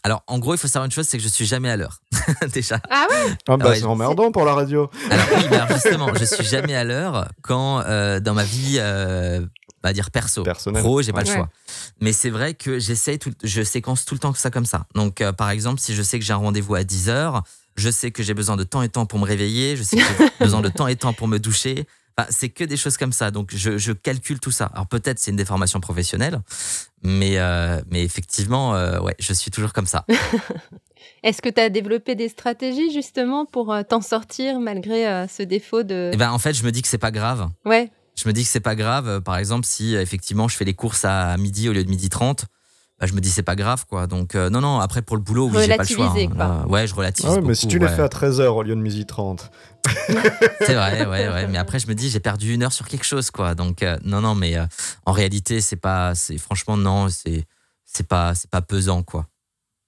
Alors, 0.05 0.21
en 0.27 0.37
gros, 0.37 0.53
il 0.53 0.59
faut 0.59 0.67
savoir 0.67 0.85
une 0.85 0.91
chose, 0.91 1.07
c'est 1.07 1.17
que 1.17 1.23
je 1.23 1.27
suis 1.27 1.47
jamais 1.47 1.67
à 1.67 1.77
l'heure. 1.77 1.99
Déjà. 2.53 2.79
Ah 2.91 3.07
ouais 3.09 3.33
Ah 3.47 3.57
bah 3.57 3.69
Ouais, 3.69 3.75
c'est 3.79 3.85
emmerdant 3.85 4.31
pour 4.31 4.45
la 4.45 4.53
radio. 4.53 4.87
Alors 5.09 5.25
oui, 5.35 5.43
mais 5.49 5.55
alors 5.55 5.69
justement, 5.69 6.13
je 6.13 6.25
suis 6.25 6.43
jamais 6.45 6.75
à 6.75 6.83
l'heure 6.83 7.27
quand 7.41 7.79
euh, 7.87 8.19
dans 8.19 8.35
ma 8.35 8.43
vie, 8.43 8.75
euh, 8.77 9.39
on 9.83 9.87
va 9.87 9.93
dire 9.93 10.11
perso, 10.11 10.43
Personnel. 10.43 10.83
pro, 10.83 11.01
j'ai 11.01 11.11
pas 11.11 11.23
le 11.23 11.27
Ouais. 11.29 11.33
choix. 11.35 11.49
Mais 12.01 12.13
c'est 12.13 12.29
vrai 12.29 12.53
que 12.53 12.77
j'essaye, 12.77 13.17
tout, 13.17 13.31
je 13.43 13.63
séquence 13.63 14.05
tout 14.05 14.13
le 14.13 14.19
temps 14.19 14.31
que 14.31 14.37
ça 14.37 14.51
comme 14.51 14.65
ça. 14.67 14.85
Donc 14.93 15.21
euh, 15.21 15.31
par 15.33 15.49
exemple, 15.49 15.79
si 15.81 15.95
je 15.95 16.03
sais 16.03 16.19
que 16.19 16.25
j'ai 16.25 16.33
un 16.33 16.37
rendez-vous 16.37 16.75
à 16.75 16.83
10 16.83 17.09
heures, 17.09 17.41
je 17.75 17.89
sais 17.89 18.11
que 18.11 18.21
j'ai 18.21 18.35
besoin 18.35 18.57
de 18.57 18.63
temps 18.63 18.83
et 18.83 18.89
temps 18.89 19.07
pour 19.07 19.17
me 19.17 19.25
réveiller, 19.25 19.75
je 19.75 19.81
sais 19.81 19.97
que 19.97 20.03
j'ai 20.03 20.29
besoin 20.39 20.61
de 20.61 20.69
temps 20.69 20.85
et 20.87 20.95
temps 20.95 21.13
pour 21.13 21.27
me 21.27 21.39
doucher. 21.39 21.87
Enfin, 22.17 22.29
c'est 22.31 22.49
que 22.49 22.63
des 22.63 22.77
choses 22.77 22.97
comme 22.97 23.11
ça. 23.11 23.29
Donc 23.31 23.49
je, 23.53 23.77
je 23.77 23.91
calcule 23.91 24.39
tout 24.39 24.51
ça. 24.51 24.65
Alors 24.73 24.87
peut-être 24.87 25.19
c'est 25.19 25.31
une 25.31 25.37
déformation 25.37 25.79
professionnelle, 25.81 26.39
mais 27.03 27.37
euh, 27.37 27.81
mais 27.91 28.03
effectivement, 28.03 28.75
euh, 28.75 28.99
ouais, 29.01 29.15
je 29.19 29.33
suis 29.33 29.51
toujours 29.51 29.73
comme 29.73 29.85
ça. 29.85 30.05
Est-ce 31.23 31.41
que 31.41 31.49
tu 31.49 31.59
as 31.59 31.69
développé 31.69 32.15
des 32.15 32.29
stratégies 32.29 32.91
justement 32.91 33.45
pour 33.45 33.73
euh, 33.73 33.83
t'en 33.83 34.01
sortir 34.01 34.59
malgré 34.59 35.27
ce 35.27 35.43
défaut 35.43 35.83
de. 35.83 36.11
Et 36.13 36.17
ben 36.17 36.31
en 36.31 36.39
fait, 36.39 36.53
je 36.53 36.63
me 36.63 36.71
dis 36.71 36.81
que 36.81 36.87
c'est 36.87 36.97
pas 36.97 37.11
grave. 37.11 37.49
Ouais, 37.65 37.91
Je 38.15 38.27
me 38.27 38.33
dis 38.33 38.43
que 38.43 38.49
c'est 38.49 38.59
pas 38.59 38.75
grave. 38.75 39.21
Par 39.21 39.37
exemple, 39.37 39.65
si 39.65 39.95
effectivement 39.95 40.47
je 40.47 40.55
fais 40.55 40.65
les 40.65 40.73
courses 40.73 41.03
à 41.03 41.35
midi 41.37 41.67
au 41.67 41.73
lieu 41.73 41.83
de 41.83 41.89
midi 41.89 42.09
30, 42.09 42.45
bah, 42.99 43.07
je 43.07 43.13
me 43.13 43.19
dis 43.21 43.29
c'est 43.29 43.43
pas 43.43 43.55
grave 43.55 43.85
quoi. 43.87 44.07
Donc 44.07 44.35
euh, 44.35 44.49
non 44.49 44.61
non, 44.61 44.79
après 44.79 45.01
pour 45.01 45.15
le 45.17 45.21
boulot, 45.21 45.49
oui, 45.53 45.63
j'ai 45.65 45.75
pas 45.75 45.83
le 45.83 45.87
choix. 45.89 46.13
Hein. 46.17 46.27
quoi. 46.27 46.37
Là, 46.37 46.65
ouais, 46.67 46.87
je 46.87 46.95
relativise 46.95 47.29
Ah 47.31 47.35
ouais, 47.35 47.41
mais 47.41 47.55
si 47.55 47.67
tu 47.67 47.77
les 47.79 47.85
ouais. 47.85 47.95
fais 47.95 48.01
à 48.01 48.07
13h 48.07 48.43
au 48.47 48.63
lieu 48.63 48.75
de 48.75 48.79
midi 48.81 49.05
30. 49.05 49.51
C'est 50.61 50.73
vrai, 50.73 51.05
ouais, 51.05 51.27
ouais. 51.29 51.47
Mais 51.47 51.57
après 51.57 51.79
je 51.79 51.87
me 51.87 51.93
dis 51.95 52.09
j'ai 52.09 52.19
perdu 52.19 52.53
une 52.53 52.63
heure 52.63 52.73
sur 52.73 52.87
quelque 52.87 53.05
chose 53.05 53.31
quoi. 53.31 53.53
Donc 53.55 53.83
euh, 53.83 53.97
non 54.03 54.21
non, 54.21 54.33
mais 54.35 54.57
euh, 54.57 54.65
en 55.05 55.11
réalité 55.11 55.61
c'est 55.61 55.75
pas, 55.75 56.15
c'est 56.15 56.37
franchement 56.37 56.77
non, 56.77 57.09
c'est 57.09 57.45
c'est 57.85 58.07
pas 58.07 58.33
c'est 58.35 58.49
pas 58.49 58.61
pesant 58.61 59.03
quoi. 59.03 59.27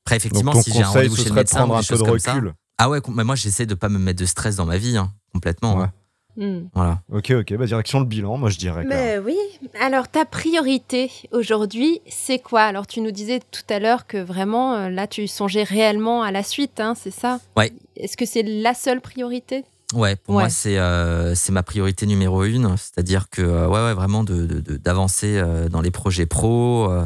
Après 0.05 0.17
effectivement 0.17 0.53
si 0.61 0.71
j'ai 0.71 0.83
un 0.83 0.87
rendez-vous 0.87 1.15
chez 1.15 1.29
le 1.29 1.35
médecin 1.35 1.57
prendre 1.59 1.73
ou 1.73 1.77
un 1.77 1.83
peu 1.83 1.97
de 1.97 2.01
comme 2.03 2.19
ça. 2.19 2.33
recul. 2.33 2.53
Ah 2.77 2.89
ouais, 2.89 2.99
mais 3.09 3.23
moi 3.23 3.35
j'essaie 3.35 3.65
de 3.65 3.73
pas 3.73 3.89
me 3.89 3.97
mettre 3.99 4.19
de 4.19 4.25
stress 4.25 4.55
dans 4.57 4.65
ma 4.65 4.77
vie, 4.77 4.97
hein, 4.97 5.11
complètement. 5.33 5.75
Ouais. 5.77 5.83
hein. 5.85 5.91
Hmm. 6.37 6.67
Voilà. 6.75 7.01
Ok, 7.11 7.31
ok, 7.31 7.55
bah 7.57 7.65
direction 7.65 7.99
le 7.99 8.05
bilan, 8.05 8.37
moi 8.37 8.49
je 8.51 8.57
dirais. 8.59 8.85
Mais 8.87 9.17
oui. 9.17 9.35
Alors, 9.81 10.07
ta 10.07 10.23
priorité 10.23 11.11
aujourd'hui, 11.31 11.99
c'est 12.07 12.37
quoi? 12.39 12.61
Alors, 12.61 12.85
tu 12.85 13.01
nous 13.01 13.09
disais 13.11 13.39
tout 13.51 13.63
à 13.69 13.79
l'heure 13.79 14.05
que 14.05 14.17
vraiment, 14.17 14.75
euh, 14.75 14.89
là, 14.89 15.07
tu 15.07 15.27
songeais 15.27 15.63
réellement 15.63 16.21
à 16.21 16.31
la 16.31 16.43
suite, 16.43 16.79
hein, 16.79 16.93
c'est 16.95 17.11
ça? 17.11 17.39
Ouais. 17.55 17.73
Est-ce 17.95 18.15
que 18.17 18.25
c'est 18.27 18.43
la 18.43 18.73
seule 18.75 19.01
priorité? 19.01 19.63
Ouais, 19.93 20.15
pour 20.15 20.35
Ouais. 20.35 20.43
moi, 20.43 20.49
c'est 20.49 20.77
euh, 20.77 21.33
c'est 21.33 21.51
ma 21.51 21.63
priorité 21.63 22.05
numéro 22.05 22.43
une. 22.43 22.75
C'est-à-dire 22.77 23.29
que, 23.29 23.41
euh, 23.41 23.67
ouais, 23.67 23.79
ouais, 23.85 23.93
vraiment 23.93 24.23
de- 24.23 24.45
de- 24.45 24.59
de- 24.59 24.77
d'avancer 24.77 25.37
euh, 25.37 25.69
dans 25.69 25.81
les 25.81 25.91
projets 25.91 26.25
pro. 26.27 26.87
euh, 26.91 27.05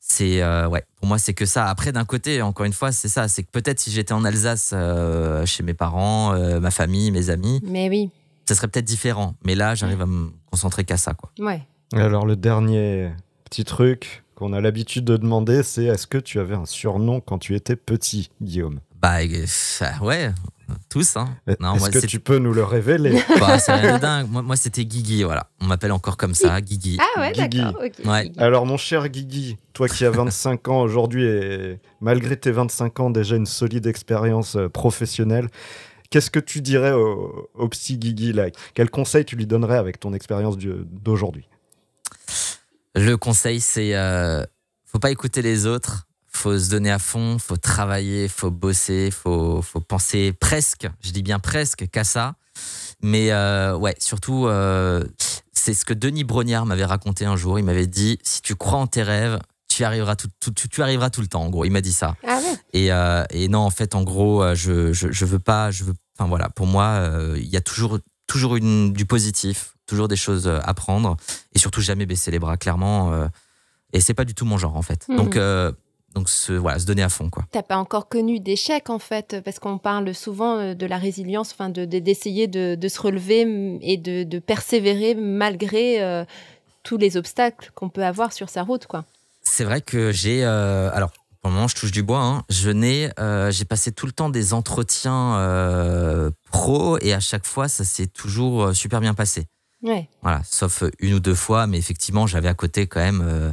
c'est, 0.00 0.42
euh, 0.42 0.68
ouais, 0.68 0.82
pour 0.96 1.06
moi, 1.08 1.18
c'est 1.18 1.32
que 1.32 1.46
ça. 1.46 1.66
Après, 1.68 1.92
d'un 1.92 2.04
côté, 2.04 2.42
encore 2.42 2.66
une 2.66 2.72
fois, 2.74 2.92
c'est 2.92 3.08
ça. 3.08 3.28
C'est 3.28 3.42
que 3.42 3.50
peut-être 3.52 3.80
si 3.80 3.90
j'étais 3.90 4.12
en 4.12 4.24
Alsace, 4.24 4.72
euh, 4.74 5.46
chez 5.46 5.62
mes 5.62 5.72
parents, 5.74 6.34
euh, 6.34 6.60
ma 6.60 6.70
famille, 6.70 7.10
mes 7.10 7.30
amis, 7.30 7.60
Mais 7.64 7.88
oui. 7.88 8.10
Ça 8.46 8.54
serait 8.54 8.68
peut-être 8.68 8.84
différent. 8.84 9.34
Mais 9.44 9.54
là, 9.54 9.74
j'arrive 9.74 10.02
à 10.02 10.06
me 10.06 10.30
concentrer 10.50 10.84
qu'à 10.84 10.96
ça, 10.96 11.14
quoi. 11.14 11.30
Ouais. 11.38 11.62
Alors 11.92 12.26
le 12.26 12.36
dernier 12.36 13.10
petit 13.44 13.64
truc 13.64 14.24
qu'on 14.34 14.52
a 14.52 14.60
l'habitude 14.60 15.04
de 15.04 15.16
demander, 15.16 15.62
c'est 15.62 15.84
est-ce 15.84 16.06
que 16.06 16.18
tu 16.18 16.40
avais 16.40 16.56
un 16.56 16.66
surnom 16.66 17.20
quand 17.20 17.38
tu 17.38 17.54
étais 17.54 17.76
petit, 17.76 18.30
Guillaume? 18.42 18.80
Bah, 19.00 19.18
euh, 19.20 20.04
ouais, 20.04 20.32
tous, 20.88 21.16
hein. 21.16 21.36
Non, 21.60 21.74
Est-ce 21.74 21.90
que 21.90 22.06
tu 22.06 22.20
peux 22.20 22.38
nous 22.38 22.52
le 22.52 22.64
révéler? 22.64 23.22
Bah, 23.40 23.58
c'est 23.58 23.74
rien 23.74 23.96
de 23.96 24.00
dingue. 24.00 24.30
Moi, 24.30 24.42
moi 24.42 24.56
c'était 24.56 24.84
Guigui, 24.84 25.22
voilà. 25.24 25.48
On 25.60 25.66
m'appelle 25.66 25.92
encore 25.92 26.16
comme 26.16 26.34
ça, 26.34 26.60
Guigui. 26.60 26.98
Ah 27.00 27.20
ouais, 27.20 27.32
Guigui. 27.32 27.58
d'accord. 27.58 27.82
ok. 27.84 28.06
Ouais. 28.06 28.32
Alors 28.38 28.66
mon 28.66 28.76
cher 28.76 29.08
Guigui, 29.08 29.58
toi 29.72 29.88
qui 29.88 30.04
as 30.04 30.10
25 30.10 30.68
ans 30.68 30.80
aujourd'hui 30.80 31.24
et 31.24 31.80
malgré 32.00 32.36
tes 32.36 32.50
25 32.50 33.00
ans 33.00 33.10
déjà 33.10 33.36
une 33.36 33.46
solide 33.46 33.86
expérience 33.86 34.56
euh, 34.56 34.68
professionnelle, 34.68 35.48
qu'est-ce 36.14 36.30
que 36.30 36.38
tu 36.38 36.60
dirais 36.60 36.92
au, 36.92 37.50
au 37.54 37.68
petit 37.68 37.98
Guigui 37.98 38.32
là? 38.32 38.46
Quel 38.74 38.88
conseil 38.88 39.24
tu 39.24 39.34
lui 39.34 39.46
donnerais 39.46 39.78
avec 39.78 39.98
ton 39.98 40.12
expérience 40.12 40.56
d'aujourd'hui? 40.56 41.48
Le 42.94 43.16
conseil, 43.16 43.60
c'est 43.60 43.96
euh, 43.96 44.44
faut 44.84 45.00
pas 45.00 45.10
écouter 45.10 45.42
les 45.42 45.66
autres, 45.66 46.06
faut 46.28 46.56
se 46.56 46.70
donner 46.70 46.92
à 46.92 47.00
fond, 47.00 47.40
faut 47.40 47.56
travailler, 47.56 48.28
faut 48.28 48.52
bosser, 48.52 49.10
faut, 49.10 49.60
faut 49.60 49.80
penser 49.80 50.32
presque, 50.32 50.86
je 51.00 51.10
dis 51.10 51.24
bien 51.24 51.40
presque, 51.40 51.88
qu'à 51.90 52.04
ça. 52.04 52.36
Mais 53.02 53.32
euh, 53.32 53.76
ouais, 53.76 53.96
surtout, 53.98 54.46
euh, 54.46 55.02
c'est 55.52 55.74
ce 55.74 55.84
que 55.84 55.94
Denis 55.94 56.22
Brognard 56.22 56.64
m'avait 56.64 56.84
raconté 56.84 57.24
un 57.24 57.34
jour. 57.34 57.58
Il 57.58 57.64
m'avait 57.64 57.88
dit 57.88 58.20
si 58.22 58.40
tu 58.40 58.54
crois 58.54 58.78
en 58.78 58.86
tes 58.86 59.02
rêves, 59.02 59.40
tu 59.66 59.82
y 59.82 59.84
arriveras 59.84 60.14
tout, 60.14 60.28
tout- 60.38 60.52
tu, 60.52 60.68
tu 60.68 60.80
arriveras 60.80 61.10
tout 61.10 61.22
le 61.22 61.26
temps. 61.26 61.42
En 61.42 61.50
gros, 61.50 61.64
il 61.64 61.72
m'a 61.72 61.80
dit 61.80 61.92
ça. 61.92 62.14
Ah 62.24 62.38
ouais? 62.38 62.56
Et, 62.72 62.92
euh, 62.92 63.24
et 63.30 63.48
non, 63.48 63.58
en 63.58 63.70
fait, 63.70 63.96
en 63.96 64.04
gros, 64.04 64.54
je, 64.54 64.92
je, 64.92 65.10
je 65.10 65.24
veux 65.24 65.40
pas, 65.40 65.72
je 65.72 65.82
veux, 65.82 65.94
enfin 66.18 66.28
voilà, 66.28 66.48
pour 66.48 66.66
moi, 66.66 66.84
euh, 66.84 67.34
il 67.38 67.48
y 67.48 67.56
a 67.56 67.60
toujours, 67.60 67.98
toujours 68.26 68.56
une, 68.56 68.92
du 68.92 69.06
positif, 69.06 69.74
toujours 69.86 70.08
des 70.08 70.16
choses 70.16 70.46
euh, 70.46 70.58
à 70.62 70.74
prendre, 70.74 71.16
et 71.54 71.58
surtout 71.58 71.80
jamais 71.80 72.06
baisser 72.06 72.30
les 72.30 72.38
bras, 72.38 72.56
clairement. 72.56 73.12
euh, 73.12 73.26
et 73.92 74.00
c'est 74.00 74.14
pas 74.14 74.24
du 74.24 74.34
tout 74.34 74.44
mon 74.44 74.58
genre, 74.58 74.76
en 74.76 74.82
fait. 74.82 75.06
Mhm. 75.08 75.16
Donc, 75.16 75.38
donc 76.14 76.28
se, 76.28 76.52
voilà, 76.52 76.78
se 76.78 76.86
donner 76.86 77.02
à 77.02 77.08
fond, 77.08 77.28
quoi. 77.30 77.44
T'as 77.50 77.62
pas 77.62 77.76
encore 77.76 78.08
connu 78.08 78.38
d'échec 78.40 78.88
en 78.90 78.98
fait, 79.00 79.36
parce 79.44 79.58
qu'on 79.58 79.78
parle 79.78 80.14
souvent 80.14 80.74
de 80.74 80.86
la 80.86 80.96
résilience, 80.98 81.50
enfin 81.52 81.68
de 81.70 81.84
de- 81.84 81.98
d'essayer 81.98 82.46
de, 82.46 82.76
de 82.76 82.88
se 82.88 83.00
relever 83.00 83.78
et 83.82 83.96
de, 83.96 84.22
de 84.22 84.38
persévérer 84.38 85.14
malgré 85.16 86.00
euh, 86.02 86.24
tous 86.84 86.96
les 86.98 87.16
obstacles 87.16 87.70
qu'on 87.74 87.88
peut 87.88 88.04
avoir 88.04 88.32
sur 88.32 88.48
sa 88.48 88.62
route, 88.62 88.86
quoi. 88.86 89.04
C'est 89.42 89.64
vrai 89.64 89.80
que 89.80 90.10
j'ai, 90.12 90.44
euh, 90.44 90.90
alors. 90.92 91.10
Pour 91.44 91.50
le 91.50 91.56
moment, 91.56 91.68
je 91.68 91.74
touche 91.76 91.92
du 91.92 92.02
bois. 92.02 92.22
hein. 92.22 92.42
Je 92.48 92.70
n'ai, 92.70 93.10
euh, 93.20 93.50
j'ai 93.50 93.66
passé 93.66 93.92
tout 93.92 94.06
le 94.06 94.12
temps 94.12 94.30
des 94.30 94.54
entretiens 94.54 95.36
euh, 95.36 96.30
pro 96.50 96.96
et 97.02 97.12
à 97.12 97.20
chaque 97.20 97.44
fois, 97.44 97.68
ça 97.68 97.84
s'est 97.84 98.06
toujours 98.06 98.62
euh, 98.64 98.72
super 98.72 98.98
bien 99.02 99.12
passé. 99.12 99.44
Ouais. 99.82 100.08
Voilà, 100.22 100.40
sauf 100.48 100.84
une 101.00 101.12
ou 101.12 101.20
deux 101.20 101.34
fois, 101.34 101.66
mais 101.66 101.76
effectivement, 101.76 102.26
j'avais 102.26 102.48
à 102.48 102.54
côté 102.54 102.86
quand 102.86 103.00
même 103.00 103.20
euh, 103.22 103.52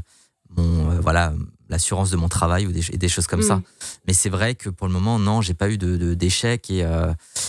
mon, 0.55 1.01
voilà, 1.01 1.33
l'assurance 1.67 2.09
de 2.11 2.15
mon 2.15 2.29
travail 2.29 2.65
ou 2.65 2.71
des, 2.71 2.89
et 2.91 2.97
des 2.97 3.09
choses 3.09 3.27
comme 3.27 3.41
ça. 3.41 3.57
Mm. 3.57 3.63
Mais 4.07 4.13
c'est 4.13 4.29
vrai 4.29 4.55
que 4.55 4.69
pour 4.69 4.87
le 4.87 4.93
moment, 4.93 5.19
non, 5.19 5.41
j'ai 5.41 5.53
pas 5.53 5.69
eu 5.69 5.77
de, 5.77 5.97
de- 5.97 6.13
d'échec 6.13 6.69
et, 6.69 6.87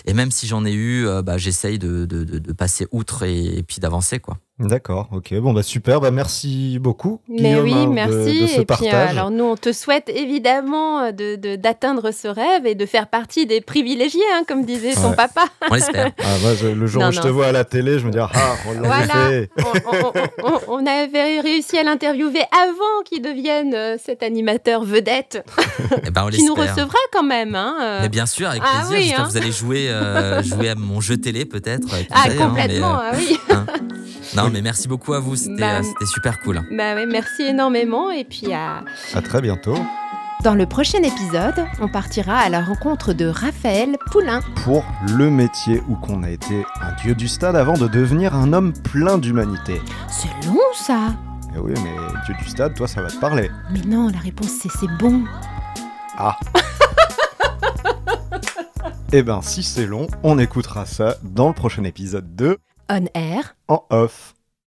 et 0.06 0.12
même 0.12 0.32
si 0.32 0.48
j'en 0.48 0.64
ai 0.64 0.72
eu, 0.72 1.06
bah, 1.22 1.38
j'essaye 1.38 1.78
de, 1.78 2.04
de, 2.04 2.24
de- 2.24 2.40
de 2.40 2.52
passer 2.52 2.88
outre 2.90 3.22
et, 3.22 3.58
et 3.58 3.62
puis 3.62 3.78
d'avancer, 3.78 4.18
quoi. 4.18 4.38
D'accord, 4.58 5.08
ok, 5.12 5.34
bon 5.40 5.54
bah 5.54 5.62
super, 5.62 6.00
bah 6.00 6.10
merci 6.10 6.78
beaucoup. 6.78 7.20
Mais 7.26 7.38
Guillaume, 7.38 7.64
oui, 7.64 7.72
hein, 7.74 7.84
de- 7.86 7.90
merci. 7.90 8.40
De, 8.42 8.46
ce 8.46 8.60
et 8.60 8.64
puis, 8.66 8.86
euh, 8.86 8.90
partage. 8.90 9.10
alors 9.10 9.30
nous, 9.30 9.44
on 9.44 9.56
te 9.56 9.72
souhaite 9.72 10.08
évidemment 10.10 11.00
euh, 11.00 11.10
de 11.10 11.36
de- 11.36 11.56
d'atteindre 11.56 12.10
ce 12.12 12.28
rêve 12.28 12.66
et 12.66 12.74
de 12.74 12.84
faire 12.86 13.08
partie 13.08 13.46
des 13.46 13.62
privilégiés, 13.62 14.20
hein, 14.34 14.42
comme 14.46 14.64
disait 14.64 14.92
son 14.92 15.12
papa. 15.14 15.46
On 15.70 15.74
l'espère. 15.74 16.12
Ah, 16.18 16.24
moi, 16.42 16.52
je- 16.54 16.66
le 16.68 16.86
jour 16.86 17.02
Non, 17.02 17.08
où 17.08 17.12
je 17.12 17.20
te 17.20 17.26
non. 17.28 17.32
vois 17.32 17.46
à 17.46 17.52
la 17.52 17.64
télé, 17.64 17.98
je 17.98 18.06
me 18.06 18.12
dis 18.12 18.18
ah, 18.20 18.28
on 18.68 18.72
l'avait 18.74 18.86
Voilà. 18.86 19.06
fait. 19.30 19.50
on, 19.58 19.96
on- 19.96 20.12
on- 20.52 20.60
on 20.82 20.86
avait 20.86 21.40
réussi 21.40 21.78
à 21.78 21.82
l'interviewer 21.82 22.42
avant 22.52 23.02
qu'il 23.06 23.22
devienne 23.22 23.72
euh, 23.74 23.96
cet 24.04 24.22
animateur 24.22 24.84
vedette, 24.84 25.42
Eh 26.06 26.10
ben, 26.10 26.24
on 26.26 26.28
qui 26.28 26.44
nous 26.44 26.54
recevra 26.54 26.98
quand 27.10 27.24
même. 27.24 27.54
Hein. 27.54 28.00
Mais 28.02 28.08
bien 28.10 28.26
sûr, 28.26 28.48
avec 28.50 28.62
Ah 28.64 28.84
plaisir. 28.86 28.96
oui, 28.98 29.14
hein. 29.16 29.24
que 29.24 29.30
vous 29.30 29.36
allez 29.38 29.50
jouer, 29.52 29.86
euh, 29.88 30.42
jouer 30.42 30.68
à 30.68 30.74
mon 30.74 31.00
jeu 31.00 31.16
télé, 31.16 31.46
peut-être. 31.46 31.88
Ah, 32.12 32.24
hein, 32.28 32.34
complètement, 32.38 32.98
mais, 32.98 33.08
ah 33.10 33.16
oui. 33.16 33.38
euh, 33.50 33.54
non, 34.44 34.50
mais 34.50 34.62
merci 34.62 34.88
beaucoup 34.88 35.14
à 35.14 35.20
vous. 35.20 35.36
C'était 35.36 35.60
Bah, 35.60 35.78
euh, 35.78 35.82
c'était 35.82 36.06
super 36.06 36.40
cool. 36.40 36.62
Bah 36.70 36.94
oui, 36.96 37.06
merci 37.10 37.42
énormément. 37.42 38.10
Et 38.10 38.24
puis, 38.24 38.52
à... 38.52 38.84
À 39.14 39.22
très 39.22 39.40
bientôt 39.40 39.76
dans 40.42 40.54
le 40.56 40.66
prochain 40.66 40.98
épisode, 41.04 41.54
on 41.80 41.86
partira 41.86 42.36
à 42.38 42.48
la 42.48 42.64
rencontre 42.64 43.12
de 43.12 43.26
Raphaël 43.26 43.96
Poulain. 44.10 44.40
pour 44.64 44.84
le 45.16 45.30
métier 45.30 45.80
où 45.88 45.94
qu'on 45.94 46.24
a 46.24 46.30
été 46.30 46.64
un 46.80 46.92
dieu 47.00 47.14
du 47.14 47.28
stade 47.28 47.54
avant 47.54 47.74
de 47.74 47.86
devenir 47.86 48.34
un 48.34 48.52
homme 48.52 48.72
plein 48.72 49.18
d'humanité. 49.18 49.80
C'est 50.08 50.48
long, 50.48 50.58
ça 50.74 51.14
Eh 51.54 51.60
oui, 51.60 51.74
mais 51.84 51.94
dieu 52.26 52.34
du 52.42 52.48
stade, 52.48 52.74
toi, 52.74 52.88
ça 52.88 53.02
va 53.02 53.10
te 53.10 53.20
parler. 53.20 53.52
Mais 53.70 53.82
non, 53.86 54.08
la 54.08 54.18
réponse, 54.18 54.50
c'est 54.60 54.68
c'est 54.72 54.90
bon. 54.98 55.22
Ah. 56.18 56.36
Eh 59.14 59.22
ben, 59.22 59.42
si 59.42 59.62
c'est 59.62 59.84
long, 59.84 60.06
on 60.22 60.38
écoutera 60.38 60.86
ça 60.86 61.16
dans 61.22 61.48
le 61.48 61.52
prochain 61.52 61.84
épisode 61.84 62.34
de 62.34 62.58
On 62.88 63.06
air. 63.14 63.56
En 63.68 63.84
Off. 63.90 64.34